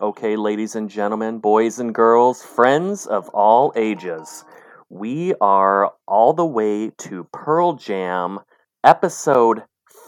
Okay, 0.00 0.36
ladies 0.36 0.74
and 0.74 0.88
gentlemen, 0.88 1.38
boys 1.38 1.78
and 1.78 1.94
girls, 1.94 2.42
friends 2.42 3.06
of 3.06 3.28
all 3.28 3.74
ages, 3.76 4.42
we 4.88 5.34
are 5.40 5.92
all 6.08 6.32
the 6.32 6.46
way 6.46 6.90
to 6.96 7.28
Pearl 7.30 7.74
Jam, 7.74 8.40
episode 8.82 9.62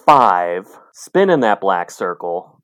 5, 0.06 0.66
spin 0.94 1.28
in 1.28 1.40
that 1.40 1.60
black 1.60 1.90
circle. 1.90 2.62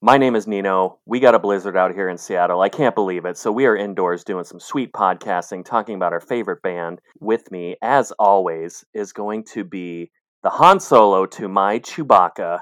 My 0.00 0.16
name 0.16 0.36
is 0.36 0.46
Nino. 0.46 1.00
We 1.04 1.18
got 1.18 1.34
a 1.34 1.40
blizzard 1.40 1.76
out 1.76 1.94
here 1.94 2.08
in 2.08 2.16
Seattle. 2.16 2.62
I 2.62 2.68
can't 2.68 2.94
believe 2.94 3.24
it. 3.24 3.36
So 3.36 3.50
we 3.50 3.66
are 3.66 3.76
indoors 3.76 4.22
doing 4.22 4.44
some 4.44 4.60
sweet 4.60 4.92
podcasting, 4.92 5.64
talking 5.64 5.96
about 5.96 6.12
our 6.12 6.20
favorite 6.20 6.62
band. 6.62 7.00
With 7.20 7.50
me, 7.50 7.76
as 7.82 8.12
always, 8.20 8.84
is 8.94 9.12
going 9.12 9.44
to 9.52 9.64
be 9.64 10.12
the 10.44 10.50
Han 10.50 10.78
Solo 10.78 11.26
to 11.26 11.48
my 11.48 11.80
Chewbacca. 11.80 12.60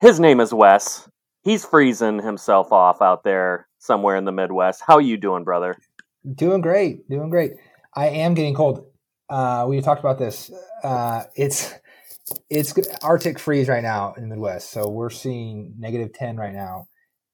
His 0.00 0.18
name 0.18 0.40
is 0.40 0.52
Wes. 0.52 1.08
He's 1.42 1.64
freezing 1.64 2.22
himself 2.22 2.72
off 2.72 3.00
out 3.00 3.24
there 3.24 3.68
somewhere 3.78 4.16
in 4.16 4.24
the 4.24 4.32
Midwest. 4.32 4.82
How 4.86 4.98
you 4.98 5.16
doing, 5.16 5.44
brother? 5.44 5.76
Doing 6.34 6.60
great, 6.60 7.08
doing 7.08 7.30
great. 7.30 7.52
I 7.94 8.08
am 8.08 8.34
getting 8.34 8.54
cold. 8.54 8.86
Uh, 9.28 9.66
we 9.68 9.80
talked 9.80 10.00
about 10.00 10.18
this. 10.18 10.50
Uh, 10.82 11.24
it's 11.34 11.72
it's 12.50 12.74
Arctic 13.02 13.38
freeze 13.38 13.68
right 13.68 13.82
now 13.82 14.14
in 14.16 14.22
the 14.22 14.28
Midwest, 14.28 14.70
so 14.70 14.88
we're 14.88 15.10
seeing 15.10 15.74
negative 15.78 16.12
ten 16.12 16.36
right 16.36 16.52
now. 16.52 16.88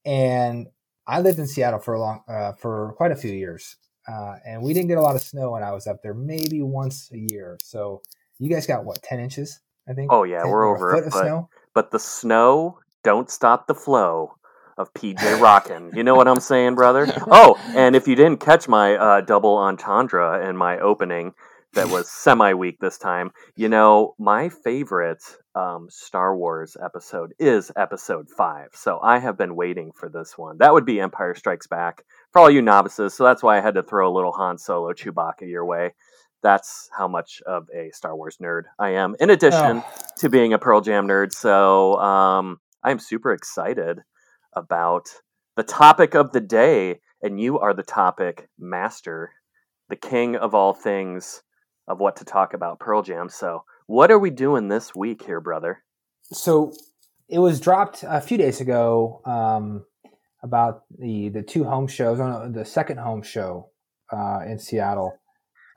And 0.05 0.69
I 1.07 1.21
lived 1.21 1.39
in 1.39 1.47
Seattle 1.47 1.81
for 1.81 1.95
a 1.95 2.01
long, 2.01 2.23
uh, 2.29 2.53
for 2.53 2.95
quite 2.97 3.11
a 3.11 3.17
few 3.17 3.33
years, 3.33 3.77
uh, 4.09 4.35
and 4.47 4.63
we 4.63 4.75
didn't 4.75 4.89
get 4.89 4.99
a 4.99 5.03
lot 5.03 5.17
of 5.17 5.23
snow 5.23 5.53
when 5.53 5.63
I 5.63 5.73
was 5.73 5.87
up 5.87 6.03
there. 6.03 6.15
Maybe 6.15 6.63
once 6.63 7.11
a 7.13 7.19
year. 7.19 7.59
So 7.61 8.03
you 8.39 8.49
guys 8.49 8.67
got 8.67 8.85
what 8.85 9.03
ten 9.03 9.21
inches? 9.21 9.61
I 9.89 9.93
think. 9.93 10.13
Oh 10.13 10.25
yeah, 10.25 10.43
10, 10.43 10.51
we're 10.51 10.65
over 10.65 10.95
it. 10.95 11.11
But, 11.11 11.45
but 11.75 11.91
the 11.91 11.99
snow 11.99 12.79
don't 13.05 13.31
stop 13.31 13.67
the 13.67 13.75
flow 13.75 14.35
of 14.77 14.93
PJ 14.95 15.41
Rockin'. 15.41 15.93
You 15.95 16.03
know 16.03 16.17
what 16.17 16.27
I'm 16.27 16.41
saying, 16.41 16.75
brother? 16.75 17.07
Oh, 17.31 17.61
and 17.77 17.95
if 17.95 18.09
you 18.09 18.17
didn't 18.17 18.41
catch 18.41 18.67
my 18.67 18.97
uh, 18.97 19.21
double 19.21 19.57
entendre 19.57 20.49
in 20.49 20.57
my 20.57 20.79
opening, 20.81 21.35
that 21.75 21.89
was 21.89 22.11
semi 22.11 22.55
weak 22.55 22.79
this 22.81 22.99
time. 22.99 23.31
You 23.57 23.69
know, 23.69 24.15
my 24.19 24.49
favorite 24.49 25.23
um, 25.55 25.89
Star 25.91 26.37
Wars 26.37 26.77
episode 26.83 27.35
is 27.39 27.71
episode 27.77 28.29
five. 28.31 28.69
So 28.73 28.99
I 29.03 29.19
have 29.19 29.37
been 29.37 29.55
waiting 29.55 29.93
for 29.93 30.09
this 30.09 30.39
one. 30.39 30.59
That 30.59 30.73
would 30.73 30.87
be 30.87 31.01
Empire 31.01 31.35
Strikes 31.35 31.67
Back 31.67 32.05
for 32.33 32.41
all 32.41 32.51
you 32.51 32.63
novices. 32.63 33.15
So 33.15 33.25
that's 33.25 33.43
why 33.43 33.59
I 33.59 33.61
had 33.61 33.75
to 33.75 33.83
throw 33.83 34.11
a 34.11 34.15
little 34.15 34.33
Han 34.33 34.59
Solo 34.59 34.93
Chewbacca 34.93 35.49
your 35.49 35.65
way. 35.65 35.95
That's 36.43 36.91
how 36.97 37.09
much 37.09 37.43
of 37.47 37.69
a 37.75 37.91
Star 37.93 38.15
Wars 38.15 38.37
nerd 38.37 38.65
I 38.79 38.91
am, 38.91 39.17
in 39.19 39.31
addition 39.31 39.83
oh. 39.85 39.93
to 40.19 40.29
being 40.29 40.53
a 40.53 40.59
Pearl 40.59 40.83
Jam 40.83 41.09
nerd. 41.09 41.33
So 41.33 41.99
um, 41.99 42.61
I'm 42.85 42.99
super 42.99 43.33
excited 43.33 44.01
about 44.55 45.09
the 45.57 45.63
topic 45.63 46.15
of 46.15 46.33
the 46.33 46.41
day, 46.41 47.01
and 47.23 47.41
you 47.41 47.59
are 47.59 47.73
the 47.73 47.83
topic 47.83 48.51
master, 48.59 49.31
the 49.89 49.97
king 49.97 50.37
of 50.37 50.55
all 50.55 50.75
things 50.75 51.43
of 51.89 51.99
what 51.99 52.17
to 52.17 52.27
talk 52.27 52.53
about 52.53 52.79
Pearl 52.79 53.03
Jam. 53.03 53.31
So, 53.31 53.65
what 53.87 54.11
are 54.11 54.19
we 54.19 54.29
doing 54.29 54.69
this 54.69 54.95
week 54.95 55.25
here, 55.25 55.41
brother? 55.41 55.83
So, 56.25 56.73
it 57.29 57.39
was 57.39 57.59
dropped 57.59 58.05
a 58.07 58.21
few 58.21 58.37
days 58.37 58.61
ago 58.61 59.23
um, 59.25 59.87
about 60.43 60.83
the 60.99 61.31
the 61.31 61.43
two 61.43 61.65
home 61.65 61.89
shows 61.89 62.21
on 62.21 62.53
the 62.53 62.67
second 62.67 62.99
home 62.99 63.23
show 63.23 63.71
uh, 64.13 64.41
in 64.47 64.59
Seattle. 64.59 65.19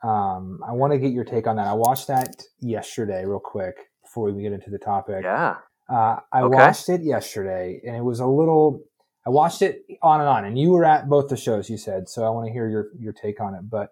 Um, 0.04 0.60
I 0.66 0.72
want 0.72 0.92
to 0.92 0.98
get 0.98 1.12
your 1.12 1.24
take 1.24 1.46
on 1.46 1.56
that. 1.56 1.66
I 1.68 1.72
watched 1.72 2.08
that 2.08 2.42
yesterday, 2.60 3.24
real 3.24 3.40
quick, 3.40 3.76
before 4.02 4.30
we 4.30 4.42
get 4.42 4.52
into 4.52 4.70
the 4.70 4.78
topic. 4.78 5.22
Yeah. 5.24 5.56
Uh, 5.88 6.16
I 6.32 6.42
okay. 6.42 6.54
watched 6.54 6.88
it 6.88 7.02
yesterday, 7.02 7.80
and 7.86 7.96
it 7.96 8.04
was 8.04 8.20
a 8.20 8.26
little. 8.26 8.82
I 9.26 9.30
watched 9.30 9.62
it 9.62 9.84
on 10.02 10.20
and 10.20 10.28
on, 10.28 10.44
and 10.44 10.58
you 10.58 10.70
were 10.70 10.84
at 10.84 11.08
both 11.08 11.28
the 11.28 11.36
shows. 11.36 11.70
You 11.70 11.78
said 11.78 12.08
so. 12.08 12.24
I 12.24 12.30
want 12.30 12.46
to 12.46 12.52
hear 12.52 12.68
your 12.68 12.88
your 12.98 13.12
take 13.12 13.40
on 13.40 13.54
it, 13.54 13.62
but 13.68 13.90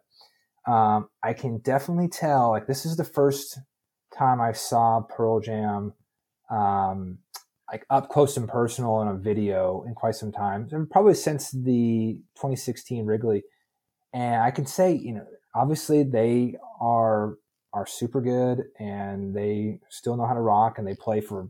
um, 0.70 1.08
I 1.22 1.32
can 1.32 1.58
definitely 1.58 2.08
tell. 2.08 2.50
Like 2.50 2.66
this 2.66 2.84
is 2.84 2.96
the 2.96 3.04
first 3.04 3.58
time 4.16 4.40
I 4.40 4.52
saw 4.52 5.00
Pearl 5.00 5.40
Jam, 5.40 5.94
um, 6.50 7.18
like 7.70 7.86
up 7.88 8.10
close 8.10 8.36
and 8.36 8.48
personal 8.48 9.00
in 9.00 9.08
a 9.08 9.14
video 9.14 9.82
in 9.86 9.94
quite 9.94 10.16
some 10.16 10.32
time, 10.32 10.68
and 10.72 10.90
probably 10.90 11.14
since 11.14 11.50
the 11.50 12.20
2016 12.36 13.06
Wrigley. 13.06 13.42
And 14.12 14.42
I 14.42 14.50
can 14.50 14.66
say, 14.66 14.92
you 14.92 15.14
know, 15.14 15.26
obviously 15.54 16.02
they 16.02 16.56
are 16.78 17.36
are 17.72 17.86
super 17.86 18.20
good, 18.20 18.64
and 18.78 19.34
they 19.34 19.80
still 19.88 20.16
know 20.18 20.26
how 20.26 20.34
to 20.34 20.40
rock, 20.40 20.76
and 20.76 20.86
they 20.86 20.94
play 20.94 21.22
for 21.22 21.48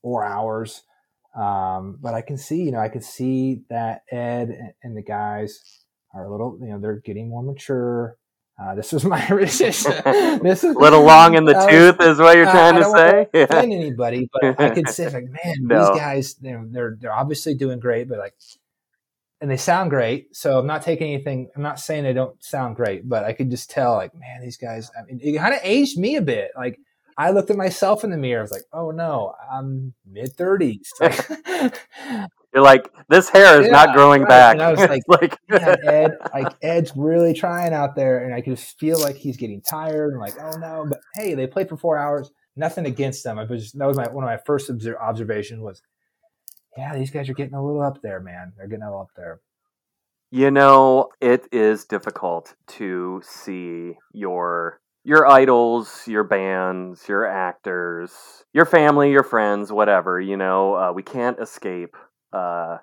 four 0.00 0.24
hours. 0.24 0.82
Um, 1.34 1.98
but 2.00 2.14
I 2.14 2.20
can 2.20 2.36
see, 2.36 2.62
you 2.62 2.72
know, 2.72 2.78
I 2.78 2.88
can 2.88 3.00
see 3.00 3.62
that 3.70 4.02
Ed 4.10 4.74
and 4.82 4.96
the 4.96 5.02
guys 5.02 5.84
are 6.14 6.26
a 6.26 6.30
little, 6.30 6.58
you 6.60 6.68
know, 6.68 6.78
they're 6.78 7.00
getting 7.00 7.30
more 7.30 7.42
mature. 7.42 8.18
Uh, 8.62 8.74
this 8.74 8.92
was 8.92 9.04
my 9.04 9.24
this 9.30 9.60
is 9.62 9.84
a 10.64 10.78
little 10.78 11.02
long 11.02 11.34
in 11.34 11.44
the 11.44 11.56
uh, 11.56 11.68
tooth, 11.68 12.00
is 12.00 12.18
what 12.18 12.36
you're 12.36 12.44
trying 12.44 12.76
to 12.76 12.84
say. 12.84 13.26
Yeah. 13.34 13.46
anybody, 13.50 14.28
but 14.32 14.60
I 14.60 14.70
could 14.70 14.88
say 14.88 15.06
like, 15.06 15.24
man, 15.24 15.54
no. 15.60 15.78
these 15.78 15.98
guys, 15.98 16.34
they're, 16.34 16.64
they're 16.68 16.96
they're 17.00 17.14
obviously 17.14 17.54
doing 17.54 17.80
great, 17.80 18.08
but 18.08 18.18
like, 18.18 18.34
and 19.40 19.50
they 19.50 19.56
sound 19.56 19.90
great. 19.90 20.36
So 20.36 20.58
I'm 20.58 20.66
not 20.66 20.82
taking 20.82 21.12
anything. 21.12 21.48
I'm 21.56 21.62
not 21.62 21.80
saying 21.80 22.04
they 22.04 22.12
don't 22.12 22.40
sound 22.44 22.76
great, 22.76 23.08
but 23.08 23.24
I 23.24 23.32
could 23.32 23.50
just 23.50 23.70
tell, 23.70 23.94
like, 23.94 24.14
man, 24.14 24.42
these 24.42 24.58
guys. 24.58 24.90
I 24.96 25.04
mean, 25.04 25.18
it 25.22 25.36
kind 25.38 25.54
of 25.54 25.60
aged 25.64 25.98
me 25.98 26.16
a 26.16 26.22
bit. 26.22 26.50
Like 26.56 26.78
I 27.16 27.30
looked 27.30 27.50
at 27.50 27.56
myself 27.56 28.04
in 28.04 28.10
the 28.10 28.16
mirror. 28.16 28.40
I 28.40 28.42
was 28.42 28.52
like, 28.52 28.64
oh 28.72 28.90
no, 28.90 29.34
I'm 29.50 29.94
mid 30.06 30.36
30s. 30.36 30.88
You're 32.54 32.62
like, 32.62 32.92
this 33.08 33.30
hair 33.30 33.60
is 33.60 33.66
yeah, 33.66 33.72
not 33.72 33.94
growing 33.94 34.22
right. 34.22 34.28
back. 34.28 34.52
And 34.54 34.62
I 34.62 34.70
was 34.70 34.80
like, 34.80 35.02
like 35.08 35.38
Ed, 35.50 36.18
like 36.34 36.54
Ed's 36.62 36.92
really 36.94 37.32
trying 37.32 37.72
out 37.72 37.96
there, 37.96 38.24
and 38.24 38.34
I 38.34 38.42
could 38.42 38.56
just 38.56 38.78
feel 38.78 39.00
like 39.00 39.16
he's 39.16 39.38
getting 39.38 39.62
tired. 39.62 40.12
And 40.12 40.20
like, 40.20 40.34
oh 40.38 40.58
no, 40.58 40.84
but 40.88 41.00
hey, 41.14 41.34
they 41.34 41.46
played 41.46 41.68
for 41.68 41.76
four 41.76 41.98
hours. 41.98 42.30
Nothing 42.54 42.84
against 42.84 43.24
them. 43.24 43.38
I 43.38 43.44
was 43.44 43.62
just, 43.62 43.78
that 43.78 43.86
was 43.86 43.96
my 43.96 44.08
one 44.08 44.24
of 44.24 44.28
my 44.28 44.38
first 44.44 44.70
observations 44.70 45.60
was, 45.60 45.80
yeah, 46.76 46.94
these 46.94 47.10
guys 47.10 47.28
are 47.30 47.34
getting 47.34 47.54
a 47.54 47.64
little 47.64 47.82
up 47.82 48.02
there, 48.02 48.20
man. 48.20 48.52
They're 48.56 48.68
getting 48.68 48.82
a 48.82 48.88
little 48.88 49.02
up 49.02 49.10
there. 49.16 49.40
You 50.30 50.50
know, 50.50 51.08
it 51.20 51.46
is 51.52 51.84
difficult 51.84 52.54
to 52.68 53.22
see 53.24 53.96
your 54.12 54.81
your 55.04 55.26
idols, 55.26 56.06
your 56.06 56.24
bands, 56.24 57.08
your 57.08 57.26
actors, 57.26 58.44
your 58.52 58.64
family, 58.64 59.10
your 59.10 59.24
friends, 59.24 59.72
whatever, 59.72 60.20
you 60.20 60.36
know, 60.36 60.74
uh, 60.74 60.92
we 60.92 61.02
can't 61.02 61.40
escape 61.40 61.96
uh, 62.32 62.78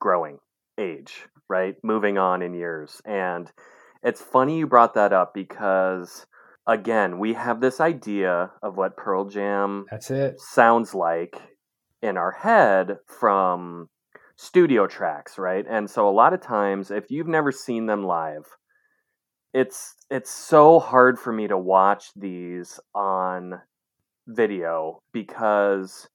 growing 0.00 0.38
age, 0.78 1.26
right? 1.48 1.76
Moving 1.82 2.18
on 2.18 2.42
in 2.42 2.54
years. 2.54 3.00
And 3.04 3.50
it's 4.02 4.20
funny 4.20 4.58
you 4.58 4.66
brought 4.66 4.94
that 4.94 5.12
up 5.12 5.32
because, 5.34 6.26
again, 6.66 7.18
we 7.18 7.34
have 7.34 7.60
this 7.60 7.80
idea 7.80 8.50
of 8.62 8.76
what 8.76 8.96
Pearl 8.96 9.26
Jam 9.26 9.86
That's 9.90 10.10
it. 10.10 10.40
sounds 10.40 10.94
like 10.94 11.40
in 12.02 12.16
our 12.16 12.32
head 12.32 12.98
from 13.06 13.88
studio 14.36 14.86
tracks, 14.88 15.38
right? 15.38 15.64
And 15.68 15.88
so 15.88 16.08
a 16.08 16.10
lot 16.10 16.34
of 16.34 16.42
times, 16.42 16.90
if 16.90 17.04
you've 17.08 17.28
never 17.28 17.52
seen 17.52 17.86
them 17.86 18.04
live, 18.04 18.46
it's 19.54 19.94
it's 20.10 20.30
so 20.30 20.80
hard 20.80 21.18
for 21.18 21.32
me 21.32 21.46
to 21.46 21.56
watch 21.56 22.10
these 22.16 22.80
on 22.94 23.60
video 24.26 25.00
because 25.12 26.08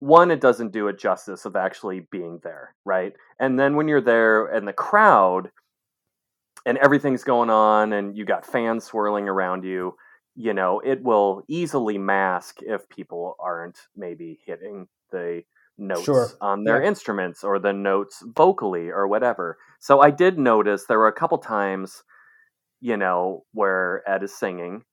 one 0.00 0.30
it 0.30 0.40
doesn't 0.40 0.72
do 0.72 0.88
it 0.88 0.98
justice 0.98 1.46
of 1.46 1.56
actually 1.56 2.06
being 2.12 2.38
there 2.42 2.74
right 2.84 3.14
and 3.40 3.58
then 3.58 3.76
when 3.76 3.88
you're 3.88 4.00
there 4.00 4.46
and 4.46 4.68
the 4.68 4.72
crowd 4.72 5.50
and 6.66 6.76
everything's 6.78 7.24
going 7.24 7.48
on 7.48 7.94
and 7.94 8.16
you 8.16 8.24
got 8.24 8.44
fans 8.44 8.84
swirling 8.84 9.26
around 9.26 9.64
you 9.64 9.94
you 10.34 10.52
know 10.52 10.80
it 10.80 11.02
will 11.02 11.42
easily 11.48 11.96
mask 11.96 12.58
if 12.60 12.86
people 12.90 13.36
aren't 13.40 13.78
maybe 13.96 14.38
hitting 14.44 14.86
the 15.10 15.42
notes 15.78 16.04
sure. 16.04 16.28
on 16.42 16.64
their 16.64 16.82
yeah. 16.82 16.88
instruments 16.88 17.42
or 17.42 17.58
the 17.58 17.72
notes 17.72 18.22
vocally 18.34 18.88
or 18.88 19.08
whatever 19.08 19.56
so 19.78 20.00
i 20.00 20.10
did 20.10 20.38
notice 20.38 20.84
there 20.84 20.98
were 20.98 21.08
a 21.08 21.12
couple 21.12 21.38
times 21.38 22.02
you 22.86 22.96
know, 22.96 23.42
where 23.52 24.08
Ed 24.08 24.22
is 24.22 24.38
singing 24.38 24.84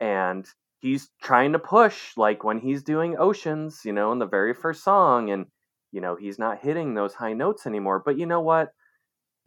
and 0.00 0.44
he's 0.80 1.10
trying 1.22 1.52
to 1.52 1.60
push 1.60 2.16
like 2.16 2.42
when 2.42 2.58
he's 2.58 2.82
doing 2.82 3.16
Oceans, 3.16 3.82
you 3.84 3.92
know, 3.92 4.10
in 4.10 4.18
the 4.18 4.26
very 4.26 4.52
first 4.52 4.82
song 4.82 5.30
and 5.30 5.46
you 5.92 6.00
know, 6.00 6.16
he's 6.16 6.40
not 6.40 6.58
hitting 6.58 6.94
those 6.94 7.14
high 7.14 7.34
notes 7.34 7.64
anymore. 7.64 8.02
But 8.04 8.18
you 8.18 8.26
know 8.26 8.40
what? 8.40 8.72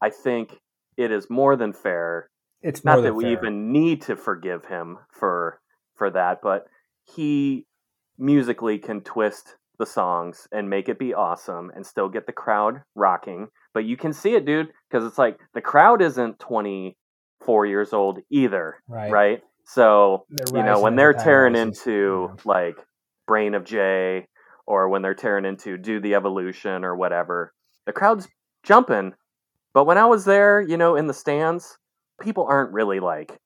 I 0.01 0.11
think 0.11 0.55
it 0.95 1.11
is 1.11 1.29
more 1.29 1.57
than 1.57 1.73
fair. 1.73 2.29
It's 2.61 2.85
not 2.85 3.01
that 3.01 3.15
we 3.15 3.25
fair. 3.25 3.33
even 3.33 3.73
need 3.73 4.03
to 4.03 4.15
forgive 4.15 4.63
him 4.63 4.99
for 5.11 5.59
for 5.95 6.09
that, 6.11 6.39
but 6.41 6.67
he 7.03 7.65
musically 8.17 8.77
can 8.77 9.01
twist 9.01 9.57
the 9.77 9.85
songs 9.85 10.47
and 10.53 10.69
make 10.69 10.87
it 10.87 10.97
be 10.97 11.13
awesome 11.13 11.69
and 11.75 11.85
still 11.85 12.07
get 12.07 12.27
the 12.27 12.31
crowd 12.31 12.81
rocking. 12.95 13.49
But 13.73 13.83
you 13.83 13.97
can 13.97 14.13
see 14.13 14.35
it, 14.35 14.45
dude, 14.45 14.69
because 14.89 15.05
it's 15.05 15.17
like 15.17 15.37
the 15.53 15.61
crowd 15.61 16.01
isn't 16.01 16.39
20 16.39 16.95
four 17.41 17.65
years 17.65 17.93
old 17.93 18.19
either. 18.29 18.75
Right. 18.87 19.11
Right. 19.11 19.43
So 19.65 20.25
you 20.53 20.63
know 20.63 20.81
when 20.81 20.95
they're 20.95 21.13
tearing 21.13 21.55
into 21.55 22.29
yeah. 22.29 22.41
like 22.43 22.77
Brain 23.27 23.53
of 23.53 23.65
J 23.65 24.27
or 24.65 24.89
when 24.89 25.01
they're 25.01 25.13
tearing 25.13 25.45
into 25.45 25.77
Do 25.77 25.99
the 25.99 26.15
Evolution 26.15 26.83
or 26.83 26.95
whatever, 26.95 27.53
the 27.85 27.93
crowd's 27.93 28.27
jumping. 28.63 29.13
But 29.73 29.85
when 29.85 29.97
I 29.97 30.05
was 30.05 30.25
there, 30.25 30.61
you 30.61 30.77
know, 30.77 30.95
in 30.95 31.07
the 31.07 31.13
stands, 31.13 31.77
people 32.19 32.45
aren't 32.49 32.73
really 32.73 32.99
like 32.99 33.37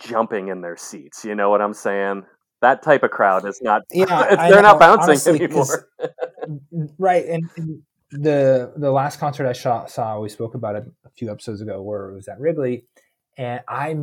jumping 0.00 0.48
in 0.48 0.60
their 0.60 0.76
seats. 0.76 1.24
You 1.24 1.34
know 1.34 1.50
what 1.50 1.62
I'm 1.62 1.74
saying? 1.74 2.24
That 2.62 2.82
type 2.82 3.02
of 3.02 3.10
crowd 3.10 3.46
is 3.46 3.60
not. 3.62 3.82
Yeah, 3.92 4.34
they're 4.50 4.62
not 4.62 4.78
bouncing 4.80 5.10
honestly, 5.10 5.40
anymore. 5.42 5.88
right, 6.98 7.24
and, 7.26 7.48
and, 7.56 7.82
the 8.10 8.72
the 8.76 8.90
last 8.90 9.18
concert 9.18 9.46
I 9.46 9.52
saw, 9.52 9.86
saw, 9.86 10.20
we 10.20 10.28
spoke 10.28 10.54
about 10.54 10.76
it 10.76 10.84
a 11.04 11.10
few 11.10 11.30
episodes 11.30 11.60
ago, 11.60 11.82
where 11.82 12.10
it 12.10 12.14
was 12.14 12.28
at 12.28 12.40
Wrigley, 12.40 12.84
and 13.36 13.60
I 13.68 13.94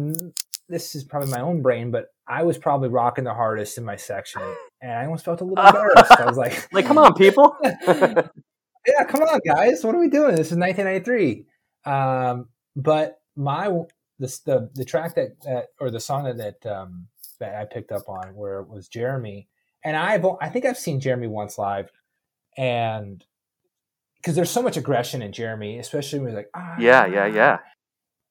this 0.70 0.96
is 0.96 1.04
probably 1.04 1.30
my 1.30 1.42
own 1.42 1.62
brain, 1.62 1.92
but 1.92 2.08
I 2.28 2.44
was 2.44 2.58
probably 2.58 2.90
rocking 2.90 3.24
the 3.24 3.34
hardest 3.34 3.78
in 3.78 3.86
my 3.86 3.96
section, 3.96 4.42
and 4.82 4.92
I 4.92 5.06
almost 5.06 5.26
felt 5.26 5.42
a 5.42 5.46
little 5.46 5.66
embarrassed. 5.66 6.12
I 6.12 6.26
was 6.26 6.38
like, 6.38 6.68
"Like, 6.74 6.86
come 6.86 6.98
on, 6.98 7.14
people! 7.16 7.56
yeah, 7.64 9.04
come 9.08 9.24
on, 9.24 9.40
guys! 9.46 9.84
What 9.84 9.96
are 9.96 10.00
we 10.00 10.10
doing? 10.10 10.36
This 10.36 10.52
is 10.52 10.58
1993." 10.58 11.46
Um, 11.86 12.50
but 12.76 13.20
my 13.36 13.68
the, 14.20 14.40
the 14.46 14.70
the 14.74 14.86
track 14.86 15.16
that, 15.16 15.42
that 15.42 15.68
or 15.80 15.92
the 15.92 16.00
song 16.00 16.24
that 16.26 16.38
that, 16.38 16.66
um, 16.66 17.08
that 17.40 17.56
I 17.56 17.66
picked 17.66 17.92
up 17.92 18.08
on 18.08 18.36
where 18.36 18.60
it 18.60 18.70
was 18.70 18.88
Jeremy, 18.88 19.48
and 19.84 19.96
I've 19.96 20.26
I 20.42 20.50
think 20.50 20.66
I've 20.66 20.78
seen 20.78 21.00
Jeremy 21.00 21.28
once 21.28 21.58
live, 21.58 21.92
and 22.58 23.24
because 24.28 24.36
there's 24.36 24.52
so 24.52 24.62
much 24.62 24.76
aggression 24.76 25.22
in 25.22 25.32
Jeremy, 25.32 25.80
especially 25.80 26.20
when 26.20 26.28
he's 26.28 26.36
like, 26.36 26.50
ah, 26.54 26.76
yeah, 26.78 27.06
yeah, 27.06 27.28
yeah, 27.28 27.60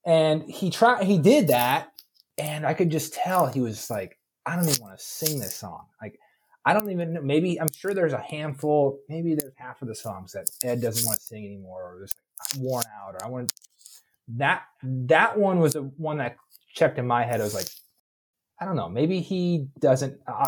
and 0.04 0.42
he 0.42 0.68
tried, 0.68 1.04
he 1.04 1.16
did 1.16 1.48
that, 1.48 1.88
and 2.36 2.66
I 2.66 2.74
could 2.74 2.90
just 2.90 3.14
tell 3.14 3.46
he 3.46 3.62
was 3.62 3.88
like, 3.88 4.18
I 4.44 4.56
don't 4.56 4.68
even 4.68 4.82
want 4.82 4.98
to 4.98 5.02
sing 5.02 5.40
this 5.40 5.54
song. 5.54 5.86
Like, 6.02 6.18
I 6.66 6.74
don't 6.74 6.90
even 6.90 7.14
know. 7.14 7.22
Maybe 7.22 7.58
I'm 7.58 7.72
sure 7.72 7.94
there's 7.94 8.12
a 8.12 8.20
handful. 8.20 8.98
Maybe 9.08 9.34
there's 9.34 9.54
half 9.56 9.80
of 9.80 9.88
the 9.88 9.94
songs 9.94 10.32
that 10.32 10.50
Ed 10.62 10.82
doesn't 10.82 11.06
want 11.06 11.18
to 11.18 11.24
sing 11.24 11.46
anymore, 11.46 11.94
or 11.94 12.02
just 12.02 12.16
like 12.40 12.62
worn 12.62 12.84
out, 12.94 13.14
or 13.14 13.24
I 13.24 13.30
want 13.30 13.54
that. 14.36 14.64
That 14.82 15.38
one 15.38 15.60
was 15.60 15.72
the 15.72 15.84
one 15.96 16.18
that 16.18 16.36
checked 16.74 16.98
in 16.98 17.06
my 17.06 17.24
head. 17.24 17.40
I 17.40 17.44
was 17.44 17.54
like, 17.54 17.68
I 18.60 18.66
don't 18.66 18.76
know. 18.76 18.90
Maybe 18.90 19.20
he 19.20 19.68
doesn't. 19.80 20.20
Uh, 20.28 20.46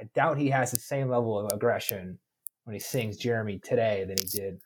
I 0.00 0.08
doubt 0.16 0.36
he 0.36 0.50
has 0.50 0.72
the 0.72 0.80
same 0.80 1.10
level 1.10 1.38
of 1.38 1.52
aggression 1.52 2.18
when 2.64 2.74
he 2.74 2.80
sings 2.80 3.16
Jeremy 3.16 3.60
today 3.62 4.04
than 4.06 4.16
he 4.20 4.26
did 4.26 4.58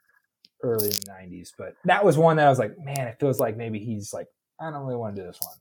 early 0.62 0.86
in 0.86 0.92
the 0.92 1.10
'90s. 1.10 1.50
But 1.56 1.74
that 1.84 2.04
was 2.04 2.16
one 2.16 2.36
that 2.36 2.46
I 2.46 2.50
was 2.50 2.58
like, 2.58 2.72
man, 2.78 3.06
it 3.06 3.16
feels 3.20 3.38
like 3.40 3.56
maybe 3.56 3.78
he's 3.78 4.12
like, 4.12 4.26
I 4.60 4.70
don't 4.70 4.84
really 4.84 4.96
want 4.96 5.16
to 5.16 5.22
do 5.22 5.26
this 5.26 5.38
one. 5.40 5.56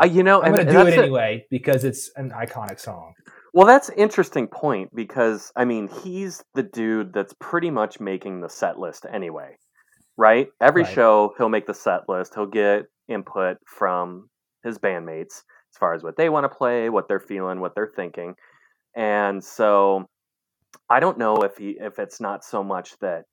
Uh, 0.00 0.06
you 0.06 0.22
know, 0.22 0.42
I'm 0.42 0.52
going 0.52 0.66
to 0.66 0.72
do 0.72 0.86
it 0.86 0.98
anyway 0.98 1.44
a, 1.44 1.46
because 1.50 1.84
it's 1.84 2.10
an 2.16 2.30
iconic 2.30 2.80
song. 2.80 3.14
Well, 3.54 3.66
that's 3.66 3.90
interesting 3.90 4.46
point 4.46 4.94
because 4.94 5.52
I 5.56 5.64
mean 5.64 5.88
he's 5.88 6.42
the 6.54 6.62
dude 6.62 7.12
that's 7.12 7.34
pretty 7.40 7.70
much 7.70 8.00
making 8.00 8.40
the 8.40 8.48
set 8.48 8.78
list 8.78 9.06
anyway, 9.10 9.56
right? 10.16 10.48
Every 10.60 10.82
right. 10.82 10.92
show 10.92 11.34
he'll 11.36 11.48
make 11.48 11.66
the 11.66 11.74
set 11.74 12.08
list. 12.08 12.34
He'll 12.34 12.46
get 12.46 12.84
input 13.08 13.56
from 13.66 14.28
his 14.64 14.78
bandmates 14.78 15.42
as 15.72 15.78
far 15.78 15.94
as 15.94 16.02
what 16.02 16.16
they 16.16 16.28
want 16.28 16.44
to 16.44 16.48
play, 16.48 16.88
what 16.90 17.08
they're 17.08 17.20
feeling, 17.20 17.60
what 17.60 17.74
they're 17.74 17.92
thinking, 17.94 18.34
and 18.94 19.42
so 19.42 20.08
I 20.90 21.00
don't 21.00 21.18
know 21.18 21.42
if 21.42 21.56
he 21.56 21.76
if 21.80 21.98
it's 21.98 22.20
not 22.20 22.44
so 22.44 22.62
much 22.64 22.98
that 23.00 23.24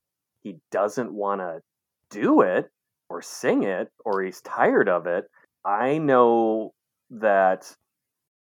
he 0.43 0.57
doesn't 0.71 1.11
want 1.11 1.41
to 1.41 1.61
do 2.09 2.41
it 2.41 2.69
or 3.09 3.21
sing 3.21 3.63
it 3.63 3.91
or 4.03 4.21
he's 4.21 4.41
tired 4.41 4.89
of 4.89 5.07
it 5.07 5.25
I 5.65 5.97
know 5.97 6.73
that 7.09 7.75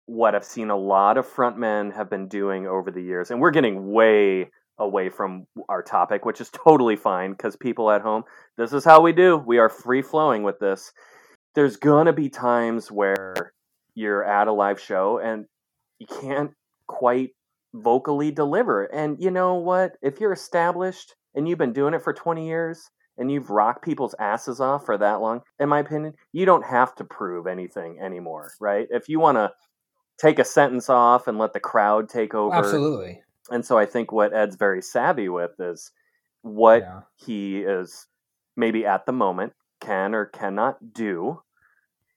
what 0.07 0.33
I've 0.33 0.43
seen 0.43 0.71
a 0.71 0.75
lot 0.77 1.17
of 1.17 1.27
frontmen 1.27 1.93
have 1.93 2.09
been 2.09 2.27
doing 2.27 2.67
over 2.67 2.89
the 2.89 3.01
years, 3.01 3.29
and 3.29 3.39
we're 3.39 3.51
getting 3.51 3.91
way 3.91 4.49
away 4.79 5.09
from 5.09 5.45
our 5.69 5.83
topic, 5.83 6.25
which 6.25 6.41
is 6.41 6.49
totally 6.49 6.95
fine 6.95 7.31
because 7.31 7.55
people 7.55 7.91
at 7.91 8.01
home, 8.01 8.23
this 8.57 8.73
is 8.73 8.83
how 8.83 9.01
we 9.01 9.13
do. 9.13 9.37
We 9.37 9.59
are 9.59 9.69
free 9.69 10.01
flowing 10.01 10.41
with 10.41 10.59
this. 10.59 10.91
There's 11.53 11.77
gonna 11.77 12.13
be 12.13 12.29
times 12.29 12.91
where 12.91 13.53
you're 13.93 14.23
at 14.23 14.47
a 14.47 14.53
live 14.53 14.79
show 14.79 15.19
and 15.19 15.45
you 15.99 16.07
can't 16.07 16.51
quite 16.87 17.31
vocally 17.73 18.31
deliver. 18.31 18.85
And 18.85 19.21
you 19.21 19.31
know 19.31 19.55
what? 19.55 19.93
If 20.01 20.19
you're 20.19 20.33
established 20.33 21.15
and 21.35 21.47
you've 21.47 21.57
been 21.57 21.73
doing 21.73 21.93
it 21.93 22.03
for 22.03 22.13
20 22.13 22.47
years, 22.47 22.89
and 23.17 23.31
you've 23.31 23.49
rocked 23.49 23.83
people's 23.83 24.15
asses 24.19 24.59
off 24.59 24.85
for 24.85 24.97
that 24.97 25.21
long, 25.21 25.41
in 25.59 25.69
my 25.69 25.79
opinion, 25.79 26.13
you 26.31 26.45
don't 26.45 26.65
have 26.65 26.95
to 26.95 27.03
prove 27.03 27.45
anything 27.45 27.99
anymore, 28.01 28.51
right? 28.59 28.87
If 28.89 29.09
you 29.09 29.19
want 29.19 29.37
to 29.37 29.51
take 30.19 30.39
a 30.39 30.43
sentence 30.43 30.89
off 30.89 31.27
and 31.27 31.37
let 31.37 31.53
the 31.53 31.59
crowd 31.59 32.09
take 32.09 32.33
over. 32.33 32.55
Absolutely. 32.55 33.21
And 33.49 33.65
so 33.65 33.77
I 33.77 33.85
think 33.85 34.11
what 34.11 34.33
Ed's 34.33 34.55
very 34.55 34.81
savvy 34.81 35.29
with 35.29 35.51
is 35.59 35.91
what 36.41 36.81
yeah. 36.81 37.01
he 37.15 37.59
is 37.59 38.07
maybe 38.55 38.85
at 38.85 39.05
the 39.05 39.11
moment 39.11 39.53
can 39.81 40.15
or 40.15 40.25
cannot 40.25 40.93
do. 40.93 41.41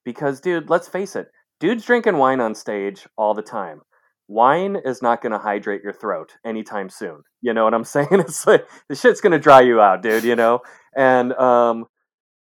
Because, 0.05 0.41
dude, 0.41 0.69
let's 0.69 0.89
face 0.89 1.17
it, 1.17 1.29
dude's 1.61 1.85
drinking 1.85 2.19
wine 2.19 2.41
on 2.41 2.55
stage 2.55 3.07
all 3.17 3.35
the 3.35 3.43
time 3.43 3.81
wine 4.29 4.77
is 4.85 5.03
not 5.03 5.23
going 5.23 5.33
to 5.33 5.39
hydrate 5.39 5.83
your 5.83 5.93
throat 5.93 6.33
anytime 6.45 6.89
soon. 6.89 7.23
You 7.41 7.53
know 7.53 7.65
what 7.65 7.75
I'm 7.75 7.85
saying? 7.85 8.09
It's 8.13 8.47
like 8.47 8.67
the 8.89 8.95
shit's 8.95 9.21
going 9.21 9.33
to 9.33 9.39
dry 9.39 9.61
you 9.61 9.81
out, 9.81 10.03
dude. 10.03 10.25
You 10.25 10.37
know, 10.37 10.61
and 10.97 11.33
um, 11.35 11.87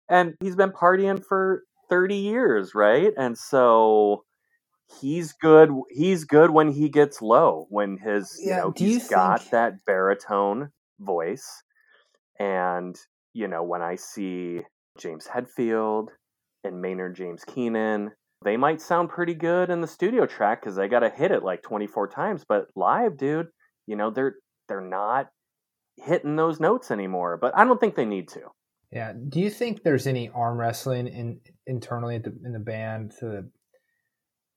and 0.09 0.35
he's 0.41 0.55
been 0.55 0.71
partying 0.71 1.23
for 1.23 1.63
30 1.89 2.15
years, 2.15 2.73
right? 2.75 3.11
And 3.17 3.37
so 3.37 4.23
he's 4.99 5.33
good. 5.33 5.69
He's 5.89 6.25
good 6.25 6.51
when 6.51 6.71
he 6.71 6.89
gets 6.89 7.21
low, 7.21 7.67
when 7.69 7.97
his 7.97 8.39
yeah, 8.41 8.57
you 8.57 8.61
know 8.61 8.73
he's 8.75 9.03
you 9.03 9.09
got 9.09 9.41
think... 9.41 9.51
that 9.51 9.85
baritone 9.85 10.71
voice, 10.99 11.63
and 12.39 12.95
you 13.33 13.47
know 13.47 13.63
when 13.63 13.81
I 13.81 13.95
see 13.95 14.61
James 14.97 15.27
Hetfield 15.27 16.07
and 16.63 16.81
Maynard 16.81 17.15
James 17.15 17.43
Keenan 17.43 18.11
they 18.43 18.57
might 18.57 18.81
sound 18.81 19.09
pretty 19.09 19.33
good 19.33 19.69
in 19.69 19.81
the 19.81 19.87
studio 19.87 20.25
track 20.25 20.61
because 20.61 20.75
they 20.75 20.87
got 20.87 20.99
to 20.99 21.09
hit 21.09 21.31
it 21.31 21.43
like 21.43 21.61
24 21.61 22.07
times 22.07 22.43
but 22.47 22.67
live 22.75 23.17
dude 23.17 23.47
you 23.87 23.95
know 23.95 24.09
they're 24.09 24.35
they're 24.67 24.81
not 24.81 25.27
hitting 25.97 26.35
those 26.35 26.59
notes 26.59 26.91
anymore 26.91 27.37
but 27.39 27.55
i 27.55 27.63
don't 27.63 27.79
think 27.79 27.95
they 27.95 28.05
need 28.05 28.27
to. 28.27 28.41
Yeah 28.91 29.13
do 29.29 29.39
you 29.39 29.49
think 29.49 29.83
there's 29.83 30.07
any 30.07 30.29
arm 30.29 30.57
wrestling 30.57 31.07
in 31.07 31.39
internally 31.67 32.17
the, 32.17 32.33
in 32.43 32.53
the 32.53 32.59
band 32.59 33.13
to 33.19 33.43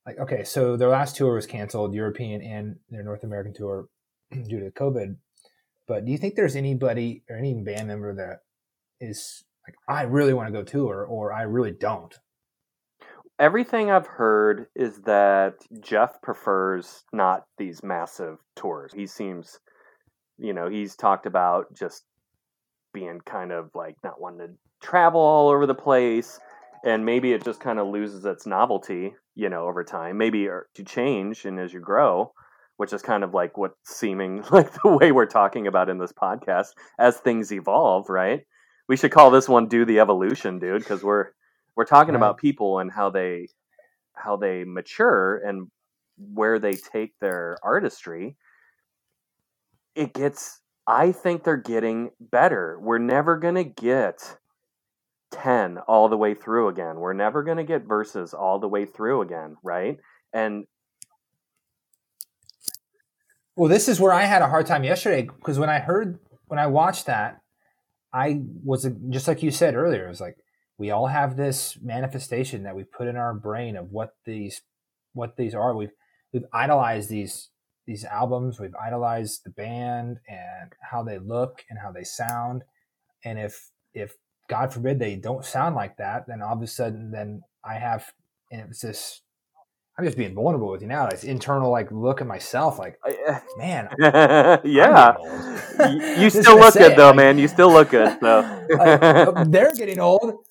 like 0.06 0.18
okay 0.18 0.44
so 0.44 0.76
their 0.76 0.88
last 0.88 1.16
tour 1.16 1.34
was 1.34 1.46
canceled 1.46 1.94
european 1.94 2.42
and 2.42 2.76
their 2.90 3.04
north 3.04 3.24
american 3.24 3.54
tour 3.54 3.86
due 4.32 4.60
to 4.60 4.70
covid 4.70 5.16
but 5.86 6.04
do 6.04 6.12
you 6.12 6.18
think 6.18 6.34
there's 6.34 6.56
anybody 6.56 7.22
or 7.28 7.36
any 7.36 7.54
band 7.54 7.86
member 7.86 8.14
that 8.14 8.38
is 9.00 9.44
like 9.66 9.76
i 9.88 10.02
really 10.02 10.32
want 10.34 10.48
to 10.48 10.52
go 10.52 10.64
tour 10.64 11.04
or 11.04 11.32
i 11.32 11.42
really 11.42 11.72
don't 11.72 12.18
everything 13.38 13.90
I've 13.90 14.06
heard 14.06 14.66
is 14.74 14.98
that 15.02 15.54
Jeff 15.80 16.20
prefers 16.22 17.04
not 17.12 17.44
these 17.58 17.82
massive 17.82 18.38
tours. 18.56 18.92
He 18.94 19.06
seems, 19.06 19.58
you 20.38 20.52
know, 20.52 20.68
he's 20.68 20.96
talked 20.96 21.26
about 21.26 21.74
just 21.74 22.04
being 22.92 23.20
kind 23.24 23.52
of 23.52 23.70
like 23.74 23.96
not 24.04 24.20
wanting 24.20 24.48
to 24.48 24.54
travel 24.80 25.20
all 25.20 25.48
over 25.48 25.66
the 25.66 25.74
place. 25.74 26.38
And 26.84 27.04
maybe 27.04 27.32
it 27.32 27.44
just 27.44 27.60
kind 27.60 27.78
of 27.78 27.88
loses 27.88 28.24
its 28.24 28.46
novelty, 28.46 29.14
you 29.34 29.48
know, 29.48 29.66
over 29.66 29.82
time. 29.82 30.18
Maybe 30.18 30.46
er, 30.48 30.68
you 30.76 30.84
change 30.84 31.44
and 31.44 31.58
as 31.58 31.72
you 31.72 31.80
grow, 31.80 32.32
which 32.76 32.92
is 32.92 33.02
kind 33.02 33.24
of 33.24 33.34
like 33.34 33.56
what's 33.56 33.76
seeming 33.84 34.44
like 34.50 34.70
the 34.82 34.96
way 34.96 35.10
we're 35.10 35.26
talking 35.26 35.66
about 35.66 35.88
in 35.88 35.98
this 35.98 36.12
podcast 36.12 36.68
as 36.98 37.16
things 37.16 37.52
evolve, 37.52 38.08
right? 38.08 38.46
We 38.86 38.96
should 38.98 39.12
call 39.12 39.30
this 39.30 39.48
one 39.48 39.66
"Do 39.66 39.86
the 39.86 39.98
Evolution," 39.98 40.58
dude, 40.58 40.80
because 40.80 41.02
we're 41.02 41.28
we're 41.76 41.84
talking 41.84 42.14
right. 42.14 42.18
about 42.18 42.38
people 42.38 42.78
and 42.78 42.90
how 42.90 43.10
they 43.10 43.48
how 44.14 44.36
they 44.36 44.64
mature 44.64 45.38
and 45.38 45.68
where 46.16 46.58
they 46.58 46.72
take 46.72 47.18
their 47.20 47.58
artistry. 47.62 48.36
It 49.94 50.12
gets 50.14 50.60
I 50.86 51.12
think 51.12 51.44
they're 51.44 51.56
getting 51.56 52.10
better. 52.20 52.78
We're 52.80 52.98
never 52.98 53.38
going 53.38 53.54
to 53.54 53.64
get 53.64 54.36
10 55.32 55.78
all 55.88 56.08
the 56.08 56.16
way 56.16 56.34
through 56.34 56.68
again. 56.68 56.96
We're 56.96 57.14
never 57.14 57.42
going 57.42 57.56
to 57.56 57.64
get 57.64 57.84
verses 57.84 58.34
all 58.34 58.58
the 58.58 58.68
way 58.68 58.84
through 58.84 59.22
again, 59.22 59.56
right? 59.62 59.98
And 60.32 60.66
well, 63.56 63.68
this 63.68 63.88
is 63.88 64.00
where 64.00 64.12
I 64.12 64.24
had 64.24 64.42
a 64.42 64.48
hard 64.48 64.66
time 64.66 64.84
yesterday 64.84 65.22
because 65.22 65.58
when 65.58 65.70
I 65.70 65.78
heard 65.78 66.18
when 66.46 66.58
I 66.58 66.66
watched 66.66 67.06
that, 67.06 67.40
I 68.12 68.42
was 68.64 68.88
just 69.10 69.28
like 69.28 69.42
you 69.42 69.50
said 69.50 69.74
earlier. 69.74 70.06
It 70.06 70.08
was 70.08 70.20
like 70.20 70.36
we 70.78 70.90
all 70.90 71.06
have 71.06 71.36
this 71.36 71.78
manifestation 71.80 72.64
that 72.64 72.74
we 72.74 72.84
put 72.84 73.08
in 73.08 73.16
our 73.16 73.34
brain 73.34 73.76
of 73.76 73.90
what 73.92 74.14
these 74.24 74.62
what 75.12 75.36
these 75.36 75.54
are. 75.54 75.76
We've 75.76 75.92
we've 76.32 76.46
idolized 76.52 77.08
these 77.08 77.50
these 77.86 78.04
albums. 78.04 78.58
We've 78.58 78.74
idolized 78.74 79.42
the 79.44 79.50
band 79.50 80.18
and 80.28 80.72
how 80.80 81.02
they 81.02 81.18
look 81.18 81.62
and 81.70 81.78
how 81.78 81.92
they 81.92 82.04
sound. 82.04 82.62
And 83.24 83.38
if 83.38 83.70
if 83.92 84.14
God 84.48 84.72
forbid 84.72 84.98
they 84.98 85.16
don't 85.16 85.44
sound 85.44 85.74
like 85.74 85.96
that, 85.98 86.26
then 86.26 86.42
all 86.42 86.54
of 86.54 86.62
a 86.62 86.66
sudden 86.66 87.10
then 87.10 87.42
I 87.64 87.74
have 87.74 88.12
and 88.50 88.62
it's 88.70 88.80
this 88.80 89.22
I'm 89.96 90.04
just 90.04 90.18
being 90.18 90.34
vulnerable 90.34 90.72
with 90.72 90.82
you 90.82 90.88
now. 90.88 91.06
This 91.06 91.22
internal 91.22 91.70
like 91.70 91.92
look 91.92 92.20
at 92.20 92.26
myself, 92.26 92.80
like 92.80 92.98
man, 93.56 93.88
yeah. 94.00 95.14
you 96.18 96.30
still 96.30 96.58
look 96.58 96.74
good 96.74 96.96
though, 96.96 97.08
like, 97.08 97.16
man. 97.16 97.38
You 97.38 97.46
still 97.46 97.70
look 97.70 97.90
good. 97.90 98.18
So 98.20 98.66
like, 98.70 99.50
they're 99.52 99.72
getting 99.74 100.00
old. 100.00 100.44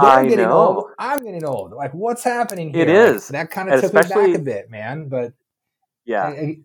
They're 0.00 0.10
I 0.10 0.24
getting 0.24 0.46
know. 0.46 0.52
old. 0.52 0.84
I'm 0.98 1.24
getting 1.24 1.44
old. 1.44 1.72
Like 1.72 1.92
what's 1.92 2.24
happening 2.24 2.72
here? 2.72 2.82
It 2.82 2.88
is 2.88 3.30
like, 3.30 3.48
that 3.48 3.50
kind 3.50 3.72
of 3.72 3.80
took 3.80 3.94
me 3.94 4.00
back 4.02 4.36
a 4.36 4.38
bit, 4.38 4.70
man. 4.70 5.08
But 5.08 5.32
yeah, 6.04 6.24
I, 6.24 6.58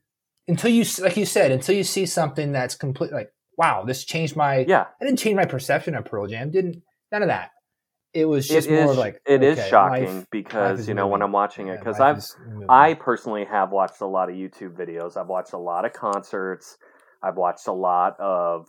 until 0.48 0.72
you 0.72 0.86
like 1.00 1.18
you 1.18 1.26
said, 1.26 1.52
until 1.52 1.76
you 1.76 1.84
see 1.84 2.06
something 2.06 2.52
that's 2.52 2.76
complete, 2.76 3.12
like 3.12 3.32
wow, 3.58 3.84
this 3.86 4.04
changed 4.04 4.36
my 4.36 4.66
yeah. 4.68 4.86
I 5.02 5.06
didn't 5.06 5.20
change 5.20 5.36
my 5.36 5.46
perception 5.46 5.96
of 5.96 6.06
Pearl 6.06 6.28
Jam. 6.28 6.52
Didn't 6.52 6.84
none 7.12 7.22
of 7.22 7.30
that 7.30 7.52
it 8.14 8.26
was 8.26 8.48
just 8.48 8.70
it 8.70 8.84
more 8.84 8.92
is, 8.92 8.98
like 8.98 9.22
it 9.26 9.44
okay, 9.44 9.60
is 9.60 9.68
shocking 9.68 10.18
life, 10.18 10.28
because 10.32 10.80
life 10.80 10.88
you 10.88 10.94
know 10.94 11.08
when 11.08 11.22
I'm 11.22 11.32
watching 11.32 11.68
it 11.68 11.80
because 11.80 12.00
I've 12.00 12.24
I 12.70 12.94
personally 12.94 13.46
have 13.46 13.72
watched 13.72 14.02
a 14.02 14.06
lot 14.06 14.30
of 14.30 14.36
YouTube 14.36 14.76
videos. 14.76 15.18
I've 15.18 15.28
watched 15.28 15.54
a 15.54 15.58
lot 15.58 15.86
of 15.86 15.94
concerts. 15.94 16.78
I've 17.24 17.38
watched 17.38 17.68
a 17.68 17.74
lot 17.74 18.20
of 18.20 18.68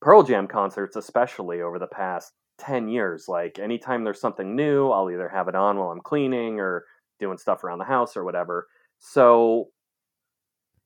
Pearl 0.00 0.22
Jam 0.22 0.46
concerts, 0.46 0.96
especially 0.96 1.60
over 1.60 1.78
the 1.78 1.86
past 1.86 2.32
ten 2.58 2.88
years. 2.88 3.28
Like 3.28 3.58
anytime 3.58 4.04
there's 4.04 4.20
something 4.20 4.54
new, 4.56 4.90
I'll 4.90 5.10
either 5.10 5.28
have 5.28 5.48
it 5.48 5.54
on 5.54 5.78
while 5.78 5.90
I'm 5.90 6.00
cleaning 6.00 6.60
or 6.60 6.84
doing 7.20 7.38
stuff 7.38 7.64
around 7.64 7.78
the 7.78 7.84
house 7.84 8.16
or 8.16 8.24
whatever. 8.24 8.66
So 8.98 9.68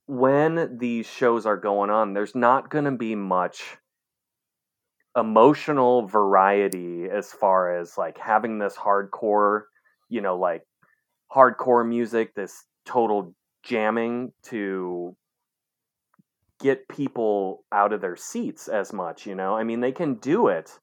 when 0.07 0.79
these 0.79 1.07
shows 1.07 1.47
are 1.47 1.57
going 1.57 1.91
on, 1.91 2.15
there's 2.15 2.35
not 2.35 2.71
going 2.71 2.85
to 2.87 2.93
be 2.93 3.15
much 3.15 3.77
emotional 5.17 6.07
variety 6.07 7.07
as 7.11 7.33
far 7.33 7.79
as 7.79 7.99
like 7.99 8.19
having 8.19 8.59
this 8.59 8.75
hardcore, 8.75 9.63
you 10.09 10.21
know, 10.21 10.37
like 10.37 10.67
hardcore 11.31 11.87
music, 11.87 12.35
this 12.35 12.65
total 12.87 13.35
jamming 13.63 14.33
to 14.45 15.15
get 16.61 16.89
people 16.89 17.65
out 17.71 17.93
of 17.93 18.01
their 18.01 18.17
seats 18.17 18.69
as 18.69 18.93
much, 18.93 19.27
you 19.27 19.35
know? 19.35 19.57
I 19.57 19.65
mean, 19.65 19.81
they 19.81 19.93
can 19.93 20.15
do 20.15 20.49
it. 20.49 20.79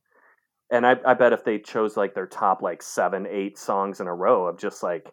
And 0.71 0.85
I, 0.85 0.95
I 1.05 1.13
bet 1.13 1.33
if 1.33 1.43
they 1.43 1.59
chose 1.59 1.95
like 1.95 2.15
their 2.15 2.27
top 2.27 2.61
like 2.61 2.81
seven, 2.81 3.27
eight 3.29 3.57
songs 3.57 3.99
in 3.99 4.07
a 4.07 4.15
row 4.15 4.47
of 4.47 4.57
just 4.57 4.81
like 4.81 5.11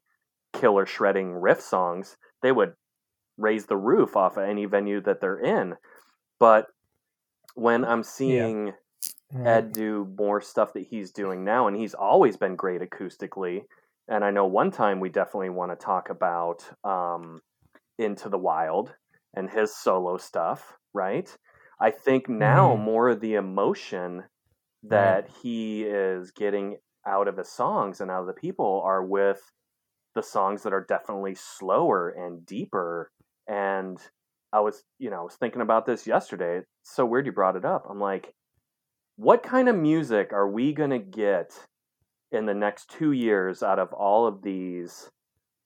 killer 0.52 0.86
shredding 0.86 1.32
riff 1.32 1.60
songs, 1.60 2.16
they 2.42 2.52
would 2.52 2.74
raise 3.36 3.66
the 3.66 3.76
roof 3.76 4.16
off 4.16 4.36
of 4.36 4.44
any 4.44 4.64
venue 4.64 5.00
that 5.02 5.20
they're 5.20 5.40
in. 5.40 5.74
But 6.38 6.66
when 7.54 7.84
I'm 7.84 8.02
seeing 8.02 8.68
yeah. 8.68 8.72
Mm-hmm. 9.32 9.46
Ed 9.46 9.72
do 9.72 10.12
more 10.18 10.40
stuff 10.40 10.74
that 10.74 10.86
he's 10.86 11.10
doing 11.10 11.44
now, 11.44 11.66
and 11.66 11.76
he's 11.76 11.94
always 11.94 12.36
been 12.36 12.54
great 12.54 12.82
acoustically. 12.82 13.62
And 14.08 14.24
I 14.24 14.30
know 14.30 14.46
one 14.46 14.70
time 14.70 15.00
we 15.00 15.08
definitely 15.08 15.50
want 15.50 15.72
to 15.72 15.84
talk 15.84 16.10
about 16.10 16.68
um, 16.84 17.40
Into 17.98 18.28
the 18.28 18.38
Wild 18.38 18.92
and 19.34 19.48
his 19.48 19.74
solo 19.74 20.18
stuff, 20.18 20.76
right? 20.92 21.34
I 21.80 21.90
think 21.90 22.28
now 22.28 22.74
mm-hmm. 22.74 22.82
more 22.82 23.08
of 23.08 23.20
the 23.20 23.34
emotion 23.34 24.24
that 24.84 25.28
mm-hmm. 25.28 25.40
he 25.42 25.82
is 25.82 26.30
getting 26.30 26.76
out 27.06 27.28
of 27.28 27.36
his 27.36 27.48
songs 27.48 28.00
and 28.00 28.10
out 28.10 28.20
of 28.20 28.26
the 28.26 28.32
people 28.32 28.82
are 28.84 29.04
with 29.04 29.40
the 30.14 30.22
songs 30.22 30.62
that 30.62 30.72
are 30.72 30.84
definitely 30.88 31.34
slower 31.34 32.10
and 32.10 32.44
deeper. 32.44 33.10
And 33.48 33.98
I 34.52 34.60
was, 34.60 34.82
you 34.98 35.10
know, 35.10 35.20
I 35.20 35.24
was 35.24 35.34
thinking 35.34 35.62
about 35.62 35.86
this 35.86 36.06
yesterday. 36.06 36.58
It's 36.58 36.94
so 36.94 37.06
weird 37.06 37.26
you 37.26 37.32
brought 37.32 37.56
it 37.56 37.64
up. 37.64 37.86
I'm 37.88 38.00
like, 38.00 38.34
what 39.16 39.42
kind 39.42 39.68
of 39.68 39.76
music 39.76 40.32
are 40.32 40.48
we 40.48 40.72
going 40.72 40.90
to 40.90 40.98
get 40.98 41.52
in 42.30 42.46
the 42.46 42.54
next 42.54 42.90
two 42.90 43.12
years 43.12 43.62
out 43.62 43.78
of 43.78 43.92
all 43.92 44.26
of 44.26 44.42
these 44.42 45.10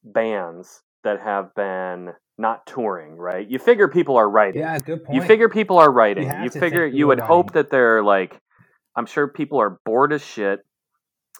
bands 0.04 0.82
that 1.04 1.20
have 1.20 1.54
been 1.54 2.12
not 2.38 2.66
touring, 2.66 3.16
right? 3.16 3.48
You 3.48 3.58
figure 3.58 3.88
people 3.88 4.16
are 4.16 4.28
writing. 4.28 4.60
Yeah, 4.60 4.78
good 4.78 5.04
point. 5.04 5.16
You 5.16 5.22
figure 5.22 5.48
people 5.48 5.78
are 5.78 5.90
writing. 5.90 6.28
You, 6.28 6.44
you 6.44 6.50
figure 6.50 6.86
you 6.86 7.06
would 7.06 7.18
writing. 7.18 7.34
hope 7.34 7.52
that 7.52 7.70
they're 7.70 8.02
like, 8.02 8.40
I'm 8.96 9.06
sure 9.06 9.28
people 9.28 9.60
are 9.60 9.78
bored 9.84 10.12
as 10.12 10.24
shit. 10.24 10.60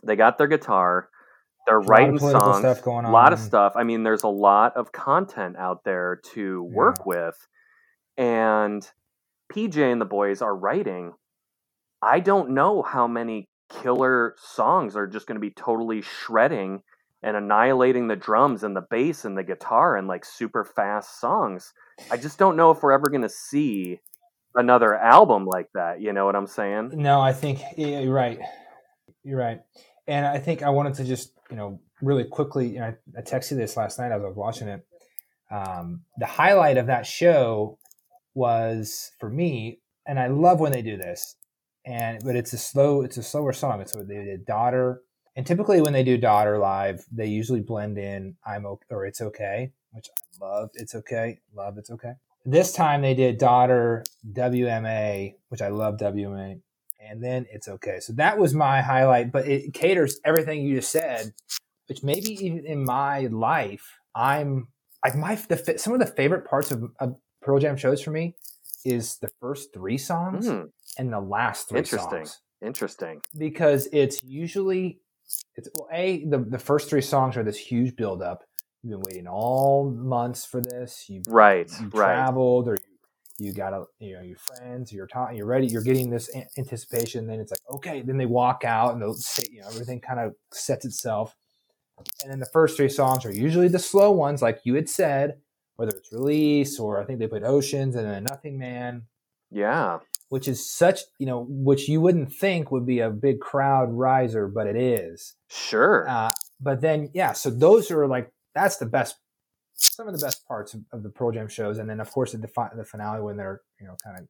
They 0.04 0.16
got 0.16 0.38
their 0.38 0.46
guitar. 0.46 1.08
They're 1.66 1.80
writing 1.80 2.18
songs. 2.18 2.62
a 2.86 3.10
lot 3.10 3.32
of 3.32 3.40
stuff. 3.40 3.72
I 3.74 3.82
mean, 3.82 4.04
there's 4.04 4.22
a 4.22 4.28
lot 4.28 4.76
of 4.76 4.92
content 4.92 5.56
out 5.56 5.82
there 5.84 6.20
to 6.34 6.62
work 6.62 6.98
yeah. 6.98 7.04
with. 7.06 7.48
And 8.16 8.88
PJ 9.52 9.76
and 9.78 10.00
the 10.00 10.06
boys 10.06 10.42
are 10.42 10.54
writing 10.54 11.12
I 12.02 12.20
don't 12.20 12.50
know 12.50 12.82
how 12.82 13.06
many 13.06 13.48
killer 13.70 14.36
songs 14.38 14.96
are 14.96 15.06
just 15.06 15.26
going 15.26 15.36
to 15.36 15.40
be 15.40 15.50
totally 15.50 16.02
shredding 16.02 16.82
and 17.22 17.36
annihilating 17.36 18.06
the 18.06 18.16
drums 18.16 18.62
and 18.62 18.76
the 18.76 18.84
bass 18.90 19.24
and 19.24 19.36
the 19.36 19.42
guitar 19.42 19.96
and 19.96 20.06
like 20.06 20.24
super 20.24 20.64
fast 20.64 21.20
songs. 21.20 21.72
I 22.10 22.16
just 22.16 22.38
don't 22.38 22.56
know 22.56 22.70
if 22.70 22.82
we're 22.82 22.92
ever 22.92 23.08
going 23.08 23.22
to 23.22 23.28
see 23.28 24.00
another 24.56 24.94
album 24.94 25.46
like 25.46 25.68
that. 25.74 26.00
You 26.00 26.12
know 26.12 26.24
what 26.24 26.36
I'm 26.36 26.46
saying? 26.46 26.90
No, 26.94 27.20
I 27.20 27.32
think 27.32 27.60
yeah, 27.76 28.00
you're 28.00 28.12
right. 28.12 28.40
You're 29.24 29.38
right. 29.38 29.60
And 30.06 30.24
I 30.24 30.38
think 30.38 30.62
I 30.62 30.70
wanted 30.70 30.94
to 30.94 31.04
just, 31.04 31.32
you 31.50 31.56
know, 31.56 31.80
really 32.00 32.24
quickly, 32.24 32.68
you 32.68 32.80
know, 32.80 32.86
I, 32.86 33.18
I 33.18 33.22
texted 33.22 33.56
this 33.56 33.76
last 33.76 33.98
night 33.98 34.12
as 34.12 34.22
I 34.22 34.26
was 34.26 34.36
watching 34.36 34.68
it. 34.68 34.86
Um, 35.50 36.02
the 36.18 36.26
highlight 36.26 36.76
of 36.76 36.86
that 36.86 37.06
show 37.06 37.78
was 38.34 39.12
for 39.18 39.30
me, 39.30 39.80
and 40.06 40.18
I 40.18 40.28
love 40.28 40.60
when 40.60 40.72
they 40.72 40.82
do 40.82 40.96
this 40.96 41.36
and 41.86 42.22
but 42.24 42.36
it's 42.36 42.52
a 42.52 42.58
slow 42.58 43.02
it's 43.02 43.16
a 43.16 43.22
slower 43.22 43.52
song. 43.52 43.80
It's 43.80 43.94
what 43.94 44.08
they 44.08 44.16
did 44.24 44.44
daughter, 44.44 45.02
and 45.36 45.46
typically 45.46 45.80
when 45.80 45.92
they 45.92 46.02
do 46.02 46.18
daughter 46.18 46.58
live, 46.58 47.04
they 47.12 47.26
usually 47.26 47.60
blend 47.60 47.96
in 47.96 48.36
I'm 48.44 48.66
okay 48.66 48.86
or 48.90 49.06
it's 49.06 49.20
okay, 49.20 49.72
which 49.92 50.08
I 50.10 50.44
love. 50.44 50.70
It's 50.74 50.94
okay, 50.96 51.38
love 51.54 51.78
it's 51.78 51.90
okay. 51.90 52.14
This 52.46 52.72
time 52.72 53.02
they 53.02 53.14
did 53.14 53.38
daughter 53.38 54.04
WMA, 54.32 55.34
which 55.48 55.60
I 55.60 55.68
love 55.68 55.96
WMA, 55.96 56.60
and 57.00 57.22
then 57.22 57.46
it's 57.50 57.66
okay. 57.66 57.98
So 58.00 58.12
that 58.14 58.38
was 58.38 58.54
my 58.54 58.82
highlight, 58.82 59.32
but 59.32 59.48
it 59.48 59.74
caters 59.74 60.20
everything 60.24 60.62
you 60.62 60.76
just 60.76 60.92
said, 60.92 61.32
which 61.88 62.04
maybe 62.04 62.30
even 62.44 62.64
in 62.64 62.84
my 62.84 63.26
life, 63.26 63.98
I'm 64.14 64.68
like 65.04 65.16
my 65.16 65.34
the 65.34 65.74
some 65.76 65.92
of 65.92 65.98
the 65.98 66.06
favorite 66.06 66.46
parts 66.46 66.70
of, 66.70 66.84
of 67.00 67.16
Pearl 67.42 67.58
Jam 67.58 67.76
shows 67.76 68.00
for 68.00 68.12
me 68.12 68.36
is 68.84 69.18
the 69.18 69.30
first 69.40 69.74
three 69.74 69.98
songs 69.98 70.46
mm. 70.46 70.68
and 70.98 71.12
the 71.12 71.20
last 71.20 71.68
three 71.68 71.78
Interesting. 71.78 72.10
songs. 72.10 72.40
Interesting. 72.62 73.08
Interesting. 73.08 73.20
Because 73.36 73.88
it's 73.92 74.22
usually 74.22 75.00
it's 75.56 75.68
well, 75.76 75.88
a 75.92 76.24
the, 76.24 76.38
the 76.38 76.58
first 76.58 76.88
three 76.88 77.00
songs 77.00 77.36
are 77.36 77.42
this 77.42 77.58
huge 77.58 77.96
buildup. 77.96 78.44
You've 78.82 79.00
been 79.00 79.02
waiting 79.08 79.26
all 79.26 79.90
months 79.90 80.44
for 80.44 80.60
this. 80.60 81.06
You've 81.08 81.26
right, 81.28 81.70
you 81.80 81.86
right. 81.86 81.92
traveled 81.92 82.68
or 82.68 82.76
you, 83.38 83.48
you 83.48 83.52
got 83.52 83.72
a 83.72 83.84
you 83.98 84.14
know 84.14 84.22
your 84.22 84.38
friends. 84.38 84.92
You're 84.92 85.06
talking. 85.06 85.36
You're 85.36 85.46
ready. 85.46 85.66
You're 85.66 85.82
getting 85.82 86.10
this 86.10 86.30
anticipation. 86.56 87.26
Then 87.26 87.40
it's 87.40 87.50
like 87.50 87.60
okay. 87.74 88.02
Then 88.02 88.16
they 88.16 88.26
walk 88.26 88.64
out 88.64 88.92
and 88.92 89.02
they'll 89.02 89.14
say 89.14 89.44
you 89.50 89.60
know 89.60 89.68
everything 89.68 90.00
kind 90.00 90.20
of 90.20 90.34
sets 90.52 90.84
itself. 90.84 91.34
And 92.22 92.30
then 92.30 92.40
the 92.40 92.48
first 92.52 92.76
three 92.76 92.90
songs 92.90 93.24
are 93.24 93.32
usually 93.32 93.68
the 93.68 93.78
slow 93.78 94.10
ones, 94.10 94.42
like 94.42 94.60
you 94.64 94.74
had 94.74 94.88
said 94.88 95.38
whether 95.76 95.96
it's 95.96 96.12
release 96.12 96.78
or 96.78 97.00
I 97.00 97.04
think 97.04 97.18
they 97.18 97.26
played 97.26 97.44
Oceans 97.44 97.94
and 97.94 98.06
then 98.06 98.24
Nothing 98.24 98.58
Man. 98.58 99.02
Yeah. 99.50 99.98
Which 100.28 100.48
is 100.48 100.68
such, 100.68 101.00
you 101.18 101.26
know, 101.26 101.46
which 101.48 101.88
you 101.88 102.00
wouldn't 102.00 102.32
think 102.32 102.72
would 102.72 102.86
be 102.86 102.98
a 102.98 103.10
big 103.10 103.40
crowd 103.40 103.92
riser, 103.92 104.48
but 104.48 104.66
it 104.66 104.76
is. 104.76 105.34
Sure. 105.48 106.08
Uh, 106.08 106.32
but 106.60 106.80
then, 106.80 107.10
yeah, 107.14 107.32
so 107.32 107.50
those 107.50 107.90
are 107.90 108.08
like, 108.08 108.32
that's 108.56 108.78
the 108.78 108.86
best, 108.86 109.16
some 109.74 110.08
of 110.08 110.18
the 110.18 110.26
best 110.26 110.48
parts 110.48 110.74
of, 110.74 110.80
of 110.92 111.02
the 111.02 111.10
Pearl 111.10 111.30
Jam 111.30 111.46
shows. 111.46 111.78
And 111.78 111.88
then, 111.88 112.00
of 112.00 112.10
course, 112.10 112.32
the, 112.32 112.38
the 112.38 112.84
finale 112.84 113.20
when 113.20 113.36
they're, 113.36 113.60
you 113.78 113.86
know, 113.86 113.94
kind 114.02 114.18
of, 114.18 114.26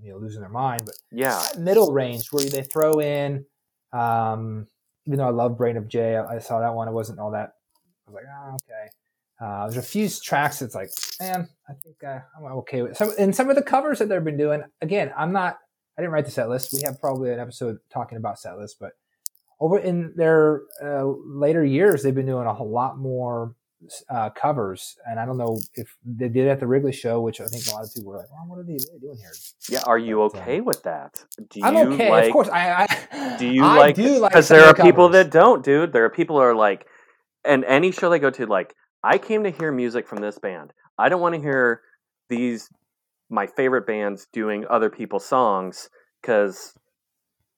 you 0.00 0.12
know, 0.12 0.18
losing 0.18 0.40
their 0.40 0.48
mind. 0.48 0.82
But 0.86 0.94
yeah, 1.10 1.42
middle 1.58 1.92
range 1.92 2.28
where 2.30 2.44
they 2.44 2.62
throw 2.62 3.00
in, 3.00 3.44
um, 3.92 4.68
even 5.06 5.18
though 5.18 5.26
I 5.26 5.30
love 5.30 5.58
Brain 5.58 5.76
of 5.76 5.88
J, 5.88 6.16
I, 6.16 6.36
I 6.36 6.38
saw 6.38 6.60
that 6.60 6.74
one. 6.74 6.88
It 6.88 6.92
wasn't 6.92 7.18
all 7.18 7.32
that. 7.32 7.54
I 8.06 8.10
was 8.10 8.14
like, 8.14 8.24
oh, 8.32 8.54
okay. 8.54 8.90
Uh, 9.40 9.62
there's 9.64 9.84
a 9.84 9.86
few 9.86 10.08
tracks 10.08 10.60
that's 10.60 10.76
like, 10.76 10.90
man, 11.20 11.48
I 11.68 11.72
think 11.72 11.96
uh, 12.04 12.20
I'm 12.38 12.44
okay 12.58 12.82
with 12.82 12.96
some. 12.96 13.10
And 13.18 13.34
some 13.34 13.50
of 13.50 13.56
the 13.56 13.62
covers 13.62 13.98
that 13.98 14.08
they've 14.08 14.22
been 14.22 14.38
doing. 14.38 14.62
Again, 14.80 15.12
I'm 15.16 15.32
not. 15.32 15.58
I 15.98 16.02
didn't 16.02 16.12
write 16.12 16.24
the 16.24 16.30
set 16.30 16.48
list. 16.48 16.72
We 16.72 16.82
have 16.84 17.00
probably 17.00 17.32
an 17.32 17.40
episode 17.40 17.78
talking 17.92 18.16
about 18.16 18.38
set 18.38 18.56
list, 18.56 18.76
but 18.80 18.92
over 19.60 19.78
in 19.78 20.12
their 20.16 20.62
uh, 20.82 21.04
later 21.04 21.64
years, 21.64 22.02
they've 22.02 22.14
been 22.14 22.26
doing 22.26 22.46
a 22.46 22.54
whole 22.54 22.70
lot 22.70 22.98
more 22.98 23.54
uh, 24.08 24.30
covers. 24.30 24.96
And 25.06 25.18
I 25.18 25.26
don't 25.26 25.38
know 25.38 25.58
if 25.74 25.96
they 26.04 26.28
did 26.28 26.48
at 26.48 26.60
the 26.60 26.66
Wrigley 26.66 26.92
show, 26.92 27.20
which 27.20 27.40
I 27.40 27.46
think 27.46 27.66
a 27.66 27.74
lot 27.74 27.84
of 27.84 27.94
people 27.94 28.12
were 28.12 28.18
like, 28.18 28.30
well, 28.30 28.44
"What 28.46 28.58
are 28.58 28.62
they 28.62 28.76
doing 29.00 29.16
here?" 29.16 29.32
Yeah, 29.68 29.82
are 29.86 29.98
you 29.98 30.16
but, 30.16 30.40
okay 30.40 30.60
uh, 30.60 30.64
with 30.64 30.82
that? 30.84 31.24
Do 31.50 31.60
I'm 31.62 31.76
okay. 31.92 32.10
Like, 32.10 32.26
of 32.26 32.32
course, 32.32 32.48
I. 32.48 32.86
I 33.12 33.36
do 33.38 33.46
you 33.50 33.64
I 33.64 33.76
like? 33.76 33.96
Because 33.96 34.20
like 34.20 34.46
there 34.46 34.64
are 34.64 34.74
people 34.74 35.08
that 35.10 35.30
don't, 35.30 35.64
dude. 35.64 35.92
There 35.92 36.04
are 36.04 36.10
people 36.10 36.36
who 36.36 36.42
are 36.42 36.54
like, 36.54 36.86
and 37.44 37.64
any 37.64 37.92
show 37.92 38.10
they 38.10 38.18
go 38.18 38.30
to, 38.30 38.46
like 38.46 38.74
I 39.02 39.18
came 39.18 39.44
to 39.44 39.50
hear 39.50 39.70
music 39.70 40.08
from 40.08 40.20
this 40.20 40.38
band. 40.38 40.72
I 40.98 41.08
don't 41.08 41.20
want 41.20 41.34
to 41.34 41.40
hear 41.40 41.82
these 42.28 42.68
my 43.30 43.46
favorite 43.46 43.86
bands 43.86 44.26
doing 44.32 44.64
other 44.68 44.90
people's 44.90 45.24
songs 45.24 45.88
because 46.20 46.74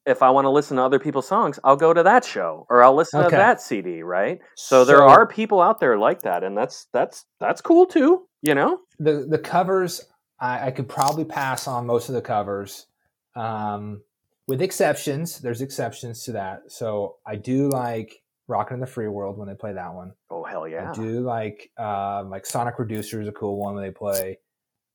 if 0.06 0.22
I 0.22 0.30
want 0.30 0.44
to 0.44 0.50
listen 0.50 0.76
to 0.76 0.82
other 0.84 0.98
people's 0.98 1.26
songs, 1.26 1.58
I'll 1.64 1.76
go 1.76 1.92
to 1.92 2.02
that 2.04 2.25
show 2.25 2.66
or 2.70 2.82
I'll 2.82 2.94
listen 2.94 3.20
Okay. 3.20 3.30
to 3.30 3.36
that 3.36 3.60
CD, 3.60 4.02
right? 4.02 4.40
So, 4.54 4.84
there 4.84 5.02
are 5.02 5.26
people 5.26 5.60
out 5.60 5.80
there 5.80 5.98
like 5.98 6.22
that, 6.22 6.44
and 6.44 6.56
that's 6.56 6.86
that's 6.92 7.25
that's 7.40 7.60
cool 7.60 7.86
too. 7.86 8.26
You 8.42 8.54
know? 8.54 8.78
the 8.98 9.26
the 9.28 9.38
covers. 9.38 10.02
I, 10.38 10.66
I 10.66 10.70
could 10.70 10.88
probably 10.88 11.25
pass 11.25 11.66
on 11.66 11.86
most 11.86 12.08
of 12.10 12.14
the 12.14 12.20
covers, 12.20 12.86
um, 13.34 14.02
with 14.46 14.60
exceptions. 14.60 15.40
There's 15.40 15.62
exceptions 15.62 16.25
to 16.25 16.32
that. 16.32 16.70
So 16.70 17.16
I 17.26 17.36
do 17.36 17.70
like 17.70 18.14
"Rockin' 18.46 18.75
in 18.75 18.80
the 18.80 18.86
Free 18.86 19.08
World" 19.08 19.38
when 19.38 19.48
they 19.48 19.54
play 19.54 19.72
that 19.72 19.94
one. 19.94 20.12
Oh 20.30 20.44
hell 20.44 20.68
yeah! 20.68 20.90
I 20.90 20.94
do 20.94 21.20
like 21.20 21.70
um, 21.78 22.30
like 22.30 22.44
Sonic 22.46 22.78
Reducer 22.78 23.20
is 23.20 23.28
a 23.28 23.32
cool 23.32 23.56
one 23.56 23.75
when 23.75 23.82
they 23.82 23.90
play, 23.90 24.38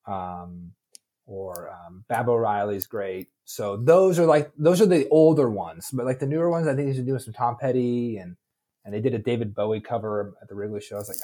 um, 0.07 0.71
or 1.31 1.71
um, 1.71 2.03
Baba 2.09 2.31
O'Riley's 2.31 2.87
great. 2.87 3.29
So 3.45 3.77
those 3.77 4.19
are 4.19 4.25
like 4.25 4.51
those 4.57 4.81
are 4.81 4.85
the 4.85 5.07
older 5.09 5.49
ones, 5.49 5.89
but 5.91 6.05
like 6.05 6.19
the 6.19 6.27
newer 6.27 6.49
ones, 6.49 6.67
I 6.67 6.75
think 6.75 6.87
he's 6.87 7.03
doing 7.03 7.19
some 7.19 7.33
Tom 7.33 7.57
Petty 7.59 8.17
and 8.17 8.35
and 8.83 8.93
they 8.93 8.99
did 8.99 9.13
a 9.13 9.19
David 9.19 9.53
Bowie 9.53 9.79
cover 9.81 10.33
at 10.41 10.49
the 10.49 10.55
Wrigley 10.55 10.81
show. 10.81 10.95
I 10.95 10.99
was 10.99 11.09
like, 11.09 11.17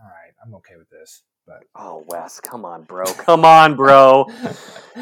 all 0.00 0.10
right, 0.10 0.32
I'm 0.44 0.54
okay 0.56 0.76
with 0.76 0.90
this. 0.90 1.22
But 1.46 1.64
Oh 1.74 2.04
Wes, 2.08 2.40
come 2.40 2.64
on, 2.64 2.84
bro, 2.84 3.04
come 3.14 3.44
on, 3.44 3.74
bro. 3.74 4.26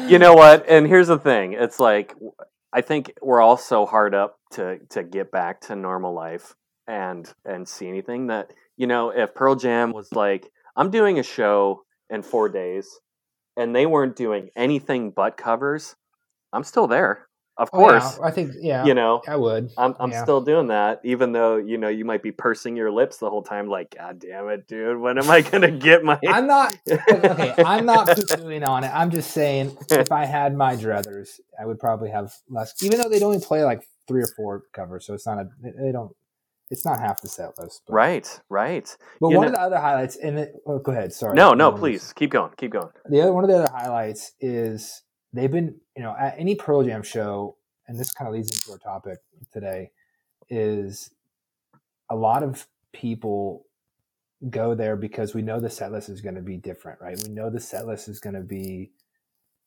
you 0.07 0.17
know 0.17 0.33
what? 0.33 0.65
And 0.67 0.87
here's 0.87 1.07
the 1.07 1.19
thing: 1.19 1.53
it's 1.53 1.79
like 1.79 2.15
I 2.73 2.81
think 2.81 3.13
we're 3.21 3.41
all 3.41 3.57
so 3.57 3.85
hard 3.85 4.15
up 4.15 4.39
to 4.51 4.79
to 4.89 5.03
get 5.03 5.31
back 5.31 5.61
to 5.61 5.75
normal 5.75 6.13
life 6.13 6.55
and 6.87 7.31
and 7.45 7.67
see 7.67 7.87
anything 7.87 8.27
that 8.27 8.51
you 8.75 8.87
know. 8.87 9.09
If 9.09 9.35
Pearl 9.35 9.55
Jam 9.55 9.91
was 9.91 10.11
like, 10.13 10.49
I'm 10.75 10.89
doing 10.89 11.19
a 11.19 11.23
show 11.23 11.83
in 12.09 12.21
four 12.21 12.49
days, 12.49 12.87
and 13.57 13.75
they 13.75 13.85
weren't 13.85 14.15
doing 14.15 14.49
anything 14.55 15.11
but 15.11 15.37
covers, 15.37 15.95
I'm 16.53 16.63
still 16.63 16.87
there. 16.87 17.27
Of 17.57 17.71
Oh, 17.73 17.81
yeah, 17.81 18.11
course, 18.11 18.19
I 18.23 18.31
think 18.31 18.51
yeah, 18.61 18.85
you 18.85 18.93
know. 18.93 19.21
I 19.27 19.35
would. 19.35 19.71
I'm 19.77 19.95
I'm 19.99 20.11
Yeah. 20.11 20.23
still 20.23 20.41
doing 20.41 20.67
that, 20.67 21.01
even 21.03 21.31
though 21.31 21.57
you 21.57 21.77
know 21.77 21.87
you 21.87 22.05
might 22.05 22.21
be 22.21 22.31
pursing 22.31 22.75
your 22.75 22.91
lips 22.91 23.17
the 23.17 23.29
whole 23.29 23.41
time, 23.41 23.67
like, 23.67 23.95
God 23.97 24.19
damn 24.19 24.47
it, 24.49 24.67
dude, 24.67 24.99
when 24.99 25.17
am 25.17 25.29
I 25.29 25.41
gonna 25.51 25.71
get 25.71 26.03
my? 26.03 26.19
I'm 26.27 26.45
not 26.47 26.77
okay. 27.09 27.53
I'm 27.63 27.85
not 27.85 28.11
poo-pooing 28.15 28.67
on 28.67 28.83
it. 28.83 28.91
I'm 28.93 29.09
just 29.11 29.31
saying, 29.31 29.77
if 29.89 30.11
I 30.11 30.25
had 30.25 30.55
my 30.55 30.75
druthers, 30.75 31.39
I 31.59 31.65
would 31.65 31.79
probably 31.79 32.09
have 32.11 32.33
less. 32.49 32.73
Even 32.83 32.99
though 32.99 33.09
they 33.09 33.21
only 33.23 33.39
play 33.39 33.63
like 33.63 33.87
three 34.07 34.21
or 34.23 34.27
four 34.37 34.63
covers, 34.73 35.05
so 35.05 35.13
it's 35.13 35.25
not 35.25 35.39
a. 35.39 35.49
They 35.61 35.91
don't. 35.91 36.11
It's 36.69 36.85
not 36.85 36.99
half 36.99 37.21
the 37.21 37.29
set 37.29 37.57
list. 37.57 37.83
But, 37.87 37.93
right, 37.93 38.39
right. 38.49 38.97
But 39.21 39.29
You 39.29 39.37
one 39.37 39.45
know- 39.45 39.53
of 39.53 39.53
the 39.55 39.61
other 39.61 39.77
highlights, 39.79 40.17
and 40.17 40.37
it, 40.39 40.53
oh, 40.65 40.79
go 40.79 40.91
ahead. 40.91 41.13
Sorry. 41.13 41.33
No, 41.35 41.53
no, 41.53 41.71
please 41.71 42.11
keep 42.13 42.31
going, 42.31 42.51
keep 42.57 42.71
going. 42.71 42.89
The 43.09 43.21
other 43.21 43.31
one 43.33 43.43
of 43.43 43.49
the 43.49 43.57
other 43.63 43.71
highlights 43.71 44.33
is 44.41 45.03
they've 45.33 45.51
been, 45.51 45.79
you 45.95 46.03
know, 46.03 46.15
at 46.19 46.35
any 46.37 46.55
Pearl 46.55 46.83
Jam 46.83 47.03
show, 47.03 47.55
and 47.87 47.97
this 47.97 48.11
kind 48.11 48.27
of 48.27 48.33
leads 48.33 48.51
into 48.51 48.71
our 48.71 48.77
topic 48.79 49.19
today, 49.53 49.91
is 50.49 51.09
a 52.09 52.15
lot 52.15 52.43
of 52.43 52.67
people 52.93 53.65
go 54.49 54.75
there 54.75 54.95
because 54.95 55.33
we 55.33 55.41
know 55.41 55.59
the 55.59 55.69
set 55.69 55.91
list 55.91 56.09
is 56.09 56.21
going 56.21 56.35
to 56.35 56.41
be 56.41 56.57
different, 56.57 56.99
right? 57.01 57.17
We 57.25 57.33
know 57.33 57.49
the 57.49 57.59
set 57.59 57.87
list 57.87 58.07
is 58.07 58.19
going 58.19 58.35
to 58.35 58.41
be 58.41 58.91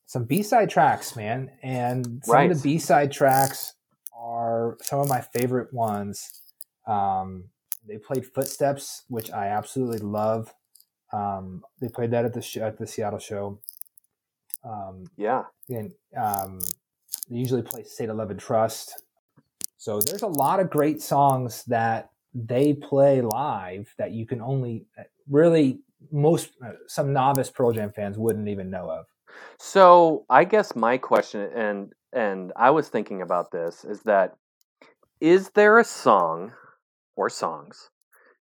some 0.07 0.25
B 0.25 0.43
side 0.43 0.69
tracks, 0.71 1.17
man, 1.17 1.51
and 1.63 2.21
some 2.25 2.35
Right. 2.35 2.51
of 2.51 2.59
the 2.59 2.63
B 2.63 2.79
side 2.79 3.11
tracks 3.11 3.75
are 4.17 4.77
some 4.83 5.01
of 5.01 5.09
my 5.09 5.21
favorite 5.23 5.73
ones. 5.73 6.43
Um, 6.91 7.45
they 7.87 7.99
played 7.99 8.27
Footsteps, 8.27 9.05
which 9.09 9.31
I 9.31 9.49
absolutely 9.49 9.99
love. 10.01 10.55
Um, 11.13 11.65
they 11.81 11.89
played 11.89 12.13
that 12.13 12.25
at 12.25 12.35
the 12.35 12.43
sh- 12.43 12.59
at 12.59 12.79
the 12.79 12.87
Seattle 12.87 13.19
show. 13.21 13.61
Um, 14.65 15.05
Yeah, 15.17 15.45
and 15.69 15.93
um, 16.17 16.61
they 17.31 17.37
usually 17.39 17.63
play 17.63 17.85
State 17.85 18.11
of 18.11 18.17
Love 18.17 18.31
and 18.31 18.41
Trust. 18.41 19.05
So 19.79 20.01
there's 20.01 20.23
a 20.23 20.29
lot 20.29 20.61
of 20.61 20.71
great 20.71 21.03
songs 21.03 21.65
that 21.67 22.11
they 22.35 22.75
play 22.75 23.23
live 23.23 23.93
that 23.99 24.13
you 24.13 24.27
can 24.27 24.41
only 24.43 24.87
really 25.29 25.81
most 26.13 26.51
uh, 26.65 26.73
some 26.87 27.13
novice 27.13 27.51
Pearl 27.51 27.73
Jam 27.73 27.93
fans 27.93 28.19
wouldn't 28.19 28.49
even 28.49 28.71
know 28.71 28.91
of. 28.91 29.07
So 29.59 30.27
I 30.31 30.45
guess 30.45 30.77
my 30.77 30.99
question, 30.99 31.51
and 31.55 31.93
and 32.13 32.53
I 32.57 32.71
was 32.71 32.89
thinking 32.89 33.23
about 33.23 33.53
this, 33.53 33.85
is 33.85 34.03
that 34.03 34.37
is 35.21 35.51
there 35.51 35.79
a 35.79 35.85
song 35.85 36.53
or 37.21 37.29
songs 37.29 37.91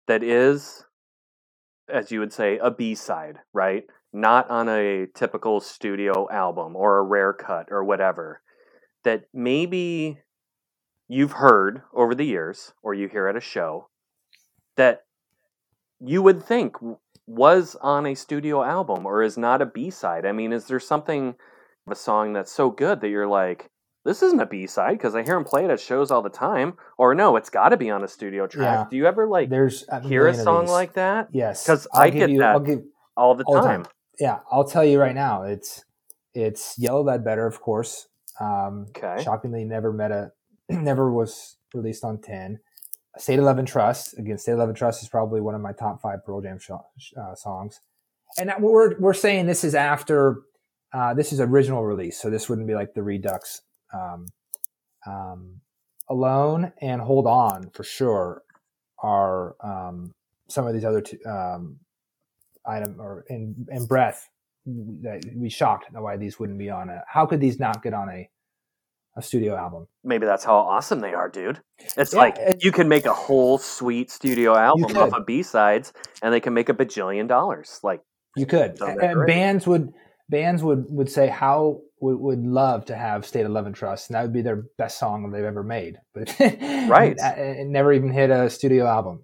that 0.06 0.22
is, 0.22 0.84
as 1.92 2.12
you 2.12 2.20
would 2.20 2.32
say, 2.32 2.58
a 2.58 2.70
B 2.70 2.94
side, 2.94 3.40
right? 3.52 3.84
Not 4.12 4.48
on 4.48 4.68
a 4.68 5.06
typical 5.14 5.58
studio 5.60 6.28
album 6.30 6.76
or 6.76 6.98
a 6.98 7.02
rare 7.02 7.32
cut 7.32 7.66
or 7.72 7.82
whatever, 7.82 8.40
that 9.02 9.24
maybe 9.34 10.20
you've 11.08 11.32
heard 11.32 11.82
over 11.92 12.14
the 12.14 12.24
years 12.24 12.72
or 12.80 12.94
you 12.94 13.08
hear 13.08 13.26
at 13.26 13.36
a 13.36 13.40
show 13.40 13.88
that 14.76 15.02
you 15.98 16.22
would 16.22 16.40
think 16.40 16.76
was 17.26 17.76
on 17.82 18.06
a 18.06 18.14
studio 18.14 18.62
album 18.62 19.04
or 19.04 19.24
is 19.24 19.36
not 19.36 19.60
a 19.60 19.66
B-side. 19.66 20.24
I 20.24 20.30
mean, 20.30 20.52
is 20.52 20.66
there 20.66 20.78
something 20.78 21.34
a 21.90 21.96
song 21.96 22.32
that's 22.32 22.52
so 22.52 22.70
good 22.70 23.00
that 23.00 23.08
you're 23.08 23.26
like, 23.26 23.70
this 24.08 24.22
isn't 24.22 24.40
a 24.40 24.46
B-side 24.46 24.96
because 24.98 25.14
I 25.14 25.22
hear 25.22 25.34
them 25.34 25.44
play 25.44 25.64
it 25.64 25.70
at 25.70 25.78
shows 25.78 26.10
all 26.10 26.22
the 26.22 26.30
time, 26.30 26.74
or 26.96 27.14
no, 27.14 27.36
it's 27.36 27.50
got 27.50 27.68
to 27.68 27.76
be 27.76 27.90
on 27.90 28.02
a 28.02 28.08
studio 28.08 28.46
track. 28.46 28.62
Yeah. 28.64 28.86
Do 28.90 28.96
you 28.96 29.06
ever 29.06 29.26
like 29.26 29.50
There's 29.50 29.84
hear 30.04 30.26
a 30.26 30.34
song 30.34 30.66
like 30.66 30.94
that? 30.94 31.28
yes 31.32 31.66
'cause 31.66 31.86
I'll 31.92 32.02
I 32.02 32.10
give 32.10 32.20
get 32.20 32.30
you, 32.30 32.38
that. 32.38 32.50
I'll 32.52 32.60
give 32.60 32.82
All 33.16 33.34
the 33.34 33.44
all 33.44 33.54
the 33.54 33.60
time. 33.60 33.82
time. 33.84 33.92
yeah 34.18 34.38
I'll 34.50 34.64
tell 34.64 34.84
you 34.84 34.98
right 34.98 35.14
now 35.14 35.42
it's 35.42 35.84
it's 36.34 36.78
Yellow 36.78 37.02
Ledbetter 37.02 37.46
of 37.46 37.60
course. 37.60 38.08
Um, 38.40 38.86
Okay. 38.96 39.22
Shockingly, 39.22 39.64
never 39.64 39.92
met 39.92 40.10
a 40.12 40.32
never 40.68 41.12
was 41.12 41.56
released 41.74 42.04
on 42.04 42.20
ten. 42.20 42.60
State 43.18 43.38
of 43.40 43.44
Love 43.44 43.58
and 43.58 43.66
Trust 43.68 44.16
again. 44.18 44.38
State 44.38 44.52
of 44.52 44.58
Love 44.58 44.68
and 44.68 44.78
Trust 44.78 45.02
is 45.02 45.08
probably 45.08 45.40
one 45.40 45.54
of 45.54 45.60
my 45.60 45.72
top 45.72 46.00
five 46.00 46.24
Pearl 46.24 46.40
Jam 46.40 46.58
sh- 46.60 46.70
uh, 47.20 47.34
songs. 47.34 47.80
And 48.38 48.48
that- 48.48 48.60
we're 48.60 48.96
we're 49.00 49.12
saying 49.14 49.46
this 49.46 49.64
is 49.64 49.74
after 49.74 50.36
uh, 50.94 51.12
this 51.14 51.32
is 51.32 51.40
original 51.40 51.84
release, 51.84 52.18
so 52.20 52.30
this 52.30 52.48
wouldn't 52.48 52.66
be 52.68 52.74
like 52.74 52.94
the 52.94 53.02
Redux. 53.02 53.60
Um, 53.92 54.26
um, 55.06 55.60
Alone 56.08 56.72
and 56.80 57.00
Hold 57.00 57.26
On 57.26 57.70
for 57.70 57.84
sure 57.84 58.42
are 59.02 59.56
um, 59.62 60.12
some 60.48 60.66
of 60.66 60.74
these 60.74 60.84
other 60.84 61.00
two 61.00 61.18
um, 61.26 61.78
item 62.66 62.96
or 63.00 63.24
in 63.28 63.66
in 63.70 63.86
Breath 63.86 64.28
that 64.66 65.22
we 65.34 65.48
shocked 65.48 65.86
why 65.92 66.16
these 66.16 66.38
wouldn't 66.38 66.58
be 66.58 66.70
on 66.70 66.88
a. 66.88 67.02
How 67.06 67.26
could 67.26 67.40
these 67.40 67.58
not 67.60 67.82
get 67.82 67.94
on 67.94 68.08
a 68.08 68.28
a 69.16 69.22
studio 69.22 69.56
album? 69.56 69.86
Maybe 70.04 70.26
that's 70.26 70.44
how 70.44 70.56
awesome 70.56 71.00
they 71.00 71.12
are, 71.12 71.28
dude. 71.28 71.60
It's 71.96 72.12
Yeah, 72.12 72.18
like 72.18 72.36
it- 72.38 72.64
you 72.64 72.72
can 72.72 72.88
make 72.88 73.04
a 73.04 73.12
whole 73.12 73.58
sweet 73.58 74.10
studio 74.10 74.54
album 74.56 74.96
off 74.96 75.12
of 75.12 75.26
B-sides 75.26 75.92
and 76.22 76.32
they 76.32 76.40
can 76.40 76.54
make 76.54 76.68
a 76.68 76.74
bajillion 76.74 77.26
dollars. 77.26 77.80
Like, 77.82 78.00
You 78.36 78.46
could. 78.46 78.78
So 78.78 78.86
they're 78.86 79.10
and 79.10 79.26
bands 79.26 79.66
would 79.66 79.92
bands 80.28 80.62
would 80.62 80.86
would 80.90 81.10
say 81.10 81.28
how 81.28 81.80
would, 82.00 82.18
would 82.18 82.44
love 82.46 82.84
to 82.86 82.96
have 82.96 83.26
State 83.26 83.46
of 83.46 83.52
Love 83.52 83.66
and 83.66 83.74
Trust, 83.74 84.08
and 84.10 84.14
that 84.14 84.22
would 84.22 84.32
be 84.32 84.42
their 84.42 84.64
best 84.76 84.98
song 84.98 85.30
they've 85.30 85.44
ever 85.44 85.62
made. 85.62 85.98
But 86.14 86.34
Right. 86.40 87.16
it, 87.18 87.38
it 87.38 87.66
never 87.66 87.92
even 87.92 88.12
hit 88.12 88.30
a 88.30 88.48
studio 88.50 88.86
album. 88.86 89.22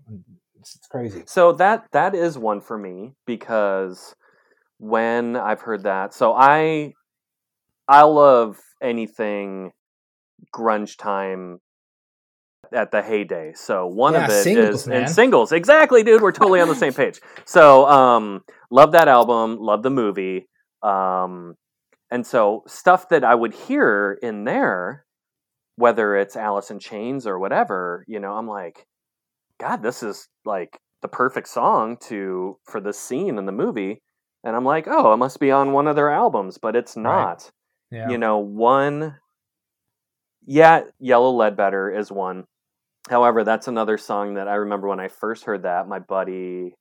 It's, 0.58 0.76
it's 0.76 0.86
crazy. 0.86 1.22
So 1.26 1.52
that 1.52 1.86
that 1.92 2.14
is 2.14 2.38
one 2.38 2.60
for 2.60 2.76
me 2.78 3.12
because 3.26 4.14
when 4.78 5.36
I've 5.36 5.60
heard 5.60 5.84
that, 5.84 6.14
so 6.14 6.34
I 6.34 6.94
I 7.88 8.02
love 8.02 8.58
anything 8.82 9.72
grunge 10.54 10.96
time 10.96 11.60
at 12.72 12.90
the 12.90 13.02
heyday. 13.02 13.52
So 13.54 13.86
one 13.86 14.14
Yeah, 14.14 14.24
of 14.24 14.30
it 14.30 14.42
singles, 14.42 14.84
is 14.86 14.86
man. 14.86 15.02
and 15.02 15.10
singles. 15.10 15.52
Exactly, 15.52 16.02
dude. 16.02 16.22
We're 16.22 16.32
totally 16.32 16.60
on 16.60 16.68
the 16.68 16.74
same 16.74 16.92
page. 16.92 17.20
So 17.44 17.86
um 17.86 18.42
love 18.70 18.92
that 18.92 19.08
album, 19.08 19.58
love 19.58 19.82
the 19.82 19.90
movie. 19.90 20.48
Um 20.82 21.54
and 22.14 22.24
so 22.24 22.62
stuff 22.68 23.08
that 23.08 23.24
I 23.24 23.34
would 23.34 23.52
hear 23.52 24.16
in 24.22 24.44
there 24.44 25.04
whether 25.74 26.16
it's 26.16 26.36
Alice 26.36 26.70
in 26.70 26.78
Chains 26.78 27.26
or 27.26 27.40
whatever, 27.40 28.04
you 28.06 28.20
know, 28.20 28.34
I'm 28.34 28.46
like 28.46 28.86
God, 29.60 29.82
this 29.82 30.04
is 30.04 30.28
like 30.44 30.78
the 31.02 31.08
perfect 31.08 31.48
song 31.48 31.96
to 32.08 32.56
for 32.64 32.80
this 32.80 32.98
scene 32.98 33.36
in 33.36 33.46
the 33.46 33.52
movie. 33.52 34.00
And 34.44 34.54
I'm 34.54 34.64
like, 34.64 34.86
oh, 34.86 35.12
it 35.12 35.16
must 35.16 35.40
be 35.40 35.50
on 35.50 35.72
one 35.72 35.88
of 35.88 35.96
their 35.96 36.10
albums, 36.10 36.56
but 36.56 36.76
it's 36.76 36.96
not. 36.96 37.50
Yeah. 37.90 38.08
You 38.08 38.18
know, 38.18 38.38
one 38.38 39.16
yeah, 40.46 40.82
Yellow 41.00 41.32
Ledbetter 41.32 41.90
is 41.90 42.12
one. 42.12 42.44
However, 43.10 43.42
that's 43.42 43.66
another 43.66 43.98
song 43.98 44.34
that 44.34 44.46
I 44.46 44.54
remember 44.54 44.86
when 44.86 45.00
I 45.00 45.08
first 45.08 45.44
heard 45.44 45.64
that, 45.64 45.88
my 45.88 45.98
buddy 45.98 46.74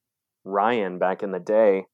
Ryan 0.44 0.98
back 0.98 1.24
in 1.24 1.32
the 1.32 1.40
day, 1.40 1.86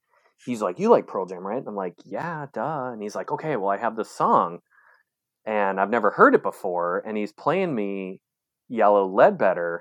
he's 0.46 0.62
like, 0.62 0.78
You 0.80 0.90
like 0.90 1.06
Pearl 1.08 1.26
Jam, 1.26 1.46
right? 1.46 1.62
I'm 1.66 1.76
like, 1.76 1.94
Yeah, 2.06 2.46
duh. 2.54 2.90
And 2.92 3.02
he's 3.02 3.16
like, 3.16 3.32
Okay, 3.32 3.56
well 3.56 3.70
I 3.70 3.78
have 3.78 3.96
this 3.96 4.10
song 4.10 4.60
and 5.46 5.80
I've 5.80 5.90
never 5.90 6.10
heard 6.10 6.34
it 6.36 6.42
before, 6.42 7.02
and 7.06 7.16
he's 7.16 7.32
playing 7.32 7.74
me 7.74 8.20
Yellow 8.68 9.06
Ledbetter 9.08 9.80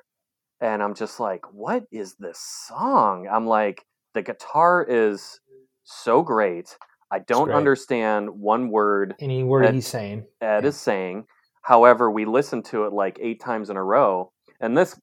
and 0.60 0.82
I'm 0.82 0.96
just 0.96 1.20
like, 1.20 1.42
what 1.54 1.84
is 1.92 2.16
this 2.16 2.40
song? 2.68 3.28
I'm 3.32 3.46
like, 3.46 3.84
the 4.14 4.22
guitar 4.22 4.86
is 4.88 5.40
so 5.84 6.24
great. 6.24 6.76
I 7.12 7.20
don't 7.20 7.52
great. 7.52 7.54
understand 7.54 8.30
one 8.30 8.70
word 8.70 9.16
Any 9.20 9.44
word 9.44 9.70
Ed- 9.70 9.76
he's 9.76 9.88
saying. 9.88 10.26
Ed 10.42 10.66
Yeah. 10.66 10.70
is 10.70 10.78
saying. 10.78 11.26
However, 11.64 12.12
we 12.12 12.26
listened 12.26 12.66
to 12.66 12.86
it 12.86 12.94
like 12.94 13.20
eight 13.22 13.42
times 13.42 13.70
in 13.70 13.78
a 13.78 13.84
row, 13.84 14.32
and 14.62 14.78
this 14.78 15.00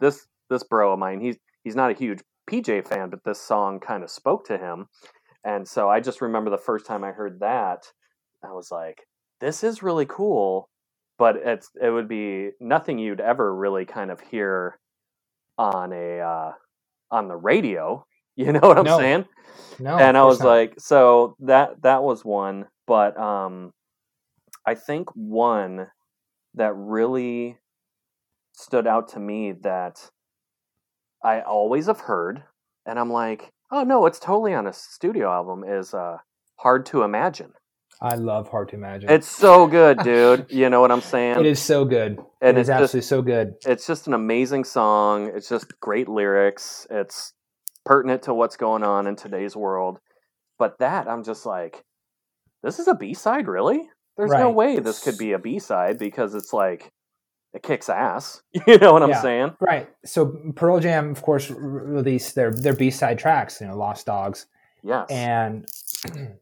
this 0.00 0.26
this 0.50 0.64
bro 0.64 0.92
of 0.94 0.98
mine, 0.98 1.20
he's 1.20 1.36
he's 1.64 1.76
not 1.76 1.90
a 1.90 1.94
huge 1.94 2.20
PJ 2.50 2.88
fan, 2.88 3.10
but 3.10 3.24
this 3.24 3.40
song 3.40 3.80
kind 3.80 4.04
of 4.04 4.10
spoke 4.10 4.46
to 4.46 4.58
him, 4.58 4.86
and 5.44 5.66
so 5.68 5.88
I 5.90 6.00
just 6.00 6.22
remember 6.22 6.50
the 6.50 6.58
first 6.58 6.86
time 6.86 7.04
I 7.04 7.12
heard 7.12 7.40
that, 7.40 7.84
I 8.44 8.52
was 8.52 8.70
like, 8.72 8.98
"This 9.40 9.64
is 9.64 9.82
really 9.82 10.06
cool," 10.06 10.68
but 11.18 11.36
it's 11.36 11.70
it 11.80 11.90
would 11.90 12.08
be 12.08 12.50
nothing 12.60 12.98
you'd 12.98 13.20
ever 13.20 13.54
really 13.54 13.84
kind 13.86 14.10
of 14.10 14.20
hear 14.20 14.78
on 15.58 15.92
a 15.92 16.20
uh, 16.20 16.52
on 17.10 17.28
the 17.28 17.36
radio. 17.36 18.04
You 18.36 18.52
know 18.52 18.60
what 18.62 18.78
I'm 18.78 18.86
No. 18.86 18.88
saying? 18.88 19.26
No, 19.78 20.00
and 20.00 20.16
I 20.16 20.24
was 20.24 20.40
not. 20.40 20.44
like, 20.44 20.74
so 20.78 21.36
that 21.40 21.82
that 21.82 22.02
was 22.02 22.24
one, 22.24 22.66
but 22.86 23.18
um, 23.18 23.72
I 24.66 24.74
think 24.74 25.08
one 25.14 25.88
that 26.54 26.74
really 26.74 27.58
stood 28.54 28.86
out 28.86 29.08
to 29.10 29.20
me 29.20 29.52
that 29.62 30.10
I 31.26 31.40
always 31.40 31.86
have 31.86 31.98
heard, 31.98 32.44
and 32.86 33.00
I'm 33.00 33.10
like, 33.10 33.50
oh 33.72 33.82
no, 33.82 34.06
it's 34.06 34.20
totally 34.20 34.54
on 34.54 34.68
a 34.68 34.72
studio 34.72 35.28
album. 35.28 35.64
Is 35.66 35.92
uh, 35.92 36.18
"Hard 36.56 36.86
to 36.86 37.02
Imagine." 37.02 37.52
I 38.00 38.14
love 38.14 38.48
Hard 38.48 38.68
to 38.68 38.76
Imagine. 38.76 39.10
It's 39.10 39.26
so 39.26 39.66
good, 39.66 39.98
dude. 40.04 40.46
You 40.50 40.70
know 40.70 40.80
what 40.80 40.92
I'm 40.92 41.00
saying? 41.00 41.40
it 41.40 41.46
is 41.46 41.60
so 41.60 41.84
good. 41.84 42.18
and 42.40 42.56
it 42.56 42.60
it's 42.60 42.70
is 42.70 42.92
just 42.92 43.08
so 43.08 43.22
good. 43.22 43.54
it's 43.66 43.88
just 43.88 44.06
an 44.06 44.14
amazing 44.14 44.62
song. 44.62 45.32
It's 45.34 45.48
just 45.48 45.80
great 45.80 46.08
lyrics. 46.08 46.86
It's 46.90 47.32
pertinent 47.84 48.22
to 48.24 48.34
what's 48.34 48.56
going 48.56 48.84
on 48.84 49.08
in 49.08 49.16
today's 49.16 49.56
world. 49.56 49.98
But 50.58 50.78
that 50.78 51.08
I'm 51.08 51.24
just 51.24 51.44
like, 51.44 51.84
this 52.62 52.78
is 52.78 52.86
a 52.86 52.94
B 52.94 53.14
side, 53.14 53.48
really? 53.48 53.80
There's 54.16 54.30
no 54.30 54.50
way 54.50 54.78
this 54.78 55.02
could 55.02 55.18
be 55.18 55.32
a 55.32 55.38
B 55.38 55.58
side 55.58 55.98
because 55.98 56.34
it's 56.34 56.52
like 56.52 56.92
it 57.56 57.62
kicks 57.62 57.88
ass. 57.88 58.42
You 58.66 58.78
know 58.78 58.92
what 58.92 59.02
I'm 59.02 59.08
Yeah. 59.10 59.22
saying? 59.22 59.56
Right. 59.60 59.88
So 60.04 60.26
Pearl 60.54 60.78
Jam, 60.78 61.10
of 61.10 61.22
course, 61.22 61.50
released 61.50 62.34
their 62.34 62.50
their 62.52 62.74
B 62.74 62.90
side 62.90 63.18
tracks, 63.18 63.60
you 63.60 63.66
know, 63.66 63.76
Lost 63.76 64.06
Dogs, 64.06 64.46
Yes. 64.82 65.10
and 65.10 65.66
and 66.14 66.36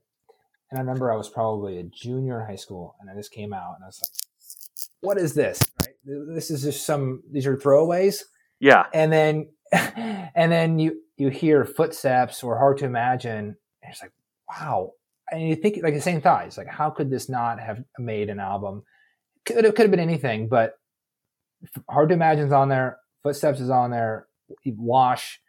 I 0.75 0.79
remember 0.79 1.13
I 1.13 1.17
was 1.17 1.29
probably 1.29 1.79
a 1.79 1.85
junior 1.85 2.41
in 2.41 2.47
high 2.47 2.57
school, 2.57 2.97
and 2.99 3.09
then 3.09 3.17
this 3.17 3.29
came 3.29 3.53
out, 3.53 3.75
and 3.77 3.85
I 3.85 3.87
was 3.87 4.01
like, 4.03 4.91
"What 5.01 5.19
is 5.19 5.35
this? 5.35 5.61
Right? 5.81 5.95
This 6.05 6.51
is 6.51 6.63
just 6.63 6.85
some. 6.85 7.23
These 7.31 7.47
are 7.47 7.57
throwaways." 7.57 8.23
yeah. 8.61 8.87
And 8.93 9.13
then 9.13 9.49
and 9.73 10.51
then 10.53 10.79
you 10.79 11.01
you 11.17 11.29
hear 11.29 11.65
footsteps 11.65 12.43
or 12.43 12.59
hard 12.59 12.79
to 12.79 12.85
imagine, 12.87 13.57
and 13.83 13.93
it's 13.93 14.03
like, 14.03 14.13
wow. 14.49 14.93
And 15.31 15.49
you 15.49 15.55
think 15.57 15.79
like 15.83 15.95
the 15.95 16.01
same 16.01 16.21
thoughts, 16.21 16.59
like, 16.59 16.67
how 16.69 16.91
could 16.91 17.09
this 17.11 17.29
not 17.29 17.59
have 17.61 17.83
made 17.99 18.29
an 18.31 18.41
album? 18.41 18.83
Could 19.47 19.65
have, 19.65 19.75
could 19.75 19.83
have 19.85 19.91
been 19.91 20.01
anything, 20.01 20.49
but 20.49 20.75
hard 21.89 22.09
to 22.11 22.15
imagine's 22.15 22.53
on 22.53 22.69
there. 22.69 22.99
Footsteps 23.23 23.61
is 23.61 23.71
on 23.71 23.91
there. 23.91 24.27
Wash, 24.67 25.41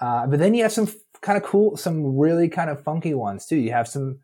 uh, 0.00 0.26
but 0.26 0.38
then 0.38 0.54
you 0.54 0.62
have 0.62 0.72
some 0.72 0.88
kind 1.20 1.36
of 1.36 1.42
cool, 1.42 1.76
some 1.76 2.16
really 2.16 2.48
kind 2.48 2.70
of 2.70 2.82
funky 2.82 3.12
ones 3.14 3.46
too. 3.46 3.56
You 3.56 3.72
have 3.72 3.88
some 3.88 4.20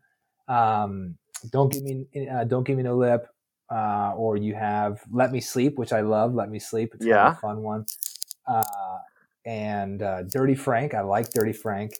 um, 0.47 1.17
don't 1.51 1.71
give 1.71 1.83
me 1.83 2.07
uh, 2.31 2.45
don't 2.45 2.63
give 2.63 2.77
me 2.77 2.83
no 2.83 2.95
lip, 2.95 3.27
uh, 3.69 4.13
or 4.15 4.37
you 4.37 4.55
have 4.55 5.01
let 5.11 5.31
me 5.31 5.41
sleep, 5.41 5.77
which 5.77 5.91
I 5.91 6.01
love. 6.01 6.33
Let 6.33 6.49
me 6.49 6.59
sleep. 6.59 6.91
It's 6.95 7.05
kind 7.05 7.17
of 7.17 7.25
Yeah. 7.33 7.37
a 7.37 7.41
fun 7.41 7.61
one. 7.61 7.85
Uh, 8.47 8.97
and 9.45 10.01
uh, 10.01 10.23
Dirty 10.23 10.55
Frank, 10.55 10.93
I 10.93 11.01
like 11.01 11.29
Dirty 11.31 11.53
Frank. 11.53 11.93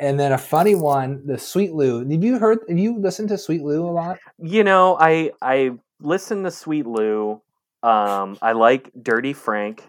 And 0.00 0.18
then 0.18 0.32
a 0.32 0.38
funny 0.38 0.74
one, 0.74 1.26
the 1.26 1.36
Sweet 1.36 1.72
Lou. 1.72 1.98
Have 2.08 2.24
you 2.24 2.38
heard? 2.38 2.60
Have 2.68 2.78
you 2.78 2.98
listened 2.98 3.28
to 3.28 3.36
Sweet 3.36 3.60
Lou 3.62 3.84
a 3.86 3.92
lot? 3.92 4.18
You 4.38 4.64
know, 4.64 4.96
I 4.98 5.32
I 5.42 5.72
listen 6.00 6.42
to 6.44 6.50
Sweet 6.50 6.86
Lou. 6.86 7.42
Um, 7.82 8.36
I 8.42 8.52
like 8.52 8.90
Dirty 9.00 9.32
Frank 9.32 9.88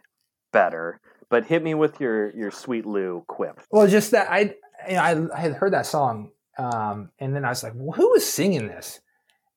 better, 0.54 0.99
but 1.30 1.45
hit 1.45 1.63
me 1.63 1.73
with 1.73 1.99
your 1.99 2.36
your 2.36 2.51
Sweet 2.51 2.86
Lou 2.86 3.23
quip. 3.27 3.60
Well, 3.71 3.88
just 3.88 4.12
that 4.12 4.32
I, 4.32 4.56
you 4.88 4.95
know, 4.95 5.01
I, 5.01 5.38
I 5.38 5.39
had 5.39 5.54
heard 5.54 5.73
that 5.73 5.86
song, 5.86 6.32
um, 6.58 7.10
and 7.19 7.36
then 7.36 7.43
I 7.45 7.49
was 7.49 7.63
like, 7.63 7.73
well, 7.75 7.91
"Who 7.91 8.12
was 8.12 8.25
singing 8.25 8.67
this?" 8.67 9.01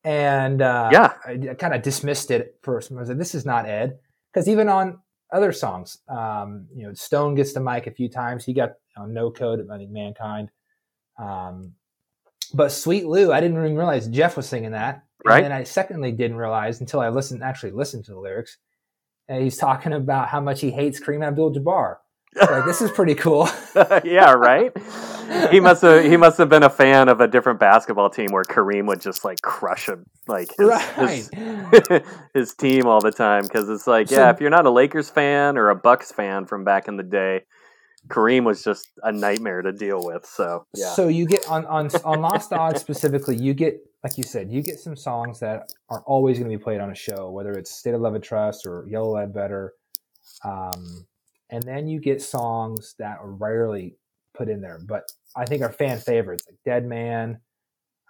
And 0.02 0.60
uh, 0.60 0.90
Yeah. 0.92 1.14
I, 1.24 1.38
I 1.50 1.54
kind 1.54 1.74
of 1.74 1.82
dismissed 1.82 2.30
it 2.30 2.58
first. 2.62 2.90
I 2.90 2.96
was 2.96 3.08
like, 3.08 3.18
"This 3.18 3.34
is 3.34 3.46
not 3.46 3.66
Ed," 3.66 3.98
because 4.32 4.48
even 4.48 4.68
on 4.68 4.98
other 5.32 5.52
songs, 5.52 5.98
um, 6.08 6.66
you 6.74 6.86
know, 6.86 6.94
Stone 6.94 7.36
gets 7.36 7.52
the 7.52 7.60
mic 7.60 7.86
a 7.86 7.90
few 7.92 8.08
times. 8.08 8.44
He 8.44 8.52
got 8.52 8.72
on 8.96 9.12
No 9.14 9.30
Code, 9.30 9.66
I 9.72 9.78
think 9.78 9.90
Mankind. 9.90 10.50
Um, 11.18 11.72
but 12.52 12.70
Sweet 12.70 13.06
Lou, 13.06 13.32
I 13.32 13.40
didn't 13.40 13.56
even 13.56 13.76
realize 13.76 14.06
Jeff 14.08 14.36
was 14.36 14.48
singing 14.48 14.72
that. 14.72 15.03
Right. 15.24 15.36
And 15.36 15.44
then 15.46 15.52
I 15.52 15.64
secondly 15.64 16.12
didn't 16.12 16.36
realize 16.36 16.80
until 16.80 17.00
I 17.00 17.08
listened, 17.08 17.42
actually 17.42 17.72
listened 17.72 18.04
to 18.06 18.12
the 18.12 18.20
lyrics. 18.20 18.58
And 19.28 19.42
he's 19.42 19.56
talking 19.56 19.92
about 19.92 20.28
how 20.28 20.40
much 20.40 20.60
he 20.60 20.70
hates 20.70 21.00
Kareem 21.00 21.26
Abdul-Jabbar. 21.26 21.96
Like 22.36 22.64
this 22.64 22.82
is 22.82 22.90
pretty 22.90 23.14
cool. 23.14 23.48
yeah, 24.04 24.32
right. 24.32 24.72
He 25.50 25.60
must 25.60 25.82
have 25.82 26.04
he 26.04 26.16
must 26.16 26.36
have 26.38 26.48
been 26.48 26.64
a 26.64 26.70
fan 26.70 27.08
of 27.08 27.20
a 27.20 27.28
different 27.28 27.60
basketball 27.60 28.10
team 28.10 28.26
where 28.32 28.42
Kareem 28.42 28.86
would 28.88 29.00
just 29.00 29.24
like 29.24 29.40
crush 29.40 29.88
him 29.88 30.04
like 30.26 30.48
his, 30.58 30.68
right. 30.68 30.90
his, 30.98 31.30
his 32.34 32.54
team 32.54 32.86
all 32.86 33.00
the 33.00 33.12
time 33.12 33.42
because 33.42 33.68
it's 33.68 33.86
like 33.86 34.10
yeah, 34.10 34.30
if 34.30 34.40
you're 34.40 34.50
not 34.50 34.66
a 34.66 34.70
Lakers 34.70 35.08
fan 35.10 35.56
or 35.56 35.70
a 35.70 35.76
Bucks 35.76 36.10
fan 36.10 36.44
from 36.44 36.64
back 36.64 36.88
in 36.88 36.96
the 36.96 37.04
day, 37.04 37.42
Kareem 38.08 38.44
was 38.44 38.62
just 38.62 38.88
a 39.02 39.12
nightmare 39.12 39.62
to 39.62 39.72
deal 39.72 40.04
with. 40.04 40.26
So 40.26 40.66
yeah, 40.74 40.92
So 40.92 41.08
you 41.08 41.26
get 41.26 41.48
on 41.48 41.64
on 41.66 41.88
on 42.04 42.20
Lost 42.20 42.50
Dogs 42.50 42.80
specifically, 42.80 43.36
you 43.36 43.54
get 43.54 43.80
like 44.02 44.18
you 44.18 44.24
said, 44.24 44.50
you 44.50 44.62
get 44.62 44.78
some 44.78 44.96
songs 44.96 45.40
that 45.40 45.72
are 45.88 46.02
always 46.02 46.38
going 46.38 46.50
to 46.50 46.56
be 46.56 46.62
played 46.62 46.80
on 46.80 46.90
a 46.90 46.94
show, 46.94 47.30
whether 47.30 47.52
it's 47.52 47.70
State 47.70 47.94
of 47.94 48.02
Love 48.02 48.14
and 48.14 48.22
Trust 48.22 48.66
or 48.66 48.84
Yellow 48.86 49.14
Ledbetter, 49.14 49.72
um, 50.44 51.06
and 51.50 51.62
then 51.62 51.88
you 51.88 52.00
get 52.00 52.20
songs 52.20 52.94
that 52.98 53.18
are 53.18 53.30
rarely 53.30 53.96
put 54.34 54.48
in 54.48 54.60
there, 54.60 54.80
but 54.86 55.04
I 55.36 55.46
think 55.46 55.62
are 55.62 55.72
fan 55.72 55.98
favorites 55.98 56.44
like 56.46 56.58
Dead 56.64 56.84
Man, 56.84 57.40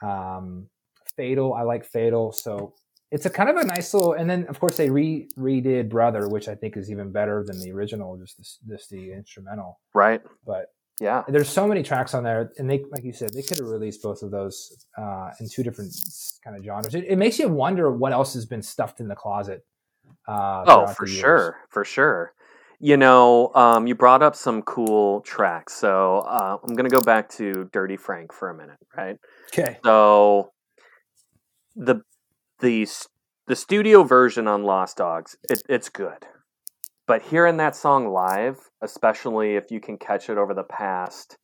um, 0.02 0.68
Fatal. 1.16 1.54
I 1.54 1.62
like 1.62 1.84
Fatal, 1.84 2.32
so 2.32 2.74
it's 3.14 3.26
a 3.26 3.30
kind 3.30 3.48
of 3.48 3.56
a 3.56 3.64
nice 3.64 3.94
little. 3.94 4.12
And 4.12 4.28
then 4.28 4.46
of 4.48 4.58
course 4.60 4.76
they 4.76 4.90
re 4.90 5.28
redid 5.38 5.88
Brother, 5.88 6.28
which 6.28 6.48
I 6.48 6.54
think 6.54 6.76
is 6.76 6.90
even 6.90 7.12
better 7.12 7.44
than 7.46 7.60
the 7.60 7.72
original, 7.72 8.16
just 8.16 8.38
this, 8.38 8.58
just 8.68 8.90
the 8.90 9.12
instrumental, 9.12 9.80
right, 9.94 10.20
but 10.44 10.66
yeah, 11.00 11.24
there's 11.26 11.48
so 11.48 11.66
many 11.66 11.82
tracks 11.82 12.14
on 12.14 12.22
there 12.22 12.52
and 12.58 12.70
they 12.70 12.84
like 12.90 13.04
you 13.04 13.12
said 13.12 13.30
they 13.32 13.42
could 13.42 13.58
have 13.58 13.68
released 13.68 14.02
both 14.02 14.22
of 14.22 14.30
those 14.30 14.86
uh, 14.96 15.30
in 15.40 15.48
two 15.48 15.62
different 15.62 15.92
kind 16.44 16.56
of 16.56 16.64
genres 16.64 16.94
it, 16.94 17.04
it 17.08 17.16
makes 17.16 17.38
you 17.38 17.48
wonder 17.48 17.90
what 17.90 18.12
else 18.12 18.34
has 18.34 18.46
been 18.46 18.62
stuffed 18.62 19.00
in 19.00 19.08
the 19.08 19.16
closet 19.16 19.64
uh, 20.26 20.64
oh 20.66 20.86
for 20.86 21.06
sure, 21.06 21.58
for 21.68 21.84
sure. 21.84 22.32
You 22.80 22.96
know, 22.96 23.52
um, 23.54 23.86
you 23.86 23.94
brought 23.94 24.22
up 24.22 24.34
some 24.34 24.62
cool 24.62 25.20
tracks, 25.22 25.74
so 25.74 26.18
uh, 26.18 26.58
I'm 26.62 26.74
gonna 26.74 26.88
go 26.88 27.00
back 27.00 27.28
to 27.30 27.68
Dirty 27.72 27.96
Frank 27.96 28.32
for 28.32 28.50
a 28.50 28.54
minute, 28.54 28.78
right? 28.96 29.16
okay 29.52 29.78
So 29.84 30.50
the 31.76 32.02
the 32.60 32.86
the 33.46 33.56
studio 33.56 34.02
version 34.02 34.48
on 34.48 34.64
Lost 34.64 34.96
Dogs, 34.96 35.36
it, 35.48 35.62
it's 35.68 35.88
good. 35.88 36.26
But 37.06 37.22
hearing 37.22 37.58
that 37.58 37.76
song 37.76 38.08
live, 38.08 38.58
especially 38.82 39.56
if 39.56 39.70
you 39.70 39.80
can 39.80 39.98
catch 39.98 40.30
it 40.30 40.38
over 40.38 40.54
the 40.54 40.64
past 40.64 41.36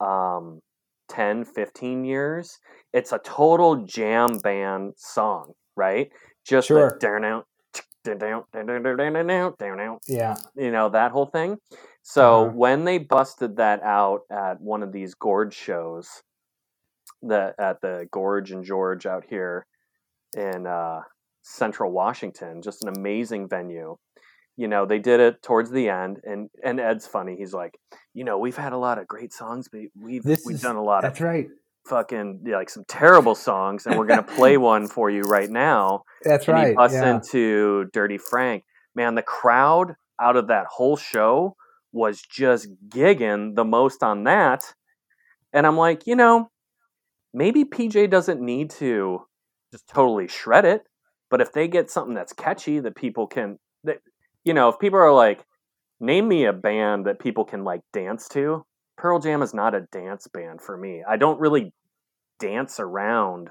um, 0.00 0.60
10, 1.08 1.44
15 1.44 2.04
years, 2.04 2.58
it's 2.92 3.12
a 3.12 3.20
total 3.20 3.84
jam 3.84 4.38
band 4.38 4.94
song, 4.96 5.52
right? 5.76 6.10
Just 6.44 6.68
sure. 6.68 6.90
like 6.90 6.98
down 6.98 7.24
out, 7.24 7.46
yeah, 10.08 10.36
you 10.56 10.70
know 10.70 10.88
that 10.88 11.12
whole 11.12 11.26
thing. 11.26 11.58
So 12.02 12.44
uh-huh. 12.44 12.52
when 12.54 12.84
they 12.84 12.98
busted 12.98 13.56
that 13.56 13.82
out 13.82 14.20
at 14.30 14.60
one 14.60 14.82
of 14.82 14.92
these 14.92 15.14
gorge 15.14 15.54
shows, 15.54 16.22
the 17.22 17.54
at 17.58 17.80
the 17.80 18.08
gorge 18.10 18.52
and 18.52 18.64
George 18.64 19.06
out 19.06 19.24
here, 19.28 19.66
in 20.36 20.66
uh, 20.66 21.00
central 21.42 21.92
washington 21.92 22.60
just 22.62 22.84
an 22.84 22.94
amazing 22.96 23.48
venue 23.48 23.96
you 24.56 24.68
know 24.68 24.84
they 24.86 24.98
did 24.98 25.20
it 25.20 25.42
towards 25.42 25.70
the 25.70 25.88
end 25.88 26.18
and 26.24 26.48
and 26.64 26.80
ed's 26.80 27.06
funny 27.06 27.36
he's 27.36 27.54
like 27.54 27.78
you 28.14 28.24
know 28.24 28.38
we've 28.38 28.56
had 28.56 28.72
a 28.72 28.78
lot 28.78 28.98
of 28.98 29.06
great 29.06 29.32
songs 29.32 29.68
but 29.70 29.80
we've 30.00 30.22
This 30.22 30.42
we've 30.44 30.56
is- 30.56 30.62
done 30.62 30.76
a 30.76 30.82
lot 30.82 31.04
of 31.04 31.10
that's 31.10 31.20
right 31.20 31.48
fucking 31.86 32.42
like 32.50 32.68
some 32.68 32.84
terrible 32.88 33.34
songs 33.36 33.86
and 33.86 33.96
we're 33.96 34.06
gonna 34.06 34.22
play 34.22 34.56
one 34.72 34.88
for 34.88 35.08
you 35.08 35.22
right 35.22 35.48
now 35.48 36.02
that's 36.24 36.48
and 36.48 36.58
he 36.58 36.64
right 36.64 36.76
busts 36.76 36.96
yeah. 36.96 37.14
into 37.14 37.84
Dirty 37.92 38.18
Frank. 38.18 38.64
Man, 38.94 39.14
the 39.14 39.22
crowd 39.22 39.94
out 40.20 40.36
of 40.36 40.48
that 40.48 40.66
whole 40.66 40.96
show 40.96 41.54
was 41.92 42.20
just 42.20 42.68
gigging 42.88 43.54
the 43.54 43.64
most 43.64 44.02
on 44.02 44.24
that. 44.24 44.74
And 45.52 45.66
I'm 45.66 45.76
like, 45.76 46.06
you 46.06 46.16
know, 46.16 46.50
maybe 47.32 47.64
PJ 47.64 48.10
doesn't 48.10 48.40
need 48.40 48.70
to 48.70 49.20
just 49.72 49.88
totally 49.88 50.28
shred 50.28 50.64
it, 50.64 50.82
but 51.30 51.40
if 51.40 51.52
they 51.52 51.68
get 51.68 51.90
something 51.90 52.14
that's 52.14 52.32
catchy 52.32 52.80
that 52.80 52.96
people 52.96 53.26
can, 53.26 53.58
that 53.84 53.98
you 54.44 54.54
know, 54.54 54.68
if 54.68 54.78
people 54.78 54.98
are 54.98 55.12
like, 55.12 55.44
name 56.00 56.28
me 56.28 56.44
a 56.44 56.52
band 56.52 57.06
that 57.06 57.18
people 57.18 57.44
can 57.44 57.64
like 57.64 57.80
dance 57.92 58.28
to, 58.28 58.64
Pearl 58.96 59.18
Jam 59.18 59.42
is 59.42 59.52
not 59.52 59.74
a 59.74 59.82
dance 59.92 60.26
band 60.32 60.60
for 60.60 60.76
me. 60.76 61.02
I 61.06 61.16
don't 61.16 61.40
really 61.40 61.72
dance 62.38 62.80
around. 62.80 63.50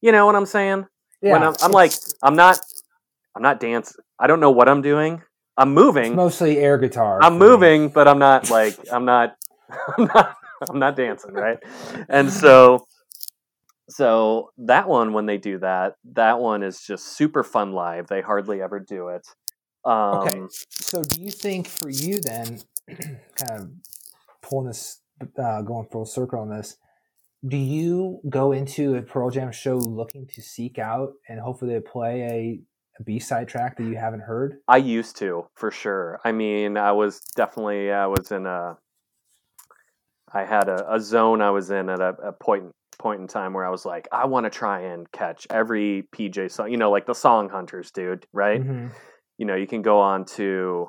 You 0.00 0.12
know 0.12 0.26
what 0.26 0.34
I'm 0.34 0.46
saying? 0.46 0.86
Yeah, 1.20 1.32
when 1.32 1.42
I'm, 1.42 1.54
I'm 1.60 1.72
like, 1.72 1.92
I'm 2.22 2.36
not, 2.36 2.60
I'm 3.36 3.42
not 3.42 3.60
dancing. 3.60 4.02
I 4.18 4.26
don't 4.26 4.40
know 4.40 4.50
what 4.50 4.68
I'm 4.68 4.82
doing. 4.82 5.22
I'm 5.56 5.74
moving. 5.74 6.12
It's 6.12 6.16
mostly 6.16 6.58
air 6.58 6.78
guitar. 6.78 7.18
I'm 7.22 7.38
moving, 7.38 7.84
me. 7.84 7.88
but 7.88 8.08
I'm 8.08 8.18
not 8.18 8.50
like 8.50 8.78
I'm 8.90 9.04
not, 9.04 9.36
I'm 9.98 10.06
not, 10.06 10.36
I'm 10.68 10.78
not 10.78 10.96
dancing, 10.96 11.32
right? 11.32 11.58
And 12.08 12.32
so, 12.32 12.86
so 13.92 14.50
that 14.56 14.88
one 14.88 15.12
when 15.12 15.26
they 15.26 15.36
do 15.36 15.58
that, 15.58 15.96
that 16.12 16.40
one 16.40 16.62
is 16.62 16.80
just 16.80 17.16
super 17.16 17.42
fun 17.42 17.72
live. 17.72 18.06
They 18.06 18.22
hardly 18.22 18.62
ever 18.62 18.80
do 18.80 19.08
it. 19.08 19.26
Um, 19.84 19.94
okay. 19.94 20.40
So 20.70 21.02
do 21.02 21.20
you 21.20 21.30
think 21.30 21.68
for 21.68 21.90
you 21.90 22.20
then, 22.20 22.60
kind 22.88 23.50
of 23.50 23.70
pulling 24.40 24.68
this, 24.68 25.00
uh, 25.38 25.60
going 25.62 25.88
full 25.92 26.06
circle 26.06 26.40
on 26.40 26.48
this, 26.48 26.76
do 27.46 27.58
you 27.58 28.20
go 28.30 28.52
into 28.52 28.94
a 28.94 29.02
Pearl 29.02 29.30
Jam 29.30 29.52
show 29.52 29.76
looking 29.76 30.26
to 30.28 30.40
seek 30.40 30.78
out 30.78 31.10
and 31.28 31.40
hopefully 31.40 31.74
they 31.74 31.80
play 31.80 32.22
a, 32.22 32.60
a 33.00 33.04
B 33.04 33.18
side 33.18 33.48
track 33.48 33.76
that 33.76 33.84
you 33.84 33.96
haven't 33.96 34.20
heard? 34.20 34.58
I 34.68 34.78
used 34.78 35.16
to, 35.18 35.46
for 35.54 35.70
sure. 35.70 36.18
I 36.24 36.32
mean, 36.32 36.78
I 36.78 36.92
was 36.92 37.20
definitely 37.36 37.90
I 37.90 38.06
was 38.06 38.30
in 38.30 38.46
a 38.46 38.78
I 40.32 40.44
had 40.44 40.68
a, 40.68 40.94
a 40.94 40.98
zone 40.98 41.42
I 41.42 41.50
was 41.50 41.70
in 41.70 41.90
at 41.90 42.00
a, 42.00 42.14
a 42.22 42.32
point 42.32 42.72
point 42.98 43.20
in 43.20 43.26
time 43.26 43.52
where 43.52 43.66
I 43.66 43.70
was 43.70 43.84
like, 43.84 44.08
I 44.12 44.26
want 44.26 44.44
to 44.44 44.50
try 44.50 44.80
and 44.80 45.10
catch 45.12 45.46
every 45.50 46.08
PJ 46.14 46.50
song, 46.50 46.70
you 46.70 46.76
know, 46.76 46.90
like 46.90 47.06
the 47.06 47.14
Song 47.14 47.48
Hunters, 47.48 47.90
dude, 47.90 48.26
right? 48.32 48.60
Mm-hmm. 48.60 48.88
You 49.38 49.46
know, 49.46 49.54
you 49.54 49.66
can 49.66 49.82
go 49.82 50.00
on 50.00 50.24
to 50.36 50.88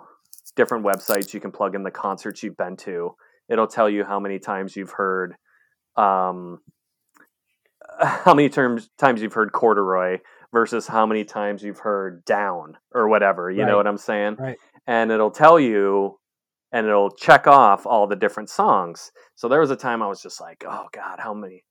different 0.56 0.86
websites, 0.86 1.34
you 1.34 1.40
can 1.40 1.52
plug 1.52 1.76
in 1.76 1.84
the 1.84 1.92
concerts 1.92 2.44
you've 2.44 2.58
been 2.58 2.78
to. 2.78 3.16
It'll 3.50 3.68
tell 3.68 3.90
you 3.90 4.04
how 4.04 4.20
many 4.20 4.40
times 4.40 4.76
you've 4.76 4.92
heard 4.92 5.36
um, 5.96 6.60
how 8.00 8.34
many 8.34 8.50
terms 8.50 8.90
times 8.98 9.22
you've 9.22 9.34
heard 9.34 9.52
corduroy 9.52 10.20
versus 10.52 10.88
how 10.88 11.06
many 11.06 11.24
times 11.24 11.64
you've 11.64 11.80
heard 11.80 12.24
down 12.26 12.78
or 12.94 13.08
whatever. 13.08 13.50
You 13.50 13.62
right. 13.62 13.70
know 13.70 13.78
what 13.78 13.88
I'm 13.88 13.98
saying? 13.98 14.36
Right. 14.40 14.58
And 14.86 15.12
it'll 15.12 15.32
tell 15.32 15.60
you 15.60 16.20
and 16.72 16.88
it'll 16.88 17.12
check 17.12 17.48
off 17.48 17.86
all 17.86 18.08
the 18.08 18.16
different 18.16 18.50
songs. 18.50 19.12
So 19.36 19.48
there 19.48 19.60
was 19.60 19.72
a 19.72 19.76
time 19.76 20.02
I 20.02 20.08
was 20.08 20.22
just 20.22 20.40
like, 20.40 20.64
oh 20.68 20.88
God, 20.92 21.20
how 21.20 21.34
many? 21.34 21.64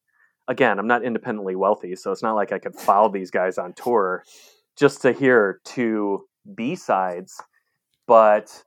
Again, 0.53 0.79
I'm 0.79 0.87
not 0.87 1.03
independently 1.03 1.57
wealthy, 1.57 1.97
so 1.97 2.13
it's 2.13 2.23
not 2.23 2.35
like 2.35 2.53
I 2.53 2.59
could 2.59 2.75
follow 2.75 3.11
these 3.11 3.31
guys 3.31 3.57
on 3.57 3.73
tour 3.73 4.23
just 4.79 5.01
to 5.01 5.13
hear 5.13 5.61
two 5.65 6.27
B 6.55 6.77
sides. 6.77 7.41
But 8.07 8.63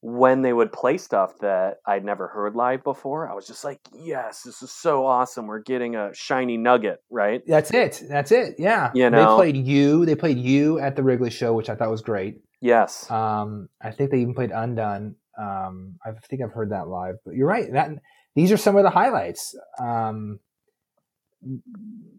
when 0.00 0.42
they 0.42 0.52
would 0.52 0.72
play 0.72 0.98
stuff 0.98 1.38
that 1.40 1.76
I'd 1.86 2.04
never 2.04 2.26
heard 2.26 2.56
live 2.56 2.82
before, 2.82 3.30
I 3.30 3.34
was 3.34 3.46
just 3.46 3.62
like, 3.62 3.78
yes, 3.94 4.42
this 4.42 4.62
is 4.62 4.72
so 4.72 5.06
awesome. 5.06 5.46
We're 5.46 5.60
getting 5.60 5.94
a 5.94 6.10
shiny 6.12 6.56
nugget, 6.56 6.98
right? 7.08 7.40
That's 7.46 7.70
it. 7.72 8.02
That's 8.08 8.32
it. 8.32 8.56
Yeah. 8.58 8.90
You 8.92 9.08
know, 9.08 9.36
they 9.36 9.52
played 9.52 9.64
you. 9.64 10.06
They 10.06 10.16
played 10.16 10.38
you 10.38 10.80
at 10.80 10.96
the 10.96 11.04
Wrigley 11.04 11.30
show, 11.30 11.52
which 11.54 11.70
I 11.70 11.76
thought 11.76 11.90
was 11.90 12.02
great. 12.02 12.40
Yes. 12.60 13.08
Um, 13.10 13.68
I 13.80 13.92
think 13.92 14.10
they 14.10 14.18
even 14.18 14.34
played 14.34 14.50
Undone. 14.50 15.14
Um, 15.40 15.98
I 16.04 16.10
think 16.28 16.42
I've 16.42 16.52
heard 16.52 16.72
that 16.72 16.88
live, 16.88 17.14
but 17.24 17.34
you're 17.36 17.46
right. 17.46 17.72
That 17.72 17.90
these 18.34 18.50
are 18.50 18.56
some 18.56 18.76
of 18.76 18.82
the 18.82 18.90
highlights. 18.90 19.56
Um, 19.80 20.40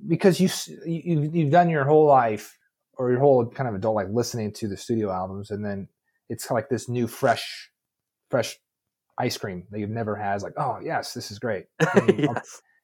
because 0.07 0.39
you, 0.39 0.49
you 0.85 1.29
you've 1.33 1.51
done 1.51 1.69
your 1.69 1.85
whole 1.85 2.05
life 2.05 2.57
or 2.97 3.11
your 3.11 3.19
whole 3.19 3.45
kind 3.45 3.69
of 3.69 3.75
adult 3.75 3.95
life 3.95 4.07
listening 4.11 4.51
to 4.53 4.67
the 4.67 4.77
studio 4.77 5.11
albums, 5.11 5.51
and 5.51 5.63
then 5.63 5.87
it's 6.29 6.45
kind 6.45 6.57
of 6.57 6.63
like 6.63 6.69
this 6.69 6.89
new 6.89 7.07
fresh 7.07 7.69
fresh 8.29 8.57
ice 9.17 9.37
cream 9.37 9.65
that 9.71 9.79
you've 9.79 9.89
never 9.89 10.15
had. 10.15 10.35
It's 10.35 10.43
like, 10.43 10.53
oh 10.57 10.79
yes, 10.83 11.13
this 11.13 11.31
is 11.31 11.39
great. 11.39 11.65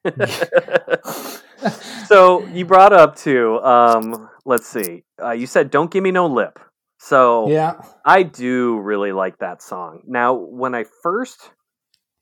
so 2.07 2.45
you 2.47 2.65
brought 2.65 2.93
up 2.93 3.15
too. 3.15 3.59
Um, 3.61 4.29
let's 4.45 4.67
see. 4.67 5.03
Uh, 5.21 5.31
you 5.31 5.47
said 5.47 5.71
"Don't 5.71 5.89
Give 5.89 6.03
Me 6.03 6.11
No 6.11 6.27
Lip." 6.27 6.59
So 6.99 7.49
yeah, 7.49 7.81
I 8.05 8.23
do 8.23 8.79
really 8.79 9.11
like 9.11 9.39
that 9.39 9.61
song. 9.61 10.01
Now, 10.05 10.33
when 10.33 10.75
I 10.75 10.85
first 11.03 11.51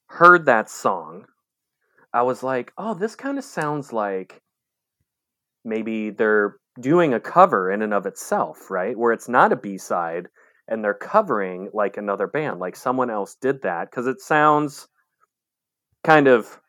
heard 0.08 0.46
that 0.46 0.70
song, 0.70 1.26
I 2.14 2.22
was 2.24 2.44
like, 2.44 2.72
"Oh, 2.78 2.94
this 2.94 3.16
kind 3.16 3.38
of 3.38 3.44
sounds 3.44 3.92
like 3.92 4.42
maybe 5.66 6.10
they're 6.10 6.58
doing 6.80 7.14
a 7.14 7.20
cover 7.20 7.72
in 7.72 7.82
and 7.82 7.94
of 7.94 8.06
itself, 8.06 8.70
right? 8.70 8.98
Where 8.98 9.12
it's 9.12 9.30
not 9.30 9.52
a 9.52 9.56
B 9.56 9.78
side, 9.78 10.28
and 10.68 10.84
they're 10.84 10.94
covering 10.94 11.70
like 11.74 11.98
another 11.98 12.28
band, 12.28 12.60
like 12.60 12.76
someone 12.76 13.10
else 13.10 13.36
did 13.36 13.62
that 13.64 13.90
because 13.90 14.08
it 14.08 14.22
sounds 14.22 14.88
kind 16.04 16.28
of 16.28 16.60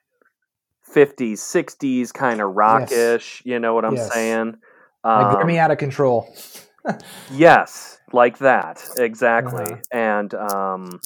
50s, 0.94 1.38
60s, 1.38 2.12
kind 2.12 2.40
of 2.40 2.54
rockish. 2.54 3.42
Yes. 3.44 3.46
You 3.46 3.58
know 3.58 3.74
what 3.74 3.84
I'm 3.84 3.96
yes. 3.96 4.12
saying? 4.12 4.56
Um, 5.02 5.24
like, 5.24 5.38
get 5.38 5.46
me 5.46 5.58
out 5.58 5.70
of 5.70 5.78
control. 5.78 6.34
yes, 7.32 7.98
like 8.12 8.38
that 8.38 8.82
exactly. 8.98 9.64
Uh-huh. 9.64 9.76
And 9.90 10.34
um, 10.34 11.00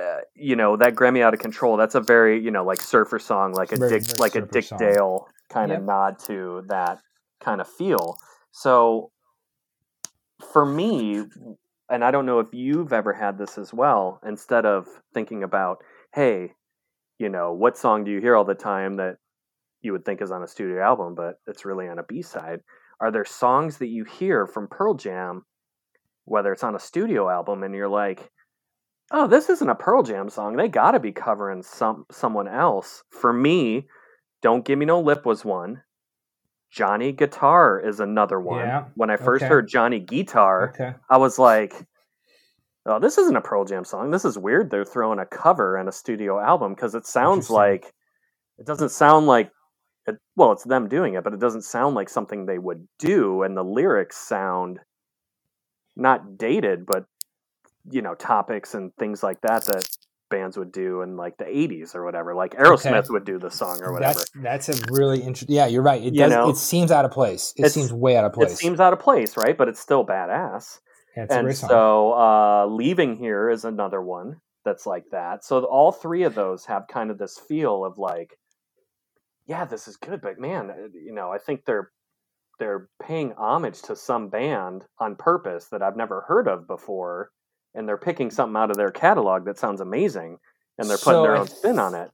uh, 0.00 0.18
you 0.34 0.56
know 0.56 0.76
that 0.76 0.94
Gremmie 0.94 1.22
out 1.22 1.34
of 1.34 1.40
control. 1.40 1.76
That's 1.76 1.94
a 1.94 2.00
very 2.00 2.42
you 2.42 2.50
know 2.50 2.64
like 2.64 2.80
surfer 2.80 3.18
song, 3.18 3.52
like 3.52 3.72
a 3.72 3.76
very, 3.76 3.90
Dick, 3.90 4.02
very 4.02 4.18
like 4.18 4.34
a 4.34 4.40
Dick 4.42 4.64
song. 4.64 4.78
Dale 4.78 5.26
kind 5.50 5.70
yep. 5.70 5.80
of 5.80 5.84
nod 5.84 6.18
to 6.26 6.64
that 6.68 6.98
kind 7.40 7.60
of 7.60 7.68
feel. 7.68 8.16
So 8.52 9.10
for 10.52 10.64
me, 10.64 11.24
and 11.90 12.04
I 12.04 12.10
don't 12.10 12.26
know 12.26 12.40
if 12.40 12.48
you've 12.52 12.92
ever 12.92 13.12
had 13.12 13.38
this 13.38 13.58
as 13.58 13.72
well, 13.72 14.20
instead 14.26 14.64
of 14.64 14.86
thinking 15.14 15.42
about, 15.42 15.78
hey, 16.14 16.52
you 17.18 17.28
know, 17.28 17.52
what 17.52 17.76
song 17.76 18.04
do 18.04 18.10
you 18.10 18.20
hear 18.20 18.34
all 18.34 18.44
the 18.44 18.54
time 18.54 18.96
that 18.96 19.16
you 19.82 19.92
would 19.92 20.04
think 20.04 20.22
is 20.22 20.30
on 20.30 20.42
a 20.42 20.48
studio 20.48 20.82
album, 20.82 21.14
but 21.14 21.34
it's 21.46 21.64
really 21.64 21.88
on 21.88 21.98
a 21.98 22.02
B 22.02 22.22
side? 22.22 22.60
Are 23.00 23.10
there 23.10 23.24
songs 23.24 23.78
that 23.78 23.88
you 23.88 24.04
hear 24.04 24.46
from 24.46 24.68
Pearl 24.68 24.94
Jam, 24.94 25.44
whether 26.24 26.52
it's 26.52 26.64
on 26.64 26.74
a 26.74 26.80
studio 26.80 27.28
album, 27.28 27.62
and 27.62 27.74
you're 27.74 27.88
like, 27.88 28.30
oh, 29.12 29.26
this 29.26 29.48
isn't 29.48 29.68
a 29.68 29.74
Pearl 29.74 30.02
Jam 30.02 30.28
song. 30.28 30.56
They 30.56 30.68
got 30.68 30.92
to 30.92 31.00
be 31.00 31.12
covering 31.12 31.62
some 31.62 32.06
someone 32.10 32.48
else. 32.48 33.04
For 33.10 33.32
me, 33.32 33.86
"Don't 34.40 34.64
Give 34.64 34.78
Me 34.78 34.86
No 34.86 35.00
Lip" 35.00 35.24
was 35.24 35.44
one. 35.44 35.82
Johnny 36.70 37.12
Guitar 37.12 37.78
is 37.78 38.00
another 38.00 38.40
one. 38.40 38.66
Yeah. 38.66 38.84
When 38.94 39.10
I 39.10 39.16
first 39.16 39.42
okay. 39.42 39.48
heard 39.48 39.68
Johnny 39.68 40.00
Guitar, 40.00 40.72
okay. 40.74 40.94
I 41.10 41.18
was 41.18 41.38
like, 41.38 41.74
oh, 42.86 42.98
this 42.98 43.18
isn't 43.18 43.36
a 43.36 43.42
Pearl 43.42 43.66
Jam 43.66 43.84
song. 43.84 44.10
This 44.10 44.24
is 44.24 44.38
weird. 44.38 44.70
They're 44.70 44.84
throwing 44.84 45.18
a 45.18 45.26
cover 45.26 45.76
and 45.76 45.86
a 45.86 45.92
studio 45.92 46.40
album 46.40 46.74
because 46.74 46.94
it 46.94 47.06
sounds 47.06 47.50
like 47.50 47.92
it 48.58 48.66
doesn't 48.66 48.88
sound 48.88 49.26
like 49.26 49.50
it, 50.06 50.16
well, 50.34 50.52
it's 50.52 50.64
them 50.64 50.88
doing 50.88 51.14
it, 51.14 51.24
but 51.24 51.34
it 51.34 51.40
doesn't 51.40 51.62
sound 51.62 51.94
like 51.94 52.08
something 52.08 52.46
they 52.46 52.58
would 52.58 52.88
do. 52.98 53.42
And 53.42 53.54
the 53.54 53.62
lyrics 53.62 54.16
sound 54.16 54.80
not 55.94 56.38
dated, 56.38 56.86
but 56.86 57.04
you 57.90 58.02
know, 58.02 58.14
topics 58.14 58.74
and 58.74 58.94
things 58.96 59.22
like 59.22 59.40
that 59.42 59.64
that 59.66 59.88
bands 60.30 60.56
would 60.56 60.72
do 60.72 61.02
in 61.02 61.16
like 61.16 61.36
the 61.36 61.44
80s 61.44 61.94
or 61.94 62.06
whatever 62.06 62.34
like 62.34 62.52
aerosmith 62.54 63.00
okay. 63.00 63.08
would 63.10 63.26
do 63.26 63.38
the 63.38 63.50
song 63.50 63.80
or 63.82 63.92
whatever. 63.92 64.20
that's, 64.34 64.68
that's 64.68 64.80
a 64.80 64.90
really 64.90 65.20
interesting 65.20 65.54
yeah 65.54 65.66
you're 65.66 65.82
right 65.82 66.00
it 66.00 66.14
you 66.14 66.20
does 66.20 66.30
know? 66.30 66.48
it 66.48 66.56
seems 66.56 66.90
out 66.90 67.04
of 67.04 67.10
place 67.10 67.52
it 67.58 67.70
seems 67.70 67.92
way 67.92 68.16
out 68.16 68.24
of 68.24 68.32
place. 68.32 68.50
it 68.50 68.56
seems 68.56 68.80
out 68.80 68.94
of 68.94 68.98
place 68.98 69.36
right 69.36 69.58
but 69.58 69.68
it's 69.68 69.78
still 69.78 70.06
badass. 70.06 70.78
Yeah, 71.14 71.26
and 71.28 71.54
so 71.54 72.14
uh, 72.14 72.64
leaving 72.64 73.18
here 73.18 73.50
is 73.50 73.66
another 73.66 74.00
one 74.00 74.40
that's 74.64 74.86
like 74.86 75.04
that. 75.12 75.44
So 75.44 75.62
all 75.64 75.92
three 75.92 76.22
of 76.22 76.34
those 76.34 76.64
have 76.64 76.88
kind 76.88 77.10
of 77.10 77.18
this 77.18 77.38
feel 77.46 77.84
of 77.84 77.98
like 77.98 78.38
yeah 79.46 79.64
this 79.64 79.88
is 79.88 79.96
good 79.96 80.20
but 80.20 80.38
man 80.38 80.70
uh, 80.70 80.88
you 80.94 81.12
know 81.12 81.30
i 81.30 81.38
think 81.38 81.64
they're 81.64 81.90
they're 82.58 82.88
paying 83.02 83.32
homage 83.36 83.82
to 83.82 83.96
some 83.96 84.28
band 84.28 84.84
on 84.98 85.16
purpose 85.16 85.66
that 85.70 85.82
i've 85.82 85.96
never 85.96 86.22
heard 86.22 86.48
of 86.48 86.66
before 86.66 87.30
and 87.74 87.88
they're 87.88 87.96
picking 87.96 88.30
something 88.30 88.56
out 88.56 88.70
of 88.70 88.76
their 88.76 88.90
catalog 88.90 89.44
that 89.46 89.58
sounds 89.58 89.80
amazing 89.80 90.38
and 90.78 90.88
they're 90.88 90.98
putting 90.98 91.12
so 91.12 91.22
their 91.22 91.36
own 91.36 91.48
spin 91.48 91.78
on 91.78 91.94
it. 91.94 92.10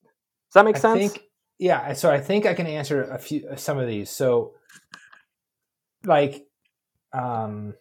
Does 0.49 0.55
that 0.55 0.65
make 0.65 0.77
I 0.77 0.81
sense? 0.81 1.13
Think, 1.13 1.25
yeah, 1.59 1.93
so 1.93 2.11
I 2.11 2.21
think 2.21 2.47
I 2.47 2.55
can 2.55 2.67
answer 2.67 3.03
a 3.05 3.19
few 3.19 3.49
some 3.57 3.79
of 3.79 3.87
these. 3.87 4.11
So 4.11 4.55
like 6.05 6.47
um 7.13 7.75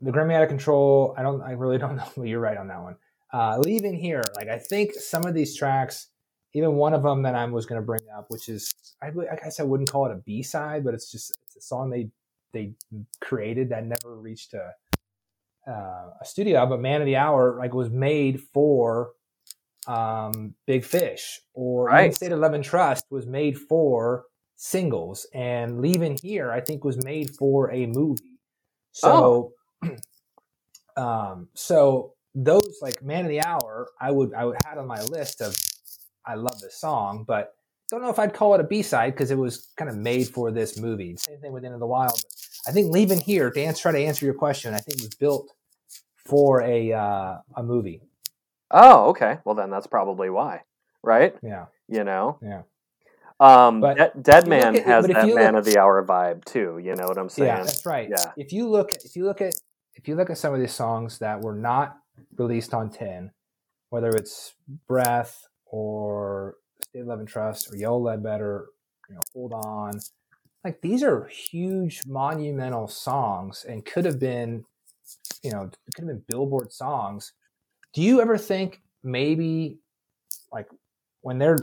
the 0.00 0.10
Gremmie 0.10 0.34
out 0.34 0.42
of 0.42 0.48
control, 0.48 1.14
I 1.16 1.22
don't 1.22 1.42
I 1.42 1.52
really 1.52 1.78
don't 1.84 1.96
know. 1.96 2.24
You're 2.24 2.40
right 2.40 2.56
on 2.56 2.68
that 2.68 2.82
one. 2.82 2.96
Uh 3.32 3.58
leaving 3.58 3.94
here, 3.94 4.22
like 4.34 4.48
I 4.48 4.58
think 4.58 4.94
some 4.94 5.26
of 5.26 5.34
these 5.34 5.56
tracks, 5.56 6.08
even 6.54 6.74
one 6.74 6.94
of 6.94 7.02
them 7.02 7.22
that 7.22 7.34
I 7.34 7.44
was 7.46 7.66
going 7.66 7.80
to 7.80 7.84
bring 7.84 8.02
up, 8.16 8.26
which 8.28 8.48
is 8.48 8.72
I, 9.02 9.08
I 9.08 9.36
guess 9.36 9.60
I 9.60 9.64
wouldn't 9.64 9.90
call 9.90 10.06
it 10.06 10.12
a 10.12 10.22
B 10.24 10.42
side, 10.42 10.84
but 10.84 10.94
it's 10.94 11.10
just 11.10 11.32
it's 11.46 11.56
a 11.56 11.60
song 11.60 11.90
they 11.90 12.08
they 12.52 12.72
created 13.20 13.68
that 13.70 13.84
never 13.84 14.16
reached 14.16 14.54
a 14.54 14.72
uh, 15.66 16.10
a 16.20 16.24
studio 16.24 16.58
album, 16.58 16.82
Man 16.82 17.00
of 17.00 17.06
the 17.06 17.16
Hour, 17.16 17.56
like 17.58 17.74
was 17.74 17.90
made 17.90 18.40
for 18.52 19.10
um, 19.86 20.54
Big 20.66 20.84
Fish, 20.84 21.40
or 21.54 21.86
right. 21.86 22.14
State 22.14 22.32
of 22.32 22.38
Love 22.38 22.54
and 22.54 22.64
Trust 22.64 23.04
was 23.10 23.26
made 23.26 23.58
for 23.58 24.24
singles, 24.56 25.26
and 25.34 25.80
Leaving 25.80 26.18
Here, 26.20 26.50
I 26.50 26.60
think, 26.60 26.84
was 26.84 27.02
made 27.04 27.30
for 27.30 27.70
a 27.72 27.86
movie. 27.86 28.38
So, 28.92 29.52
oh. 29.82 29.96
um, 30.96 31.48
so 31.54 32.14
those 32.34 32.78
like 32.82 33.02
Man 33.02 33.24
of 33.24 33.30
the 33.30 33.42
Hour, 33.42 33.88
I 34.00 34.10
would 34.10 34.34
I 34.34 34.44
would 34.44 34.56
had 34.64 34.78
on 34.78 34.86
my 34.86 35.02
list 35.02 35.40
of 35.40 35.56
I 36.24 36.34
love 36.34 36.60
this 36.60 36.80
song, 36.80 37.24
but 37.26 37.54
don't 37.90 38.02
know 38.02 38.10
if 38.10 38.18
I'd 38.18 38.34
call 38.34 38.54
it 38.54 38.60
a 38.60 38.64
B 38.64 38.82
side 38.82 39.14
because 39.14 39.30
it 39.30 39.38
was 39.38 39.68
kind 39.76 39.88
of 39.88 39.96
made 39.96 40.28
for 40.28 40.50
this 40.50 40.78
movie. 40.78 41.16
Same 41.16 41.38
thing 41.38 41.52
with 41.52 41.64
Into 41.64 41.78
the 41.78 41.86
Wild. 41.86 42.12
But 42.12 42.70
I 42.70 42.72
think 42.72 42.92
Leaving 42.92 43.20
Here 43.20 43.50
to 43.50 43.62
answer, 43.62 43.82
try 43.82 43.92
to 43.92 44.04
answer 44.04 44.24
your 44.24 44.34
question, 44.34 44.74
I 44.74 44.78
think 44.78 45.00
was 45.00 45.14
built 45.14 45.52
for 46.26 46.62
a 46.62 46.92
uh, 46.92 47.38
a 47.56 47.62
movie. 47.62 48.02
Oh, 48.70 49.10
okay. 49.10 49.38
Well, 49.44 49.54
then 49.54 49.70
that's 49.70 49.86
probably 49.86 50.30
why, 50.30 50.62
right? 51.02 51.34
Yeah. 51.42 51.66
You 51.88 52.04
know. 52.04 52.38
Yeah. 52.42 52.62
Um, 53.38 53.80
but 53.80 53.96
De- 53.96 54.20
Dead 54.20 54.48
Man 54.48 54.76
at, 54.76 54.84
has 54.84 55.06
that 55.06 55.28
Man 55.28 55.54
look, 55.54 55.60
of 55.60 55.64
the 55.64 55.78
Hour 55.78 56.04
vibe 56.04 56.44
too. 56.44 56.80
You 56.82 56.94
know 56.94 57.06
what 57.06 57.18
I'm 57.18 57.28
saying? 57.28 57.48
Yeah, 57.48 57.62
that's 57.62 57.84
right. 57.84 58.08
Yeah. 58.10 58.32
If 58.36 58.52
you 58.52 58.68
look, 58.68 58.92
if 59.04 59.14
you 59.14 59.24
look 59.24 59.40
at, 59.40 59.54
if 59.94 60.08
you 60.08 60.16
look 60.16 60.30
at 60.30 60.38
some 60.38 60.54
of 60.54 60.60
these 60.60 60.72
songs 60.72 61.18
that 61.18 61.40
were 61.40 61.54
not 61.54 61.98
released 62.36 62.72
on 62.72 62.90
Ten, 62.90 63.30
whether 63.90 64.10
it's 64.10 64.54
Breath 64.88 65.46
or 65.66 66.56
State 66.80 67.06
Love 67.06 67.20
and 67.20 67.28
Trust 67.28 67.72
or 67.72 67.76
Yellow 67.76 67.98
Ledbetter, 67.98 68.66
you 69.08 69.14
know, 69.14 69.20
Hold 69.34 69.52
On, 69.52 70.00
like 70.64 70.80
these 70.80 71.02
are 71.02 71.26
huge 71.26 72.02
monumental 72.06 72.88
songs 72.88 73.64
and 73.68 73.84
could 73.84 74.04
have 74.04 74.18
been, 74.18 74.64
you 75.42 75.50
know, 75.50 75.62
it 75.62 75.94
could 75.94 76.02
have 76.02 76.08
been 76.08 76.22
Billboard 76.28 76.72
songs. 76.72 77.32
Do 77.94 78.02
you 78.02 78.20
ever 78.20 78.36
think 78.36 78.82
maybe 79.02 79.78
like 80.52 80.68
when 81.26 81.38
they're 81.38 81.58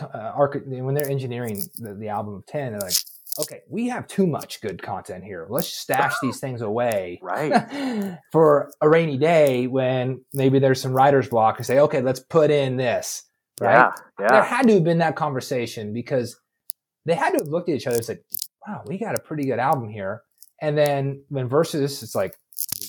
uh, 0.00 0.32
when 0.66 0.94
they're 0.94 1.08
engineering 1.08 1.62
the, 1.76 1.94
the 1.94 2.08
album 2.08 2.34
of 2.34 2.46
Ten 2.46 2.72
they're 2.72 2.80
like 2.80 2.94
okay 3.38 3.60
we 3.68 3.86
have 3.88 4.06
too 4.08 4.26
much 4.26 4.60
good 4.60 4.82
content 4.82 5.22
here 5.22 5.46
let's 5.48 5.68
stash 5.68 6.14
these 6.22 6.40
things 6.40 6.60
away 6.60 7.18
right 7.22 8.18
for 8.32 8.72
a 8.80 8.88
rainy 8.88 9.16
day 9.16 9.68
when 9.68 10.20
maybe 10.32 10.58
there's 10.58 10.80
some 10.80 10.92
writer's 10.92 11.28
block 11.28 11.58
and 11.58 11.66
say 11.66 11.78
okay 11.78 12.00
let's 12.00 12.18
put 12.18 12.50
in 12.50 12.76
this 12.76 13.22
right 13.60 13.74
yeah, 13.74 13.92
yeah. 14.20 14.28
there 14.32 14.42
had 14.42 14.66
to 14.66 14.74
have 14.74 14.84
been 14.84 14.98
that 14.98 15.14
conversation 15.14 15.92
because 15.92 16.36
they 17.04 17.14
had 17.14 17.30
to 17.30 17.38
have 17.38 17.48
looked 17.48 17.68
at 17.68 17.76
each 17.76 17.86
other 17.86 17.96
and 17.96 18.04
said 18.04 18.18
wow 18.66 18.82
we 18.86 18.98
got 18.98 19.14
a 19.14 19.22
pretty 19.22 19.44
good 19.44 19.60
album 19.60 19.88
here 19.88 20.22
and 20.60 20.76
then 20.76 21.22
when 21.28 21.48
versus 21.48 22.02
it's 22.02 22.14
like 22.16 22.36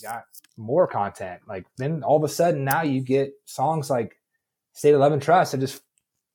we 0.01 0.07
got 0.07 0.23
more 0.57 0.88
content 0.88 1.39
like 1.47 1.65
then 1.77 2.03
all 2.03 2.17
of 2.17 2.23
a 2.23 2.29
sudden 2.29 2.63
now 2.63 2.81
you 2.81 3.01
get 3.01 3.31
songs 3.45 3.89
like 3.89 4.15
state 4.73 4.93
of 4.93 4.99
love 4.99 5.12
and 5.12 5.21
trust 5.21 5.51
that 5.51 5.60
just 5.60 5.81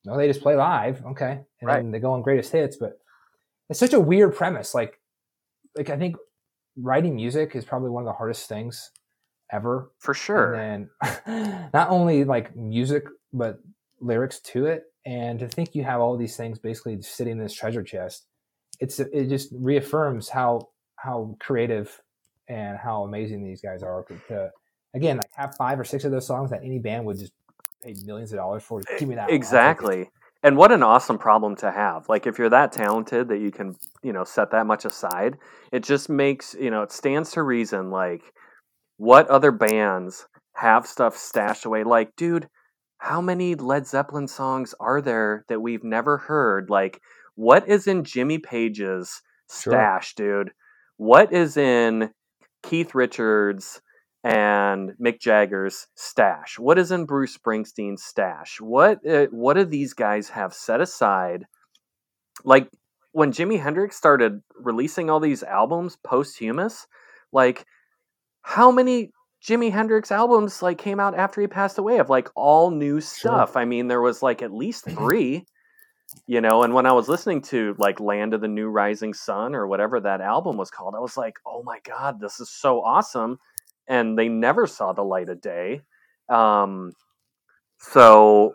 no, 0.05 0.17
they 0.17 0.27
just 0.27 0.43
play 0.43 0.57
live. 0.57 1.05
Okay. 1.05 1.41
And 1.61 1.69
right. 1.69 1.77
then 1.77 1.91
they 1.91 2.01
go 2.01 2.13
on 2.13 2.23
greatest 2.23 2.53
hits, 2.53 2.77
but 2.77 2.99
it's 3.69 3.79
such 3.79 3.93
a 3.93 4.01
weird 4.01 4.35
premise. 4.35 4.75
Like, 4.75 5.01
like 5.77 5.91
I 5.91 5.97
think 5.97 6.17
writing 6.77 7.15
music 7.15 7.55
is 7.55 7.65
probably 7.65 7.91
one 7.91 8.03
of 8.03 8.07
the 8.07 8.13
hardest 8.13 8.49
things 8.49 8.91
ever. 9.53 9.91
For 9.99 10.15
sure. 10.15 10.55
And 10.55 10.89
then 11.27 11.71
not 11.75 11.91
only 11.91 12.25
like 12.25 12.57
music, 12.57 13.05
but 13.33 13.61
lyrics 14.01 14.41
to 14.41 14.67
it. 14.67 14.85
And 15.05 15.39
to 15.39 15.49
think 15.49 15.75
you 15.75 15.85
have 15.85 16.01
all 16.01 16.17
these 16.17 16.37
things 16.37 16.59
basically 16.59 17.01
sitting 17.03 17.33
in 17.33 17.39
this 17.39 17.55
treasure 17.55 17.83
chest, 17.83 18.27
it's, 18.81 18.99
it 18.99 19.29
just 19.29 19.51
reaffirms 19.53 20.29
how, 20.29 20.69
how 20.97 21.37
creative 21.41 22.01
and 22.49 22.77
how 22.79 23.05
amazing 23.05 23.45
these 23.45 23.61
guys 23.61 23.83
are 23.83 24.05
to, 24.29 24.51
again, 24.95 25.17
like 25.17 25.31
have 25.35 25.55
five 25.57 25.79
or 25.79 25.85
six 25.85 26.05
of 26.05 26.11
those 26.11 26.27
songs 26.27 26.51
that 26.51 26.63
any 26.63 26.79
band 26.79 27.05
would 27.07 27.19
just 27.19 27.33
pay 27.83 27.95
millions 28.05 28.33
of 28.33 28.39
dollars 28.39 28.63
for. 28.63 28.81
Give 28.99 29.09
me 29.09 29.15
that. 29.15 29.31
Exactly. 29.31 30.11
And 30.45 30.57
what 30.57 30.73
an 30.73 30.83
awesome 30.83 31.19
problem 31.19 31.55
to 31.57 31.71
have. 31.71 32.09
Like 32.09 32.27
if 32.27 32.39
you're 32.39 32.51
that 32.51 32.73
talented 32.73 33.29
that 33.29 33.39
you 33.39 33.53
can, 33.53 33.77
you 34.03 34.13
know, 34.13 34.25
set 34.25 34.51
that 34.51 34.67
much 34.67 34.85
aside, 34.85 35.37
it 35.71 35.85
just 35.85 36.09
makes, 36.09 36.55
you 36.59 36.71
know, 36.71 36.83
it 36.83 36.91
stands 36.91 37.31
to 37.33 37.43
reason 37.43 37.91
like 37.91 38.23
what 38.97 39.29
other 39.29 39.53
bands 39.53 40.27
have 40.55 40.87
stuff 40.87 41.17
stashed 41.17 41.65
away 41.65 41.85
like 41.85 42.15
dude, 42.17 42.49
how 42.99 43.21
many 43.21 43.55
Led 43.55 43.87
Zeppelin 43.87 44.29
songs 44.29 44.75
are 44.81 45.01
there 45.01 45.45
that 45.49 45.63
we've 45.63 45.85
never 45.85 46.19
heard? 46.19 46.71
Like 46.71 47.01
what 47.37 47.69
is 47.69 47.87
in 47.87 48.03
Jimmy 48.03 48.39
Page's 48.39 49.23
stash, 49.49 50.15
sure. 50.17 50.45
dude? 50.45 50.53
What 50.97 51.33
is 51.33 51.57
in 51.57 52.11
Keith 52.63 52.95
Richards' 52.95 53.81
and 54.25 54.93
Mick 55.01 55.21
Jagger's 55.21 55.87
stash? 55.95 56.59
What 56.59 56.79
is 56.79 56.93
in 56.93 57.07
Bruce 57.07 57.37
Springsteen's 57.37 58.03
stash? 58.03 58.61
What 58.61 59.07
uh, 59.07 59.27
what 59.31 59.55
do 59.55 59.65
these 59.65 59.95
guys 59.95 60.29
have 60.31 60.55
set 60.55 60.81
aside? 60.81 61.45
Like 62.45 62.69
when 63.13 63.33
Jimi 63.33 63.61
Hendrix 63.61 63.97
started 63.97 64.41
releasing 64.55 65.11
all 65.11 65.21
these 65.21 65.43
albums 65.43 65.97
posthumous, 66.05 66.87
like 67.33 67.67
how 68.43 68.71
many 68.71 69.11
Jimi 69.43 69.73
Hendrix 69.73 70.13
albums 70.13 70.63
like 70.63 70.79
came 70.79 71.01
out 71.01 71.17
after 71.17 71.41
he 71.41 71.47
passed 71.47 71.79
away 71.79 71.99
of 71.99 72.09
like 72.09 72.29
all 72.35 72.71
new 72.71 73.01
stuff? 73.01 73.53
Sure. 73.53 73.63
I 73.63 73.65
mean, 73.65 73.89
there 73.89 74.01
was 74.01 74.23
like 74.23 74.43
at 74.43 74.53
least 74.53 74.85
three. 74.89 75.47
You 76.27 76.41
know 76.41 76.63
and 76.63 76.75
when 76.75 76.87
i 76.87 76.93
was 76.93 77.09
listening 77.09 77.41
to 77.41 77.75
like 77.79 78.01
land 78.01 78.35
of 78.35 78.41
the 78.41 78.49
new 78.49 78.69
rising 78.69 79.15
sun 79.15 79.55
or 79.55 79.67
whatever 79.67 80.01
that 80.01 80.21
album 80.21 80.57
was 80.57 80.71
called 80.71 80.95
i 80.95 81.01
was 81.01 81.17
like 81.17 81.37
oh 81.47 81.63
my 81.63 81.79
god 81.85 82.21
this 82.21 82.41
is 82.41 82.49
so 82.49 82.83
awesome 82.83 83.39
and 83.89 84.19
they 84.19 84.29
never 84.29 84.67
saw 84.67 84.93
the 84.93 85.03
light 85.03 85.29
of 85.29 85.41
day. 85.41 85.83
Um, 86.29 86.93
so 87.79 88.55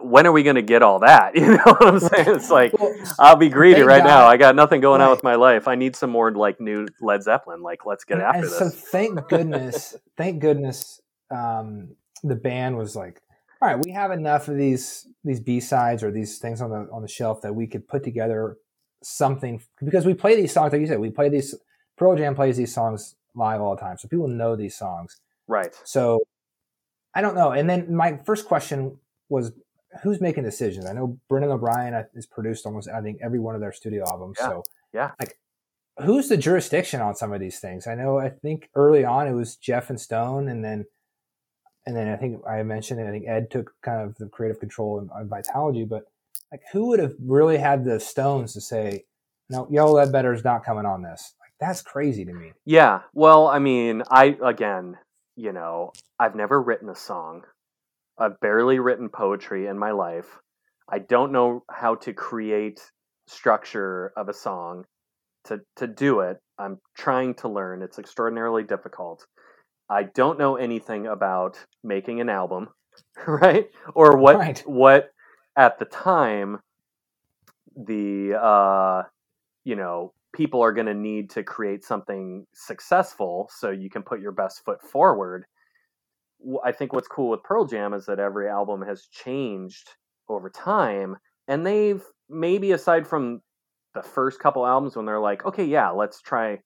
when 0.00 0.26
are 0.26 0.32
we 0.32 0.42
going 0.42 0.56
to 0.56 0.62
get 0.62 0.82
all 0.82 1.00
that? 1.00 1.36
You 1.44 1.56
know 1.56 1.62
what 1.64 1.86
I'm 1.86 2.00
saying? 2.00 2.28
It's 2.28 2.50
like 2.50 2.72
I'll 3.18 3.36
be 3.36 3.48
greedy 3.48 3.82
right 3.82 4.02
God, 4.02 4.08
now. 4.08 4.26
I 4.26 4.36
got 4.36 4.56
nothing 4.56 4.80
going 4.80 5.00
right. 5.00 5.06
on 5.06 5.10
with 5.10 5.22
my 5.22 5.34
life. 5.34 5.68
I 5.68 5.74
need 5.74 5.96
some 5.96 6.10
more 6.10 6.32
like 6.32 6.60
new 6.60 6.86
Led 7.00 7.22
Zeppelin. 7.22 7.62
Like 7.62 7.86
let's 7.86 8.04
get 8.04 8.20
after 8.20 8.38
and 8.38 8.44
this. 8.44 8.58
So 8.58 8.70
thank 8.70 9.28
goodness, 9.28 9.96
thank 10.16 10.40
goodness, 10.40 11.00
um, 11.30 11.96
the 12.22 12.34
band 12.34 12.76
was 12.76 12.96
like, 12.96 13.20
all 13.60 13.68
right, 13.68 13.84
we 13.84 13.92
have 13.92 14.10
enough 14.10 14.48
of 14.48 14.56
these 14.56 15.06
these 15.24 15.40
B 15.40 15.60
sides 15.60 16.02
or 16.02 16.10
these 16.10 16.38
things 16.38 16.60
on 16.60 16.70
the 16.70 16.88
on 16.92 17.02
the 17.02 17.08
shelf 17.08 17.42
that 17.42 17.54
we 17.54 17.66
could 17.66 17.86
put 17.88 18.04
together 18.04 18.56
something 19.02 19.62
because 19.82 20.06
we 20.06 20.14
play 20.14 20.36
these 20.36 20.52
songs 20.52 20.72
like 20.72 20.80
you 20.80 20.86
said. 20.86 21.00
We 21.00 21.10
play 21.10 21.28
these. 21.28 21.54
Pearl 21.96 22.16
Jam 22.16 22.34
plays 22.34 22.56
these 22.56 22.74
songs 22.74 23.14
live 23.34 23.60
all 23.60 23.76
the 23.76 23.80
time, 23.80 23.98
so 23.98 24.08
people 24.08 24.28
know 24.28 24.56
these 24.56 24.76
songs. 24.76 25.20
Right. 25.46 25.74
So 25.84 26.20
I 27.14 27.20
don't 27.20 27.34
know. 27.34 27.52
And 27.52 27.68
then 27.70 27.94
my 27.94 28.18
first 28.24 28.46
question 28.46 28.98
was, 29.28 29.52
who's 30.02 30.20
making 30.20 30.44
decisions? 30.44 30.86
I 30.86 30.92
know 30.92 31.18
Brendan 31.28 31.52
O'Brien 31.52 31.94
uh, 31.94 32.04
has 32.14 32.26
produced 32.26 32.66
almost 32.66 32.88
I 32.88 33.00
think 33.00 33.18
every 33.22 33.38
one 33.38 33.54
of 33.54 33.60
their 33.60 33.72
studio 33.72 34.04
albums. 34.06 34.36
Yeah. 34.40 34.48
So 34.48 34.62
yeah, 34.92 35.10
like 35.20 35.38
who's 35.98 36.28
the 36.28 36.36
jurisdiction 36.36 37.00
on 37.00 37.14
some 37.14 37.32
of 37.32 37.40
these 37.40 37.60
things? 37.60 37.86
I 37.86 37.94
know 37.94 38.18
I 38.18 38.30
think 38.30 38.68
early 38.74 39.04
on 39.04 39.28
it 39.28 39.32
was 39.32 39.56
Jeff 39.56 39.90
and 39.90 40.00
Stone, 40.00 40.48
and 40.48 40.64
then 40.64 40.86
and 41.86 41.96
then 41.96 42.08
I 42.08 42.16
think 42.16 42.40
I 42.46 42.62
mentioned 42.62 43.00
it. 43.00 43.06
I 43.06 43.10
think 43.10 43.26
Ed 43.28 43.50
took 43.50 43.74
kind 43.82 44.00
of 44.00 44.16
the 44.16 44.26
creative 44.26 44.60
control 44.60 45.08
on 45.14 45.28
Vitalogy, 45.28 45.88
but 45.88 46.04
like 46.50 46.62
who 46.72 46.86
would 46.88 47.00
have 47.00 47.14
really 47.20 47.58
had 47.58 47.84
the 47.84 48.00
stones 48.00 48.52
to 48.54 48.60
say, 48.60 49.04
no, 49.50 49.66
Yellow 49.70 49.94
Ledbetter 49.94 50.32
is 50.32 50.44
not 50.44 50.64
coming 50.64 50.86
on 50.86 51.02
this? 51.02 51.34
Like 51.40 51.52
that's 51.60 51.82
crazy 51.82 52.24
to 52.24 52.32
me. 52.32 52.52
Yeah. 52.64 53.00
Well, 53.12 53.48
I 53.48 53.58
mean, 53.58 54.02
I 54.10 54.36
again, 54.42 54.96
you 55.36 55.52
know, 55.52 55.92
I've 56.18 56.34
never 56.34 56.60
written 56.60 56.88
a 56.88 56.94
song. 56.94 57.42
I've 58.18 58.40
barely 58.40 58.78
written 58.78 59.08
poetry 59.08 59.66
in 59.66 59.78
my 59.78 59.90
life. 59.90 60.38
I 60.88 61.00
don't 61.00 61.32
know 61.32 61.64
how 61.70 61.96
to 61.96 62.12
create 62.12 62.80
structure 63.26 64.12
of 64.16 64.28
a 64.28 64.34
song. 64.34 64.84
To 65.46 65.60
to 65.76 65.86
do 65.86 66.20
it, 66.20 66.38
I'm 66.58 66.78
trying 66.96 67.34
to 67.36 67.48
learn. 67.48 67.82
It's 67.82 67.98
extraordinarily 67.98 68.62
difficult. 68.62 69.26
I 69.88 70.04
don't 70.04 70.38
know 70.38 70.56
anything 70.56 71.06
about 71.06 71.58
making 71.82 72.20
an 72.20 72.28
album, 72.28 72.68
right? 73.26 73.68
Or 73.94 74.16
what 74.16 74.36
right. 74.36 74.62
what 74.66 75.10
at 75.56 75.78
the 75.78 75.84
time 75.84 76.58
the 77.76 78.34
uh 78.40 79.02
you 79.64 79.76
know 79.76 80.12
people 80.34 80.62
are 80.62 80.72
going 80.72 80.86
to 80.86 80.94
need 80.94 81.30
to 81.30 81.42
create 81.42 81.84
something 81.84 82.44
successful 82.52 83.48
so 83.54 83.70
you 83.70 83.88
can 83.88 84.02
put 84.02 84.20
your 84.20 84.32
best 84.32 84.64
foot 84.64 84.82
forward. 84.82 85.46
I 86.64 86.72
think 86.72 86.92
what's 86.92 87.08
cool 87.08 87.30
with 87.30 87.42
Pearl 87.44 87.64
Jam 87.64 87.94
is 87.94 88.04
that 88.06 88.18
every 88.18 88.48
album 88.48 88.82
has 88.82 89.06
changed 89.12 89.90
over 90.28 90.50
time 90.50 91.16
and 91.46 91.64
they've 91.64 92.02
maybe 92.28 92.72
aside 92.72 93.06
from 93.06 93.40
the 93.94 94.02
first 94.02 94.40
couple 94.40 94.66
albums 94.66 94.96
when 94.96 95.06
they're 95.06 95.20
like, 95.20 95.44
okay, 95.46 95.64
yeah, 95.64 95.90
let's 95.90 96.20
try 96.20 96.58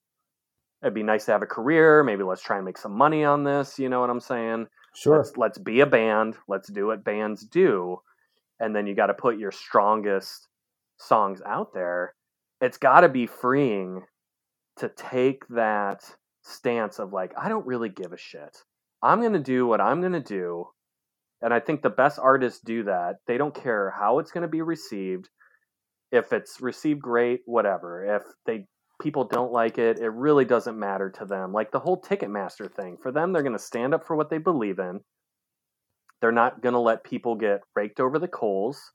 it'd 0.81 0.93
be 0.93 1.03
nice 1.03 1.25
to 1.25 1.31
have 1.31 1.41
a 1.41 1.47
career, 1.47 2.03
maybe 2.03 2.23
let's 2.23 2.41
try 2.41 2.57
and 2.57 2.65
make 2.65 2.77
some 2.77 2.95
money 2.97 3.23
on 3.23 3.43
this, 3.43 3.79
you 3.79 3.89
know 3.89 3.99
what 3.99 4.09
I'm 4.09 4.19
saying? 4.19 4.67
Sure. 4.95 5.17
Let's, 5.17 5.37
let's 5.37 5.57
be 5.57 5.81
a 5.81 5.85
band, 5.85 6.35
let's 6.47 6.69
do 6.69 6.87
what 6.87 7.03
bands 7.03 7.43
do. 7.43 7.97
And 8.59 8.75
then 8.75 8.87
you 8.87 8.95
got 8.95 9.07
to 9.07 9.13
put 9.13 9.37
your 9.37 9.51
strongest 9.51 10.47
songs 10.97 11.41
out 11.45 11.73
there 11.73 12.13
it's 12.61 12.77
got 12.77 13.01
to 13.01 13.09
be 13.09 13.25
freeing 13.25 14.03
to 14.77 14.89
take 14.89 15.47
that 15.49 16.03
stance 16.41 16.99
of 16.99 17.13
like 17.13 17.33
I 17.37 17.49
don't 17.49 17.65
really 17.65 17.89
give 17.89 18.13
a 18.13 18.17
shit. 18.17 18.57
I'm 19.01 19.21
going 19.21 19.33
to 19.33 19.39
do 19.39 19.65
what 19.65 19.81
I'm 19.81 20.01
going 20.01 20.13
to 20.13 20.19
do. 20.19 20.65
And 21.41 21.53
I 21.53 21.61
think 21.61 21.81
the 21.81 21.89
best 21.89 22.19
artists 22.19 22.59
do 22.59 22.83
that. 22.83 23.17
They 23.27 23.37
don't 23.37 23.55
care 23.55 23.93
how 23.97 24.19
it's 24.19 24.31
going 24.31 24.41
to 24.41 24.49
be 24.49 24.61
received. 24.61 25.29
If 26.11 26.33
it's 26.33 26.59
received 26.59 27.01
great, 27.01 27.41
whatever. 27.45 28.15
If 28.15 28.23
they 28.45 28.65
people 29.01 29.23
don't 29.23 29.51
like 29.51 29.77
it, 29.77 29.99
it 29.99 30.09
really 30.09 30.45
doesn't 30.45 30.77
matter 30.77 31.09
to 31.09 31.25
them. 31.25 31.53
Like 31.53 31.71
the 31.71 31.79
whole 31.79 32.01
Ticketmaster 32.01 32.71
thing. 32.73 32.97
For 33.01 33.11
them, 33.11 33.31
they're 33.31 33.43
going 33.43 33.53
to 33.53 33.59
stand 33.59 33.93
up 33.93 34.05
for 34.05 34.15
what 34.15 34.29
they 34.29 34.37
believe 34.37 34.79
in. 34.79 35.01
They're 36.21 36.31
not 36.31 36.61
going 36.61 36.73
to 36.73 36.79
let 36.79 37.03
people 37.03 37.35
get 37.35 37.61
raked 37.75 37.99
over 37.99 38.19
the 38.19 38.27
coals 38.27 38.91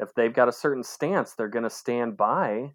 if 0.00 0.14
they've 0.14 0.32
got 0.32 0.48
a 0.48 0.52
certain 0.52 0.82
stance, 0.82 1.34
they're 1.34 1.48
going 1.48 1.64
to 1.64 1.70
stand 1.70 2.16
by 2.16 2.72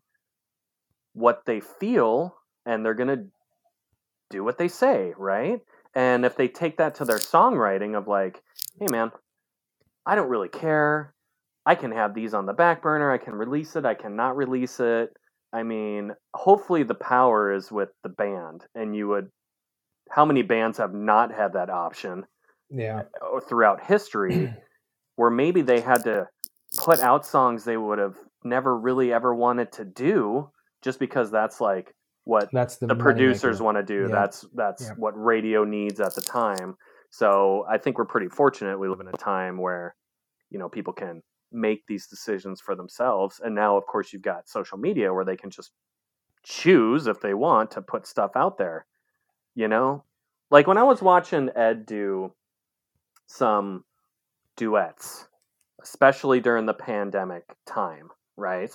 what 1.14 1.42
they 1.46 1.60
feel 1.60 2.36
and 2.66 2.86
they're 2.86 2.94
going 2.94 3.18
to 3.18 3.26
do 4.30 4.44
what 4.44 4.58
they 4.58 4.68
say, 4.68 5.14
right? 5.18 5.60
And 5.96 6.26
if 6.26 6.36
they 6.36 6.48
take 6.48 6.78
that 6.78 6.96
to 6.96 7.06
their 7.06 7.18
songwriting 7.18 7.98
of 7.98 8.08
like, 8.08 8.42
hey 8.80 8.88
man, 8.92 9.12
I 10.06 10.16
don't 10.16 10.30
really 10.30 10.50
care. 10.50 11.14
I 11.66 11.74
can 11.74 11.92
have 11.92 12.14
these 12.14 12.34
on 12.34 12.46
the 12.46 12.54
back 12.54 12.84
burner. 12.84 13.12
I 13.12 13.18
can 13.18 13.34
release 13.34 13.76
it. 13.76 13.86
I 13.86 13.96
cannot 13.96 14.38
release 14.38 14.80
it. 14.80 15.16
I 15.54 15.64
mean, 15.64 16.12
hopefully 16.34 16.84
the 16.84 16.96
power 16.96 17.54
is 17.54 17.72
with 17.72 17.90
the 18.04 18.10
band, 18.10 18.66
and 18.74 18.96
you 18.96 19.08
would. 19.10 19.30
How 20.10 20.24
many 20.24 20.44
bands 20.44 20.78
have 20.78 20.94
not 20.94 21.34
had 21.34 21.54
that 21.54 21.70
option? 21.70 22.26
Yeah. 22.70 23.04
Uh, 23.22 23.40
throughout 23.40 23.84
history, 23.84 24.54
where 25.16 25.32
maybe 25.32 25.62
they 25.62 25.82
had 25.82 26.04
to 26.04 26.28
put 26.78 27.00
out 27.00 27.26
songs 27.26 27.64
they 27.64 27.78
would 27.78 28.00
have 28.00 28.16
never 28.44 28.78
really 28.78 29.12
ever 29.12 29.34
wanted 29.34 29.72
to 29.74 29.86
do, 29.86 30.50
just 30.84 31.00
because 31.00 31.32
that's 31.32 31.60
like 31.60 31.94
what 32.26 32.50
that's 32.52 32.78
the, 32.78 32.88
the 32.88 32.96
producers 32.96 33.62
want 33.62 33.78
to 33.78 33.84
do. 33.84 34.08
Yeah. 34.08 34.16
That's 34.16 34.46
that's 34.54 34.84
yeah. 34.84 34.94
what 34.98 35.12
radio 35.12 35.64
needs 35.64 36.00
at 36.00 36.16
the 36.16 36.22
time. 36.22 36.76
So 37.12 37.66
I 37.70 37.78
think 37.78 37.98
we're 37.98 38.06
pretty 38.06 38.28
fortunate. 38.28 38.78
We 38.78 38.90
live 38.90 39.00
in 39.00 39.08
a 39.08 39.18
time 39.18 39.58
where 39.58 39.96
you 40.50 40.60
know 40.60 40.70
people 40.70 40.94
can 40.94 41.22
make 41.56 41.88
these 41.88 42.08
decisions 42.08 42.62
for 42.62 42.76
themselves, 42.76 43.42
and 43.44 43.56
now 43.56 43.78
of 43.78 43.86
course 43.86 44.14
you've 44.14 44.22
got 44.22 44.50
social 44.50 44.78
media 44.78 45.14
where 45.14 45.26
they 45.26 45.38
can 45.38 45.50
just 45.50 45.72
choose 46.44 47.08
if 47.08 47.22
they 47.22 47.34
want 47.34 47.72
to 47.72 47.82
put 47.82 48.06
stuff 48.06 48.32
out 48.36 48.58
there. 48.58 48.86
You 49.56 49.68
know, 49.68 50.04
like 50.52 50.68
when 50.68 50.78
I 50.78 50.84
was 50.84 51.02
watching 51.02 51.50
Ed 51.56 51.86
do 51.86 52.34
some 53.28 53.84
duets, 54.58 55.28
especially 55.82 56.40
during 56.40 56.66
the 56.66 56.74
pandemic 56.74 57.44
time, 57.66 58.10
right? 58.38 58.72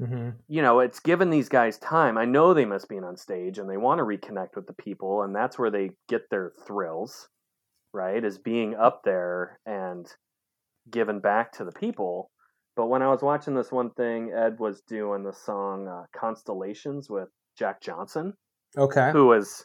Mm-hmm. 0.00 0.30
You 0.48 0.62
know, 0.62 0.80
it's 0.80 1.00
given 1.00 1.30
these 1.30 1.48
guys 1.48 1.78
time. 1.78 2.18
I 2.18 2.26
know 2.26 2.52
they 2.52 2.66
must 2.66 2.88
be 2.88 2.98
on 2.98 3.16
stage 3.16 3.58
and 3.58 3.68
they 3.68 3.78
want 3.78 3.98
to 3.98 4.04
reconnect 4.04 4.54
with 4.54 4.66
the 4.66 4.74
people, 4.74 5.22
and 5.22 5.34
that's 5.34 5.58
where 5.58 5.70
they 5.70 5.90
get 6.08 6.28
their 6.30 6.52
thrills, 6.66 7.28
right? 7.92 8.22
Is 8.22 8.38
being 8.38 8.74
up 8.74 9.02
there 9.04 9.58
and 9.64 10.06
giving 10.90 11.20
back 11.20 11.52
to 11.52 11.64
the 11.64 11.72
people. 11.72 12.30
But 12.76 12.86
when 12.86 13.02
I 13.02 13.08
was 13.08 13.22
watching 13.22 13.54
this 13.54 13.72
one 13.72 13.90
thing, 13.90 14.32
Ed 14.36 14.58
was 14.58 14.82
doing 14.82 15.22
the 15.22 15.32
song 15.32 15.88
uh, 15.88 16.04
"Constellations" 16.18 17.08
with 17.08 17.28
Jack 17.58 17.80
Johnson. 17.80 18.34
Okay, 18.76 19.10
who 19.12 19.26
was 19.26 19.64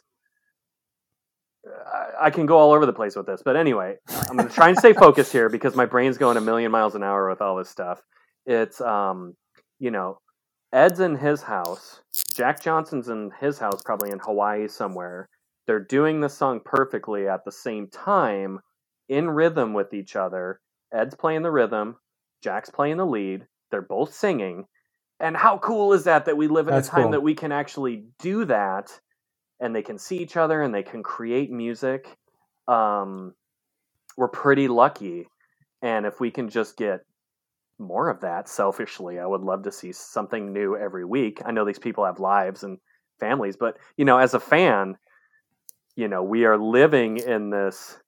I 2.20 2.30
can 2.30 2.46
go 2.46 2.58
all 2.58 2.72
over 2.72 2.86
the 2.86 2.92
place 2.92 3.14
with 3.14 3.26
this, 3.26 3.42
but 3.44 3.56
anyway, 3.56 3.96
I'm 4.08 4.36
going 4.36 4.48
to 4.48 4.54
try 4.54 4.68
and 4.68 4.78
stay 4.78 4.92
focused 4.92 5.32
here 5.32 5.48
because 5.50 5.76
my 5.76 5.86
brain's 5.86 6.18
going 6.18 6.36
a 6.36 6.40
million 6.40 6.72
miles 6.72 6.94
an 6.94 7.02
hour 7.02 7.28
with 7.28 7.40
all 7.40 7.56
this 7.56 7.68
stuff. 7.68 8.00
It's 8.46 8.80
um, 8.80 9.34
you 9.78 9.90
know, 9.90 10.18
Ed's 10.72 11.00
in 11.00 11.16
his 11.16 11.42
house. 11.42 12.00
Jack 12.34 12.62
Johnson's 12.62 13.08
in 13.08 13.30
his 13.40 13.58
house, 13.58 13.82
probably 13.84 14.10
in 14.10 14.18
Hawaii 14.18 14.66
somewhere. 14.66 15.28
They're 15.66 15.84
doing 15.84 16.20
the 16.20 16.28
song 16.28 16.60
perfectly 16.64 17.28
at 17.28 17.44
the 17.44 17.52
same 17.52 17.88
time, 17.88 18.58
in 19.08 19.30
rhythm 19.30 19.72
with 19.72 19.94
each 19.94 20.16
other. 20.16 20.60
Ed's 20.92 21.14
playing 21.14 21.42
the 21.42 21.50
rhythm, 21.50 21.96
Jack's 22.42 22.70
playing 22.70 22.96
the 22.96 23.06
lead. 23.06 23.46
They're 23.70 23.82
both 23.82 24.14
singing. 24.14 24.66
And 25.20 25.36
how 25.36 25.58
cool 25.58 25.92
is 25.92 26.04
that 26.04 26.26
that 26.26 26.36
we 26.36 26.48
live 26.48 26.68
in 26.68 26.74
That's 26.74 26.88
a 26.88 26.90
time 26.90 27.02
cool. 27.04 27.10
that 27.12 27.22
we 27.22 27.34
can 27.34 27.52
actually 27.52 28.04
do 28.18 28.44
that 28.46 28.90
and 29.60 29.74
they 29.74 29.82
can 29.82 29.98
see 29.98 30.18
each 30.18 30.36
other 30.36 30.62
and 30.62 30.74
they 30.74 30.82
can 30.82 31.02
create 31.02 31.50
music? 31.50 32.08
Um, 32.66 33.34
we're 34.16 34.28
pretty 34.28 34.68
lucky. 34.68 35.28
And 35.80 36.06
if 36.06 36.20
we 36.20 36.30
can 36.30 36.48
just 36.48 36.76
get 36.76 37.04
more 37.82 38.08
of 38.08 38.20
that 38.20 38.48
selfishly. 38.48 39.18
I 39.18 39.26
would 39.26 39.42
love 39.42 39.64
to 39.64 39.72
see 39.72 39.92
something 39.92 40.52
new 40.52 40.76
every 40.76 41.04
week. 41.04 41.42
I 41.44 41.50
know 41.50 41.64
these 41.64 41.78
people 41.78 42.04
have 42.04 42.20
lives 42.20 42.62
and 42.62 42.78
families, 43.20 43.56
but 43.56 43.76
you 43.96 44.04
know, 44.04 44.18
as 44.18 44.34
a 44.34 44.40
fan, 44.40 44.96
you 45.96 46.08
know, 46.08 46.22
we 46.22 46.44
are 46.44 46.56
living 46.56 47.18
in 47.18 47.50
this 47.50 47.98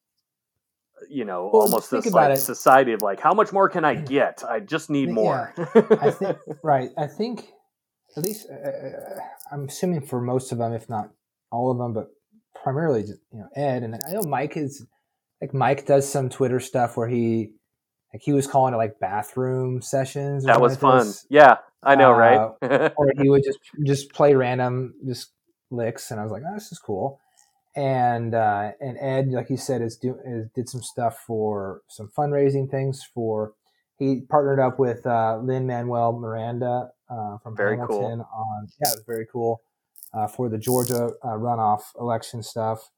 you 1.08 1.24
know, 1.24 1.50
well, 1.52 1.62
almost 1.62 1.90
this 1.90 2.06
like 2.06 2.36
society 2.38 2.92
of 2.92 3.02
like, 3.02 3.20
how 3.20 3.34
much 3.34 3.52
more 3.52 3.68
can 3.68 3.84
I 3.84 3.94
get? 3.94 4.42
I 4.48 4.60
just 4.60 4.90
need 4.90 5.10
more. 5.10 5.54
Yeah. 5.56 5.82
I 6.00 6.10
think 6.10 6.38
right. 6.62 6.90
I 6.96 7.06
think 7.06 7.48
at 8.16 8.24
least 8.24 8.46
uh, 8.50 8.68
uh, 8.68 9.20
I'm 9.52 9.68
assuming 9.68 10.02
for 10.02 10.20
most 10.20 10.52
of 10.52 10.58
them, 10.58 10.72
if 10.72 10.88
not 10.88 11.10
all 11.50 11.70
of 11.70 11.78
them, 11.78 11.92
but 11.92 12.08
primarily 12.54 13.02
you 13.02 13.38
know 13.38 13.48
Ed 13.54 13.82
and 13.82 13.94
I 13.94 14.12
know 14.12 14.22
Mike 14.22 14.56
is 14.56 14.86
like 15.40 15.52
Mike 15.52 15.86
does 15.86 16.10
some 16.10 16.28
Twitter 16.28 16.60
stuff 16.60 16.96
where 16.96 17.08
he 17.08 17.50
like 18.12 18.22
he 18.22 18.32
was 18.32 18.46
calling 18.46 18.74
it 18.74 18.78
like 18.78 19.00
bathroom 19.00 19.82
sessions. 19.82 20.44
That 20.44 20.60
was 20.60 20.76
fun. 20.76 21.06
This. 21.06 21.26
Yeah, 21.28 21.58
I 21.82 21.96
know, 21.96 22.12
uh, 22.12 22.16
right? 22.16 22.92
or 22.96 23.12
he 23.20 23.28
would 23.28 23.44
just 23.44 23.58
just 23.84 24.12
play 24.12 24.34
random 24.34 24.94
just 25.06 25.32
licks, 25.70 26.10
and 26.10 26.20
I 26.20 26.22
was 26.22 26.32
like, 26.32 26.42
oh, 26.48 26.54
this 26.54 26.72
is 26.72 26.78
cool. 26.78 27.20
And 27.76 28.34
uh, 28.34 28.72
and 28.80 28.96
Ed, 29.00 29.28
like 29.30 29.50
you 29.50 29.56
said, 29.56 29.82
is 29.82 29.96
do 29.96 30.16
is, 30.24 30.46
did 30.54 30.68
some 30.68 30.82
stuff 30.82 31.18
for 31.26 31.82
some 31.88 32.10
fundraising 32.16 32.70
things 32.70 33.02
for. 33.14 33.52
He 33.96 34.22
partnered 34.28 34.58
up 34.58 34.80
with 34.80 35.06
uh, 35.06 35.38
Lin 35.40 35.68
Manuel 35.68 36.18
Miranda 36.18 36.88
uh, 37.08 37.38
from 37.38 37.56
very 37.56 37.76
Hamilton 37.76 38.18
cool. 38.18 38.28
on 38.36 38.68
yeah, 38.82 38.90
it 38.90 38.96
was 38.96 39.04
very 39.06 39.26
cool 39.30 39.62
uh, 40.12 40.26
for 40.26 40.48
the 40.48 40.58
Georgia 40.58 41.10
uh, 41.22 41.28
runoff 41.28 41.82
election 41.98 42.42
stuff. 42.42 42.90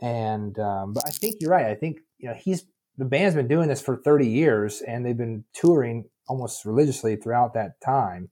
And 0.00 0.58
um, 0.58 0.92
but 0.92 1.04
I 1.06 1.10
think 1.10 1.36
you're 1.40 1.52
right. 1.52 1.66
I 1.66 1.74
think 1.76 2.00
you 2.18 2.28
know 2.28 2.34
he's 2.34 2.64
the 3.00 3.06
band's 3.06 3.34
been 3.34 3.48
doing 3.48 3.68
this 3.68 3.80
for 3.80 3.96
30 3.96 4.28
years 4.28 4.82
and 4.86 5.04
they've 5.04 5.16
been 5.16 5.44
touring 5.54 6.04
almost 6.28 6.66
religiously 6.66 7.16
throughout 7.16 7.54
that 7.54 7.80
time. 7.82 8.28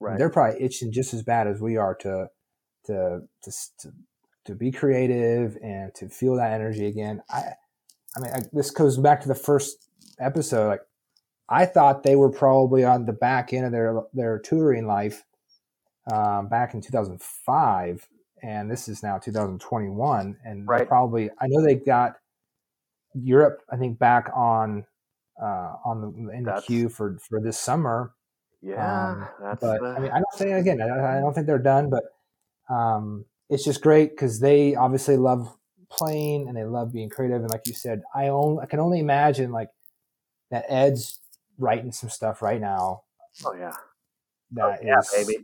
Right. 0.00 0.16
They're 0.16 0.30
probably 0.30 0.62
itching 0.62 0.92
just 0.92 1.12
as 1.12 1.24
bad 1.24 1.48
as 1.48 1.60
we 1.60 1.76
are 1.76 1.96
to, 1.96 2.28
to, 2.86 3.20
to, 3.42 3.52
to, 3.80 3.92
to 4.44 4.54
be 4.54 4.70
creative 4.70 5.56
and 5.62 5.94
to 5.94 6.08
feel 6.08 6.36
that 6.36 6.52
energy 6.52 6.86
again. 6.86 7.22
I, 7.30 7.42
I 8.16 8.20
mean, 8.20 8.32
I, 8.34 8.40
this 8.52 8.70
goes 8.70 8.98
back 8.98 9.20
to 9.22 9.28
the 9.28 9.34
first 9.34 9.88
episode. 10.18 10.68
Like, 10.68 10.82
I 11.48 11.66
thought 11.66 12.02
they 12.02 12.16
were 12.16 12.30
probably 12.30 12.84
on 12.84 13.04
the 13.04 13.12
back 13.12 13.52
end 13.52 13.66
of 13.66 13.72
their 13.72 14.02
their 14.14 14.38
touring 14.38 14.86
life 14.86 15.24
um, 16.10 16.48
back 16.48 16.74
in 16.74 16.80
2005, 16.80 18.08
and 18.42 18.70
this 18.70 18.88
is 18.88 19.02
now 19.02 19.18
2021, 19.18 20.36
and 20.44 20.66
right. 20.66 20.88
probably 20.88 21.30
I 21.40 21.46
know 21.48 21.62
they 21.62 21.74
got 21.74 22.16
Europe, 23.14 23.62
I 23.70 23.76
think, 23.76 23.98
back 23.98 24.30
on 24.34 24.84
uh, 25.40 25.76
on 25.84 26.00
the 26.00 26.32
in 26.32 26.44
the 26.44 26.62
queue 26.66 26.88
for 26.88 27.18
for 27.18 27.40
this 27.40 27.58
summer. 27.58 28.14
Yeah, 28.60 29.10
um, 29.10 29.28
but 29.60 29.80
the... 29.80 29.94
I 29.96 29.98
mean, 29.98 30.10
I 30.10 30.16
don't 30.16 30.34
say 30.34 30.52
again. 30.52 30.80
I, 30.80 31.18
I, 31.18 31.20
don't 31.20 31.34
think 31.34 31.46
they're 31.46 31.58
done, 31.58 31.90
but 31.90 32.04
um, 32.72 33.24
it's 33.52 33.64
just 33.64 33.82
great 33.82 34.10
because 34.10 34.40
they 34.40 34.74
obviously 34.74 35.16
love 35.16 35.54
playing 35.90 36.48
and 36.48 36.56
they 36.56 36.64
love 36.64 36.90
being 36.92 37.10
creative. 37.10 37.42
And 37.42 37.50
like 37.50 37.66
you 37.66 37.74
said, 37.74 38.02
I 38.14 38.28
own 38.28 38.58
I 38.62 38.66
can 38.66 38.80
only 38.80 38.98
imagine 38.98 39.52
like 39.52 39.68
that 40.50 40.64
Ed's 40.68 41.20
writing 41.58 41.92
some 41.92 42.08
stuff 42.08 42.40
right 42.40 42.60
now. 42.60 43.02
Oh 43.44 43.54
yeah, 43.54 43.72
that 44.52 44.64
oh, 44.64 44.76
yeah, 44.82 45.00
baby. 45.14 45.38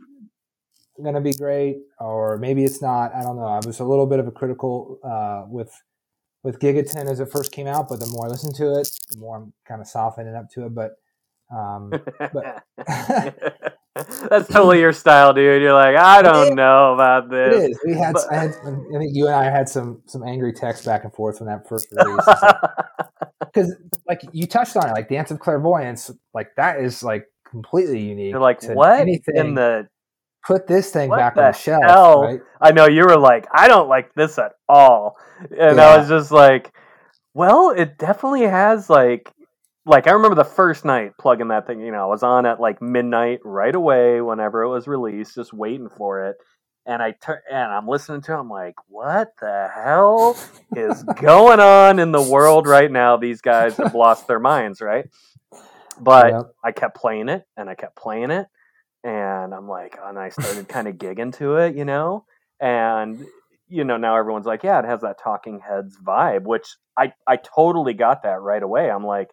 Gonna 1.01 1.21
be 1.21 1.33
great, 1.33 1.77
or 1.99 2.37
maybe 2.37 2.65
it's 2.65 2.81
not. 2.81 3.13
I 3.15 3.21
don't 3.21 3.37
know. 3.37 3.45
I 3.45 3.61
was 3.65 3.79
a 3.79 3.85
little 3.85 4.05
bit 4.05 4.19
of 4.19 4.27
a 4.27 4.31
critical 4.31 4.99
uh, 5.03 5.47
with 5.47 5.71
with 6.43 6.59
Gigaton 6.59 7.09
as 7.09 7.19
it 7.19 7.31
first 7.31 7.51
came 7.51 7.67
out, 7.67 7.87
but 7.87 7.99
the 7.99 8.07
more 8.07 8.25
I 8.25 8.29
listen 8.29 8.53
to 8.55 8.79
it, 8.79 8.89
the 9.11 9.17
more 9.17 9.37
I'm 9.37 9.53
kind 9.65 9.81
of 9.81 9.87
softening 9.87 10.35
up 10.35 10.49
to 10.51 10.65
it. 10.65 10.75
But, 10.75 10.97
um, 11.55 11.91
but 12.33 12.63
that's 14.29 14.47
totally 14.47 14.79
your 14.79 14.93
style, 14.93 15.33
dude. 15.33 15.61
You're 15.61 15.73
like, 15.73 15.95
I 15.95 16.21
don't 16.21 16.55
know 16.55 16.93
about 16.93 17.29
this. 17.29 17.55
It 17.55 17.71
is. 17.71 17.79
We 17.85 17.93
had, 17.93 18.13
but... 18.13 18.31
I 18.31 18.35
had, 18.35 18.51
I 18.51 18.97
think 18.97 19.15
you 19.15 19.27
and 19.27 19.35
I 19.35 19.45
had 19.45 19.67
some 19.67 20.01
some 20.05 20.23
angry 20.23 20.53
texts 20.53 20.85
back 20.85 21.03
and 21.03 21.13
forth 21.13 21.39
when 21.39 21.47
that 21.47 21.67
first 21.67 21.87
release. 21.91 22.25
Because, 23.39 23.75
like, 24.07 24.21
you 24.31 24.47
touched 24.47 24.75
on 24.75 24.89
it, 24.89 24.93
like 24.93 25.09
Dance 25.09 25.31
of 25.31 25.39
Clairvoyants, 25.39 26.11
like 26.33 26.55
that 26.57 26.79
is 26.79 27.03
like 27.03 27.25
completely 27.49 28.01
unique. 28.01 28.31
You're 28.31 28.39
like, 28.39 28.63
what 28.63 28.99
anything. 28.99 29.35
in 29.35 29.53
the 29.55 29.87
put 30.45 30.67
this 30.67 30.91
thing 30.91 31.09
what 31.09 31.17
back 31.17 31.37
on 31.37 31.43
the 31.43 31.51
shelf. 31.51 31.83
Hell? 31.83 32.21
Right? 32.23 32.41
I 32.61 32.71
know 32.71 32.87
you 32.87 33.03
were 33.03 33.17
like, 33.17 33.47
I 33.53 33.67
don't 33.67 33.89
like 33.89 34.13
this 34.13 34.37
at 34.37 34.53
all, 34.67 35.17
and 35.39 35.77
yeah. 35.77 35.83
I 35.83 35.97
was 35.97 36.09
just 36.09 36.31
like, 36.31 36.73
well, 37.33 37.71
it 37.71 37.97
definitely 37.97 38.43
has 38.43 38.89
like, 38.89 39.31
like 39.89 40.07
I 40.07 40.11
remember 40.11 40.35
the 40.35 40.43
first 40.43 40.85
night 40.85 41.13
plugging 41.17 41.47
that 41.47 41.65
thing. 41.65 41.81
You 41.81 41.91
know, 41.91 42.03
I 42.03 42.05
was 42.05 42.21
on 42.21 42.45
at 42.45 42.59
like 42.59 42.79
midnight 42.81 43.39
right 43.43 43.73
away 43.73 44.21
whenever 44.21 44.61
it 44.61 44.69
was 44.69 44.87
released, 44.87 45.35
just 45.35 45.51
waiting 45.51 45.89
for 45.97 46.27
it. 46.27 46.37
And 46.85 47.01
I 47.01 47.11
turn 47.11 47.39
and 47.51 47.71
I'm 47.71 47.87
listening 47.87 48.21
to 48.21 48.33
it. 48.33 48.37
I'm 48.37 48.49
like, 48.49 48.75
what 48.87 49.29
the 49.41 49.67
hell 49.73 50.37
is 50.75 51.03
going 51.19 51.59
on 51.59 51.97
in 51.97 52.11
the 52.11 52.21
world 52.21 52.67
right 52.67 52.91
now? 52.91 53.17
These 53.17 53.41
guys 53.41 53.77
have 53.77 53.95
lost 53.95 54.27
their 54.27 54.39
minds, 54.39 54.79
right? 54.79 55.05
But 55.99 56.31
yep. 56.33 56.43
I 56.63 56.71
kept 56.71 56.95
playing 56.95 57.27
it 57.29 57.43
and 57.57 57.67
I 57.67 57.73
kept 57.73 57.95
playing 57.95 58.29
it 58.29 58.45
and 59.03 59.53
I'm 59.53 59.67
like, 59.67 59.97
and 60.03 60.19
I 60.19 60.29
started 60.29 60.67
kind 60.69 60.87
of 60.87 60.95
gigging 60.95 61.35
to 61.37 61.57
it, 61.57 61.75
you 61.75 61.85
know, 61.85 62.25
and 62.59 63.25
you 63.67 63.83
know 63.83 63.97
now 63.97 64.17
everyone's 64.17 64.45
like, 64.45 64.63
yeah, 64.63 64.79
it 64.79 64.85
has 64.85 65.01
that 65.01 65.19
Talking 65.21 65.59
Heads 65.59 65.97
vibe, 66.03 66.43
which 66.43 66.75
I 66.95 67.13
I 67.27 67.37
totally 67.37 67.95
got 67.95 68.23
that 68.23 68.41
right 68.41 68.61
away. 68.61 68.89
I'm 68.89 69.05
like, 69.05 69.29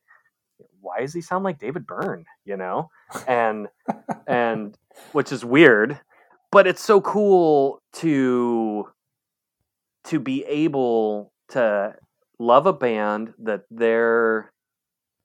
why 0.86 1.00
does 1.00 1.12
he 1.12 1.20
sound 1.20 1.44
like 1.44 1.58
David 1.58 1.86
Byrne? 1.86 2.24
You 2.44 2.56
know, 2.56 2.90
and 3.28 3.68
and 4.26 4.76
which 5.12 5.32
is 5.32 5.44
weird, 5.44 6.00
but 6.52 6.66
it's 6.66 6.82
so 6.82 7.00
cool 7.00 7.82
to 7.94 8.88
to 10.04 10.20
be 10.20 10.44
able 10.44 11.32
to 11.48 11.94
love 12.38 12.66
a 12.66 12.72
band 12.72 13.34
that 13.40 13.62
their 13.70 14.52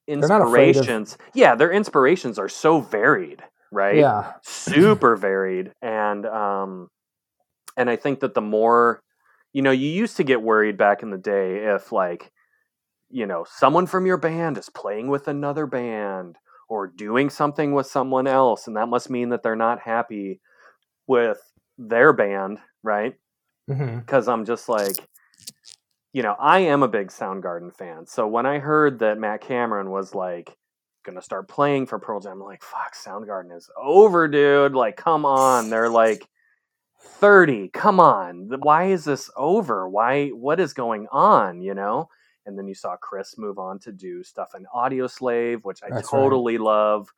inspirations, 0.08 1.16
yeah, 1.34 1.54
their 1.54 1.70
inspirations 1.70 2.38
are 2.38 2.48
so 2.48 2.80
varied, 2.80 3.42
right? 3.70 3.98
Yeah, 3.98 4.32
super 4.42 5.14
varied, 5.14 5.72
and 5.80 6.26
um, 6.26 6.88
and 7.76 7.88
I 7.88 7.94
think 7.96 8.20
that 8.20 8.34
the 8.34 8.40
more, 8.40 9.00
you 9.52 9.62
know, 9.62 9.70
you 9.70 9.88
used 9.88 10.16
to 10.16 10.24
get 10.24 10.42
worried 10.42 10.76
back 10.76 11.04
in 11.04 11.10
the 11.10 11.18
day 11.18 11.58
if 11.58 11.92
like, 11.92 12.31
you 13.12 13.26
know, 13.26 13.44
someone 13.48 13.86
from 13.86 14.06
your 14.06 14.16
band 14.16 14.58
is 14.58 14.70
playing 14.70 15.08
with 15.08 15.28
another 15.28 15.66
band 15.66 16.36
or 16.68 16.86
doing 16.86 17.28
something 17.28 17.74
with 17.74 17.86
someone 17.86 18.26
else, 18.26 18.66
and 18.66 18.76
that 18.76 18.88
must 18.88 19.10
mean 19.10 19.28
that 19.28 19.42
they're 19.42 19.54
not 19.54 19.80
happy 19.80 20.40
with 21.06 21.38
their 21.76 22.12
band, 22.12 22.58
right? 22.82 23.14
Because 23.68 24.24
mm-hmm. 24.24 24.30
I'm 24.30 24.44
just 24.44 24.68
like, 24.68 24.96
you 26.12 26.22
know, 26.22 26.34
I 26.38 26.60
am 26.60 26.82
a 26.82 26.88
big 26.88 27.08
Soundgarden 27.08 27.74
fan. 27.74 28.06
So 28.06 28.26
when 28.26 28.46
I 28.46 28.58
heard 28.58 28.98
that 29.00 29.18
Matt 29.18 29.42
Cameron 29.42 29.90
was 29.90 30.14
like 30.14 30.56
gonna 31.04 31.22
start 31.22 31.48
playing 31.48 31.86
for 31.86 31.98
Pearl 31.98 32.20
Jam, 32.20 32.32
I'm 32.32 32.40
like, 32.40 32.62
fuck, 32.62 32.94
Soundgarden 32.94 33.56
is 33.56 33.68
over, 33.80 34.28
dude. 34.28 34.74
Like, 34.74 34.96
come 34.96 35.24
on. 35.24 35.70
They're 35.70 35.88
like 35.88 36.26
30. 37.00 37.68
Come 37.68 38.00
on. 38.00 38.48
Why 38.60 38.86
is 38.86 39.04
this 39.04 39.30
over? 39.36 39.88
Why 39.88 40.28
what 40.28 40.60
is 40.60 40.72
going 40.72 41.06
on? 41.10 41.60
You 41.60 41.74
know? 41.74 42.08
And 42.46 42.58
then 42.58 42.66
you 42.66 42.74
saw 42.74 42.96
Chris 42.96 43.36
move 43.38 43.58
on 43.58 43.78
to 43.80 43.92
do 43.92 44.22
stuff 44.22 44.54
in 44.56 44.66
Audioslave, 44.74 45.60
which 45.62 45.82
I 45.82 45.90
That's 45.90 46.10
totally 46.10 46.56
right. 46.58 46.64
love. 46.64 47.08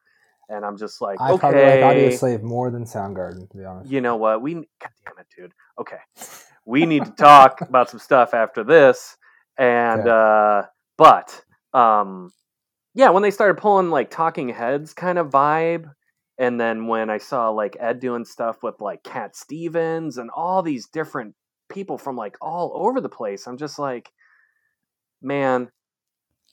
And 0.50 0.64
I'm 0.64 0.76
just 0.76 1.00
like, 1.00 1.18
I 1.20 1.30
okay. 1.32 1.40
probably 1.40 1.62
like 1.62 1.80
Audioslave 1.80 2.42
more 2.42 2.70
than 2.70 2.84
Soundgarden, 2.84 3.48
to 3.50 3.56
be 3.56 3.64
honest. 3.64 3.90
You 3.90 4.02
know 4.02 4.16
what? 4.16 4.42
We 4.42 4.54
God 4.54 4.90
damn 5.06 5.18
it, 5.18 5.26
dude. 5.34 5.52
Okay 5.80 5.96
we 6.64 6.86
need 6.86 7.04
to 7.04 7.10
talk 7.12 7.60
about 7.68 7.90
some 7.90 8.00
stuff 8.00 8.34
after 8.34 8.64
this. 8.64 9.16
And 9.58 10.08
uh, 10.08 10.64
but 10.96 11.42
um, 11.72 12.32
yeah, 12.94 13.10
when 13.10 13.22
they 13.22 13.30
started 13.30 13.60
pulling 13.60 13.90
like 13.90 14.10
Talking 14.10 14.48
Heads 14.48 14.92
kind 14.94 15.18
of 15.18 15.30
vibe, 15.30 15.90
and 16.38 16.60
then 16.60 16.86
when 16.86 17.10
I 17.10 17.18
saw 17.18 17.50
like 17.50 17.76
Ed 17.78 18.00
doing 18.00 18.24
stuff 18.24 18.62
with 18.62 18.80
like 18.80 19.04
Cat 19.04 19.36
Stevens 19.36 20.18
and 20.18 20.30
all 20.30 20.62
these 20.62 20.88
different 20.88 21.34
people 21.68 21.98
from 21.98 22.16
like 22.16 22.36
all 22.40 22.72
over 22.74 23.00
the 23.00 23.08
place, 23.08 23.46
I'm 23.46 23.58
just 23.58 23.78
like, 23.78 24.10
man, 25.22 25.68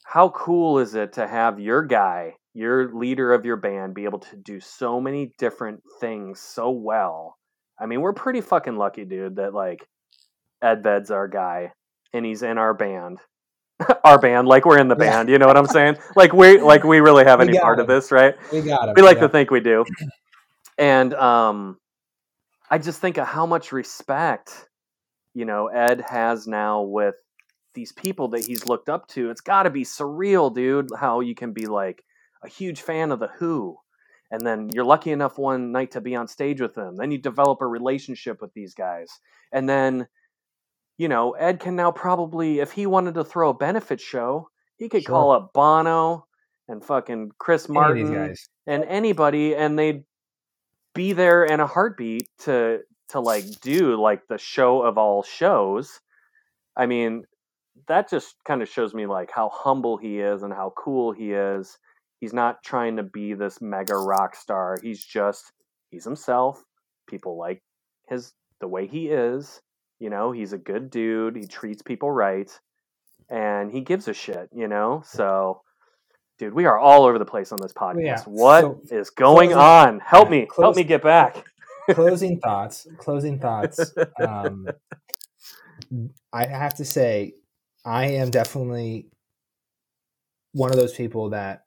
how 0.03 0.29
cool 0.29 0.79
is 0.79 0.95
it 0.95 1.13
to 1.13 1.27
have 1.27 1.59
your 1.59 1.83
guy, 1.83 2.35
your 2.53 2.93
leader 2.93 3.33
of 3.33 3.45
your 3.45 3.57
band, 3.57 3.93
be 3.93 4.05
able 4.05 4.19
to 4.19 4.35
do 4.35 4.59
so 4.59 4.99
many 4.99 5.33
different 5.37 5.81
things 5.99 6.39
so 6.39 6.69
well? 6.69 7.37
I 7.79 7.85
mean, 7.85 8.01
we're 8.01 8.13
pretty 8.13 8.41
fucking 8.41 8.77
lucky, 8.77 9.05
dude, 9.05 9.37
that 9.37 9.53
like 9.53 9.87
Ed 10.61 10.83
Ved's 10.83 11.11
our 11.11 11.27
guy, 11.27 11.71
and 12.13 12.25
he's 12.25 12.43
in 12.43 12.57
our 12.57 12.73
band. 12.73 13.19
our 14.03 14.19
band, 14.19 14.47
like 14.47 14.65
we're 14.65 14.79
in 14.79 14.87
the 14.87 14.95
band. 14.95 15.29
You 15.29 15.39
know 15.39 15.47
what 15.47 15.57
I'm 15.57 15.65
saying? 15.65 15.97
Like 16.15 16.33
we 16.33 16.57
like 16.61 16.83
we 16.83 16.99
really 16.99 17.25
have 17.25 17.41
any 17.41 17.57
part 17.57 17.79
him. 17.79 17.83
of 17.83 17.87
this, 17.87 18.11
right? 18.11 18.35
We 18.51 18.61
got 18.61 18.89
it. 18.89 18.95
We 18.95 19.01
like 19.01 19.19
to 19.19 19.29
think 19.29 19.49
we 19.51 19.59
do. 19.59 19.85
And 20.77 21.13
um, 21.13 21.77
I 22.69 22.77
just 22.77 23.01
think 23.01 23.17
of 23.17 23.27
how 23.27 23.45
much 23.45 23.71
respect, 23.71 24.67
you 25.33 25.45
know, 25.45 25.67
Ed 25.67 26.01
has 26.07 26.47
now 26.47 26.81
with 26.81 27.15
these 27.73 27.91
people 27.91 28.29
that 28.29 28.45
he's 28.45 28.65
looked 28.65 28.89
up 28.89 29.07
to. 29.09 29.29
It's 29.29 29.41
got 29.41 29.63
to 29.63 29.69
be 29.69 29.83
surreal, 29.83 30.53
dude. 30.53 30.89
How 30.97 31.19
you 31.19 31.35
can 31.35 31.53
be 31.53 31.65
like 31.65 32.03
a 32.43 32.49
huge 32.49 32.81
fan 32.81 33.11
of 33.11 33.19
the 33.19 33.27
Who, 33.27 33.77
and 34.29 34.45
then 34.45 34.69
you're 34.73 34.85
lucky 34.85 35.11
enough 35.11 35.37
one 35.37 35.71
night 35.71 35.91
to 35.91 36.01
be 36.01 36.15
on 36.15 36.27
stage 36.27 36.61
with 36.61 36.75
them. 36.75 36.95
Then 36.95 37.11
you 37.11 37.17
develop 37.17 37.61
a 37.61 37.67
relationship 37.67 38.41
with 38.41 38.53
these 38.53 38.73
guys, 38.73 39.09
and 39.51 39.67
then 39.67 40.07
you 40.97 41.07
know, 41.07 41.31
Ed 41.31 41.59
can 41.59 41.75
now 41.75 41.91
probably, 41.91 42.59
if 42.59 42.71
he 42.73 42.85
wanted 42.85 43.15
to 43.15 43.23
throw 43.23 43.49
a 43.49 43.53
benefit 43.55 43.99
show, 43.99 44.49
he 44.77 44.87
could 44.87 45.01
sure. 45.01 45.15
call 45.15 45.31
up 45.31 45.51
Bono 45.51 46.27
and 46.67 46.83
fucking 46.83 47.31
Chris 47.39 47.67
Martin 47.67 48.35
and 48.67 48.83
anybody, 48.83 49.55
and 49.55 49.79
they'd 49.79 50.03
be 50.93 51.13
there 51.13 51.43
in 51.43 51.59
a 51.59 51.65
heartbeat 51.65 52.27
to 52.39 52.81
to 53.09 53.19
like 53.19 53.45
do 53.61 53.99
like 53.99 54.27
the 54.27 54.37
show 54.37 54.83
of 54.83 54.97
all 54.97 55.23
shows. 55.23 55.99
I 56.77 56.85
mean, 56.85 57.23
that 57.87 58.09
just 58.09 58.35
kind 58.45 58.61
of 58.61 58.69
shows 58.69 58.93
me 58.93 59.05
like 59.05 59.31
how 59.33 59.49
humble 59.53 59.97
he 59.97 60.19
is 60.19 60.43
and 60.43 60.53
how 60.53 60.73
cool 60.77 61.11
he 61.11 61.31
is. 61.31 61.77
He's 62.19 62.33
not 62.33 62.63
trying 62.63 62.97
to 62.97 63.03
be 63.03 63.33
this 63.33 63.61
mega 63.61 63.95
rock 63.95 64.35
star. 64.35 64.77
He's 64.81 65.03
just 65.03 65.51
he's 65.89 66.05
himself. 66.05 66.63
People 67.09 67.37
like 67.37 67.61
his 68.07 68.33
the 68.59 68.67
way 68.67 68.87
he 68.87 69.07
is 69.07 69.61
you 70.01 70.09
know, 70.09 70.31
he's 70.31 70.51
a 70.51 70.57
good 70.57 70.89
dude. 70.89 71.35
He 71.35 71.45
treats 71.45 71.83
people 71.83 72.11
right, 72.11 72.49
and 73.29 73.71
he 73.71 73.81
gives 73.81 74.07
a 74.07 74.13
shit. 74.13 74.49
You 74.51 74.67
know, 74.67 75.03
so 75.05 75.61
dude, 76.39 76.55
we 76.55 76.65
are 76.65 76.77
all 76.77 77.05
over 77.05 77.19
the 77.19 77.25
place 77.25 77.51
on 77.51 77.59
this 77.61 77.71
podcast. 77.71 78.03
Yeah. 78.03 78.23
What 78.25 78.61
so, 78.61 78.81
is 78.89 79.11
going 79.11 79.51
closing, 79.51 79.61
on? 79.61 79.99
Help 79.99 80.31
me, 80.31 80.47
close, 80.47 80.63
help 80.65 80.75
me 80.75 80.83
get 80.83 81.03
back. 81.03 81.45
closing 81.91 82.39
thoughts. 82.39 82.87
Closing 82.97 83.39
thoughts. 83.41 83.93
Um, 84.19 84.67
I 86.33 86.47
have 86.47 86.73
to 86.75 86.85
say, 86.85 87.35
I 87.85 88.07
am 88.07 88.29
definitely 88.29 89.07
one 90.53 90.71
of 90.71 90.77
those 90.77 90.93
people 90.93 91.29
that 91.29 91.65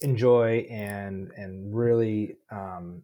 enjoy 0.00 0.66
and 0.70 1.30
and 1.36 1.74
really 1.74 2.36
um, 2.50 3.02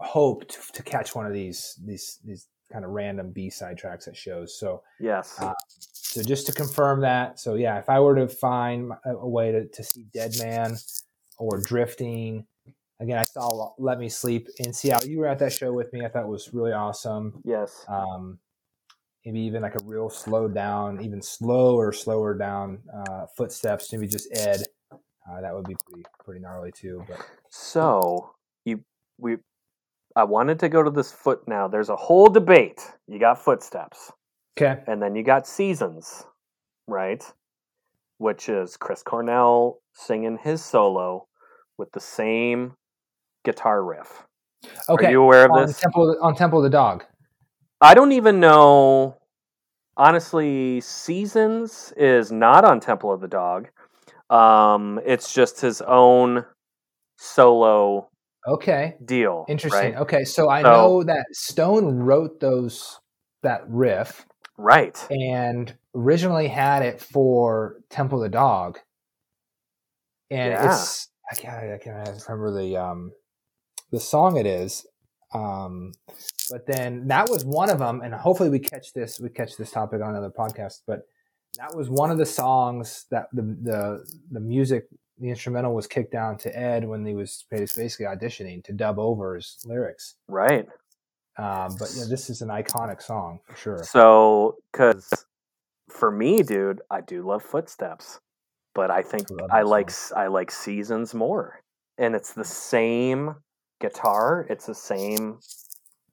hope 0.00 0.48
to, 0.48 0.58
to 0.72 0.82
catch 0.82 1.14
one 1.14 1.26
of 1.26 1.32
these 1.32 1.78
these 1.84 2.18
these 2.24 2.48
kind 2.72 2.84
of 2.84 2.90
random 2.90 3.32
B 3.32 3.50
side 3.50 3.78
tracks 3.78 4.08
at 4.08 4.16
shows. 4.16 4.58
So 4.58 4.82
yes. 5.00 5.36
Uh, 5.40 5.54
so 5.92 6.22
just 6.22 6.46
to 6.46 6.52
confirm 6.52 7.02
that, 7.02 7.38
so 7.38 7.54
yeah, 7.54 7.78
if 7.78 7.88
I 7.88 8.00
were 8.00 8.14
to 8.16 8.28
find 8.28 8.92
a, 9.04 9.28
way 9.28 9.52
to, 9.52 9.68
to 9.68 9.84
see 9.84 10.06
Dead 10.14 10.32
Man 10.38 10.76
or 11.38 11.60
Drifting, 11.60 12.46
again, 12.98 13.18
I 13.18 13.24
saw 13.24 13.72
Let 13.78 13.98
Me 13.98 14.08
Sleep 14.08 14.48
in 14.58 14.72
Seattle. 14.72 15.08
You 15.08 15.18
were 15.18 15.26
at 15.26 15.38
that 15.40 15.52
show 15.52 15.72
with 15.72 15.92
me. 15.92 16.04
I 16.04 16.08
thought 16.08 16.24
it 16.24 16.28
was 16.28 16.54
really 16.54 16.72
awesome. 16.72 17.42
Yes. 17.44 17.84
Um, 17.88 18.38
maybe 19.24 19.40
even 19.40 19.62
like 19.62 19.74
a 19.74 19.84
real 19.84 20.10
slow 20.10 20.48
down, 20.48 21.00
even 21.02 21.22
slower, 21.22 21.92
slower 21.92 22.34
down 22.34 22.80
uh, 22.94 23.26
footsteps. 23.36 23.92
Maybe 23.92 24.06
just 24.06 24.28
Ed. 24.36 24.62
Uh, 24.92 25.40
that 25.40 25.54
would 25.54 25.66
be 25.66 25.76
pretty 25.86 26.04
pretty 26.24 26.40
gnarly 26.40 26.72
too. 26.72 27.04
But 27.06 27.20
so 27.50 28.34
you 28.64 28.82
we 29.18 29.36
I 30.16 30.24
wanted 30.24 30.58
to 30.60 30.68
go 30.68 30.82
to 30.82 30.90
this 30.90 31.12
foot 31.12 31.46
now. 31.46 31.68
There's 31.68 31.90
a 31.90 31.96
whole 31.96 32.28
debate. 32.28 32.80
You 33.06 33.18
got 33.18 33.42
footsteps. 33.42 34.12
Okay. 34.60 34.82
And 34.86 35.00
then 35.00 35.14
you 35.14 35.22
got 35.22 35.46
seasons, 35.46 36.24
right? 36.86 37.22
Which 38.16 38.48
is 38.48 38.76
Chris 38.76 39.02
Cornell 39.02 39.78
singing 39.94 40.38
his 40.42 40.64
solo 40.64 41.28
with 41.76 41.92
the 41.92 42.00
same 42.00 42.74
guitar 43.44 43.84
riff. 43.84 44.24
Okay. 44.88 45.06
Are 45.06 45.10
you 45.10 45.22
aware 45.22 45.44
of 45.44 45.52
on 45.52 45.66
this? 45.66 45.78
Temple, 45.78 46.16
on 46.20 46.34
Temple 46.34 46.58
of 46.58 46.64
the 46.64 46.70
Dog. 46.70 47.04
I 47.80 47.94
don't 47.94 48.12
even 48.12 48.40
know. 48.40 49.16
Honestly, 49.96 50.80
Seasons 50.80 51.92
is 51.96 52.30
not 52.30 52.64
on 52.64 52.80
Temple 52.80 53.12
of 53.12 53.20
the 53.20 53.28
Dog. 53.28 53.68
Um, 54.30 55.00
it's 55.04 55.32
just 55.32 55.60
his 55.60 55.80
own 55.82 56.44
solo 57.16 58.08
Okay. 58.48 58.96
Deal. 59.04 59.44
Interesting. 59.48 59.92
Right? 59.92 60.00
Okay, 60.02 60.24
so 60.24 60.48
I 60.48 60.62
so, 60.62 60.70
know 60.70 61.02
that 61.04 61.26
Stone 61.32 61.98
wrote 61.98 62.40
those 62.40 62.98
that 63.42 63.62
riff. 63.68 64.26
Right. 64.56 65.06
And 65.10 65.74
originally 65.94 66.48
had 66.48 66.82
it 66.82 67.00
for 67.00 67.76
Temple 67.90 68.18
of 68.18 68.22
the 68.22 68.30
Dog. 68.30 68.78
And 70.30 70.52
yeah. 70.52 70.70
it's 70.70 71.08
I 71.30 71.34
can't 71.34 71.56
I 71.56 71.78
can't 71.78 72.22
remember 72.28 72.58
the 72.58 72.76
um 72.76 73.12
the 73.92 74.00
song 74.00 74.36
it 74.36 74.46
is. 74.46 74.86
Um 75.32 75.92
but 76.50 76.66
then 76.66 77.08
that 77.08 77.28
was 77.28 77.44
one 77.44 77.70
of 77.70 77.78
them 77.78 78.00
and 78.02 78.14
hopefully 78.14 78.48
we 78.48 78.58
catch 78.58 78.92
this 78.92 79.20
we 79.20 79.28
catch 79.28 79.56
this 79.56 79.70
topic 79.70 80.00
on 80.02 80.10
another 80.10 80.30
podcast 80.30 80.82
but 80.86 81.06
that 81.58 81.74
was 81.74 81.90
one 81.90 82.10
of 82.10 82.18
the 82.18 82.26
songs 82.26 83.06
that 83.10 83.28
the 83.32 83.42
the 83.42 84.04
the 84.30 84.40
music 84.40 84.88
the 85.20 85.28
instrumental 85.28 85.74
was 85.74 85.86
kicked 85.86 86.12
down 86.12 86.38
to 86.38 86.56
Ed 86.56 86.86
when 86.86 87.04
he 87.04 87.14
was 87.14 87.44
basically 87.50 88.06
auditioning 88.06 88.62
to 88.64 88.72
dub 88.72 88.98
over 88.98 89.34
his 89.34 89.58
lyrics. 89.64 90.14
Right. 90.28 90.66
Um, 91.36 91.74
but 91.78 91.92
yeah, 91.96 92.04
this 92.08 92.30
is 92.30 92.42
an 92.42 92.48
iconic 92.48 93.02
song 93.02 93.40
for 93.44 93.56
sure. 93.56 93.84
So, 93.84 94.56
because 94.72 95.08
for 95.88 96.10
me, 96.10 96.42
dude, 96.42 96.80
I 96.90 97.00
do 97.00 97.26
love 97.26 97.42
Footsteps, 97.42 98.20
but 98.74 98.90
I 98.90 99.02
think 99.02 99.28
I, 99.50 99.58
I 99.58 99.62
like 99.62 99.90
I 100.16 100.26
like 100.26 100.50
Seasons 100.50 101.14
more, 101.14 101.60
and 101.96 102.16
it's 102.16 102.32
the 102.32 102.44
same 102.44 103.36
guitar. 103.80 104.46
It's 104.48 104.66
the 104.66 104.74
same. 104.74 105.38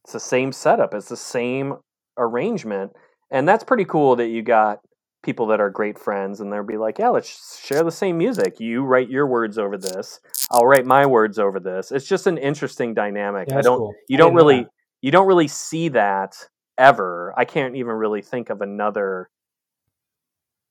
It's 0.04 0.14
the 0.14 0.20
same 0.20 0.52
setup. 0.52 0.94
It's 0.94 1.10
the 1.10 1.18
same 1.18 1.76
arrangement, 2.18 2.94
and 3.32 3.48
that's 3.48 3.64
pretty 3.64 3.86
cool 3.86 4.16
that 4.18 4.28
you 4.28 4.42
got 4.42 4.80
people 5.26 5.48
that 5.48 5.60
are 5.60 5.72
great 5.72 5.98
friends 5.98 6.40
and 6.40 6.54
they'll 6.54 6.64
be 6.64 6.78
like, 6.78 7.00
yeah, 7.00 7.10
let's 7.10 7.60
share 7.60 7.84
the 7.84 7.92
same 7.92 8.18
music. 8.18 8.60
You 8.60 8.84
write 8.84 9.10
your 9.10 9.26
words 9.26 9.58
over 9.58 9.76
this. 9.76 10.20
I'll 10.52 10.68
write 10.68 10.86
my 10.86 11.06
words 11.06 11.40
over 11.40 11.60
this. 11.60 11.92
It's 11.92 12.08
just 12.08 12.28
an 12.28 12.38
interesting 12.38 12.94
dynamic. 12.94 13.50
Yeah, 13.50 13.58
I 13.58 13.62
don't 13.62 13.80
cool. 13.80 13.96
you 14.08 14.18
don't 14.18 14.36
really 14.36 14.62
that. 14.62 14.70
you 15.02 15.12
don't 15.12 15.28
really 15.28 15.48
see 15.48 15.90
that 15.90 16.38
ever. 16.78 17.34
I 17.36 17.44
can't 17.44 17.76
even 17.76 17.96
really 17.96 18.22
think 18.22 18.52
of 18.52 18.62
another 18.62 19.30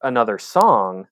another 0.03 0.39
song 0.39 1.09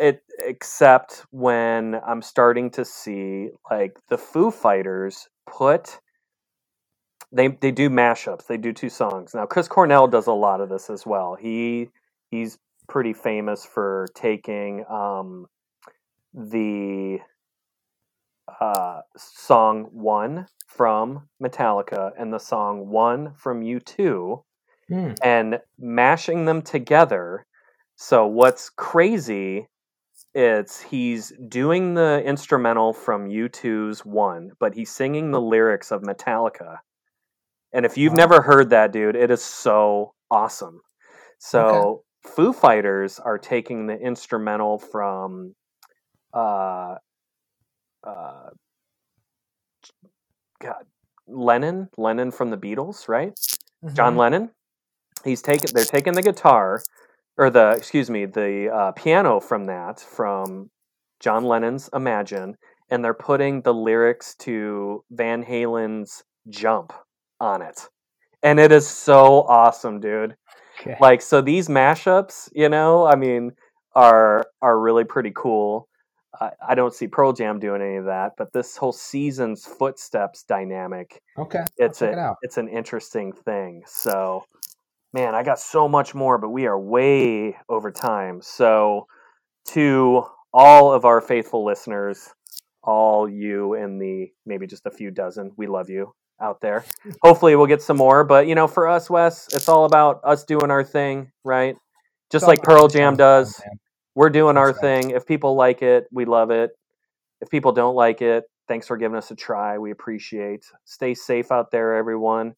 it 0.00 0.22
except 0.40 1.24
when 1.30 2.00
I'm 2.06 2.22
starting 2.22 2.70
to 2.72 2.84
see 2.84 3.50
like 3.70 3.98
the 4.08 4.18
Foo 4.18 4.50
Fighters 4.50 5.28
put 5.46 6.00
they 7.32 7.48
they 7.48 7.70
do 7.70 7.90
mashups. 7.90 8.46
They 8.46 8.56
do 8.58 8.72
two 8.72 8.90
songs. 8.90 9.34
Now 9.34 9.46
Chris 9.46 9.68
Cornell 9.68 10.08
does 10.08 10.26
a 10.26 10.32
lot 10.32 10.60
of 10.60 10.68
this 10.68 10.90
as 10.90 11.06
well. 11.06 11.36
He 11.40 11.88
he's 12.30 12.58
pretty 12.88 13.12
famous 13.12 13.64
for 13.64 14.08
taking 14.14 14.84
um, 14.90 15.46
the 16.34 17.18
uh, 18.60 19.00
song 19.16 19.88
one 19.92 20.46
from 20.66 21.28
Metallica 21.42 22.12
and 22.18 22.32
the 22.32 22.38
song 22.38 22.88
one 22.88 23.34
from 23.36 23.62
U2 23.62 24.42
Hmm. 24.88 25.12
and 25.22 25.60
mashing 25.78 26.44
them 26.44 26.62
together. 26.62 27.46
So 27.96 28.26
what's 28.26 28.70
crazy 28.70 29.68
is 30.34 30.80
he's 30.80 31.32
doing 31.48 31.94
the 31.94 32.22
instrumental 32.24 32.92
from 32.92 33.28
U2's 33.28 34.04
one, 34.04 34.52
but 34.58 34.74
he's 34.74 34.90
singing 34.90 35.30
the 35.30 35.40
lyrics 35.40 35.90
of 35.90 36.02
Metallica. 36.02 36.78
And 37.72 37.84
if 37.86 37.96
you've 37.96 38.12
Wow. 38.12 38.18
never 38.18 38.42
heard 38.42 38.70
that, 38.70 38.92
dude, 38.92 39.16
it 39.16 39.30
is 39.30 39.42
so 39.42 40.14
awesome. 40.30 40.80
So 41.38 42.04
Foo 42.22 42.52
Fighters 42.52 43.18
are 43.18 43.38
taking 43.38 43.86
the 43.86 43.98
instrumental 43.98 44.78
from 44.78 45.54
uh 46.34 46.96
uh 48.04 48.50
God 50.60 50.86
Lennon, 51.26 51.88
Lennon 51.96 52.30
from 52.30 52.50
the 52.50 52.56
Beatles, 52.56 53.08
right? 53.08 53.32
John 53.94 54.14
Mhm. 54.14 54.18
Lennon. 54.18 54.50
He's 55.24 55.42
taking 55.42 55.72
they're 55.72 55.84
taking 55.84 56.14
the 56.14 56.22
guitar 56.22 56.82
or 57.38 57.50
the 57.50 57.70
excuse 57.70 58.10
me, 58.10 58.26
the 58.26 58.70
uh, 58.72 58.92
piano 58.92 59.40
from 59.40 59.66
that 59.66 60.00
from 60.00 60.70
John 61.20 61.44
Lennon's 61.44 61.88
Imagine 61.92 62.56
and 62.92 63.02
they're 63.02 63.14
putting 63.14 63.62
the 63.62 63.72
lyrics 63.72 64.34
to 64.36 65.02
Van 65.10 65.42
Halen's 65.42 66.22
Jump 66.50 66.92
on 67.40 67.62
it. 67.62 67.88
And 68.42 68.60
it 68.60 68.70
is 68.70 68.86
so 68.86 69.42
awesome, 69.42 69.98
dude. 69.98 70.36
Okay. 70.80 70.96
Like 71.00 71.22
so 71.22 71.40
these 71.40 71.68
mashups, 71.68 72.50
you 72.54 72.68
know, 72.68 73.06
I 73.06 73.16
mean 73.16 73.52
are 73.94 74.44
are 74.60 74.78
really 74.78 75.04
pretty 75.04 75.32
cool. 75.34 75.88
I, 76.38 76.50
I 76.70 76.74
don't 76.74 76.94
see 76.94 77.08
Pearl 77.08 77.32
Jam 77.32 77.60
doing 77.60 77.82
any 77.82 77.96
of 77.96 78.06
that, 78.06 78.32
but 78.36 78.52
this 78.52 78.76
whole 78.76 78.92
season's 78.92 79.64
footsteps 79.64 80.42
dynamic 80.44 81.20
okay. 81.38 81.64
It's 81.78 82.02
a 82.02 82.10
it 82.10 82.36
it's 82.42 82.58
an 82.58 82.68
interesting 82.68 83.32
thing. 83.32 83.82
So, 83.86 84.44
man, 85.12 85.34
I 85.34 85.42
got 85.42 85.58
so 85.58 85.88
much 85.88 86.14
more, 86.14 86.38
but 86.38 86.50
we 86.50 86.66
are 86.66 86.78
way 86.78 87.56
over 87.68 87.90
time. 87.90 88.40
So, 88.42 89.06
to 89.68 90.24
all 90.52 90.92
of 90.92 91.04
our 91.04 91.20
faithful 91.20 91.64
listeners, 91.64 92.28
all 92.82 93.28
you 93.28 93.74
and 93.74 94.00
the 94.00 94.32
maybe 94.46 94.66
just 94.66 94.86
a 94.86 94.90
few 94.90 95.10
dozen, 95.10 95.52
we 95.56 95.66
love 95.66 95.88
you 95.88 96.14
out 96.40 96.60
there. 96.60 96.84
Hopefully, 97.22 97.56
we'll 97.56 97.66
get 97.66 97.82
some 97.82 97.96
more. 97.96 98.24
But 98.24 98.46
you 98.46 98.54
know, 98.54 98.66
for 98.66 98.88
us, 98.88 99.08
Wes, 99.08 99.48
it's 99.52 99.68
all 99.68 99.84
about 99.84 100.20
us 100.24 100.44
doing 100.44 100.70
our 100.70 100.84
thing, 100.84 101.30
right? 101.44 101.76
Just 102.30 102.46
like 102.46 102.62
Pearl 102.62 102.88
Jam 102.88 103.16
does. 103.16 103.60
We're 104.14 104.30
doing 104.30 104.56
our 104.56 104.72
thing. 104.72 105.10
If 105.10 105.26
people 105.26 105.54
like 105.54 105.82
it, 105.82 106.04
we 106.12 106.24
love 106.24 106.50
it. 106.50 106.70
If 107.40 107.50
people 107.50 107.72
don't 107.72 107.94
like 107.94 108.22
it, 108.22 108.44
thanks 108.68 108.86
for 108.86 108.96
giving 108.96 109.16
us 109.16 109.30
a 109.30 109.34
try. 109.34 109.78
We 109.78 109.90
appreciate. 109.90 110.64
Stay 110.84 111.14
safe 111.14 111.50
out 111.50 111.70
there, 111.70 111.94
everyone. 111.94 112.54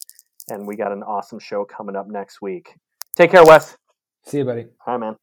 And 0.49 0.66
we 0.66 0.76
got 0.76 0.92
an 0.92 1.03
awesome 1.03 1.38
show 1.38 1.64
coming 1.64 1.97
up 1.97 2.07
next 2.09 2.42
week. 2.42 2.74
Take 3.16 3.30
care, 3.30 3.45
Wes. 3.45 3.76
See 4.24 4.38
you, 4.38 4.45
buddy. 4.45 4.66
Hi, 4.84 4.97
man. 4.97 5.16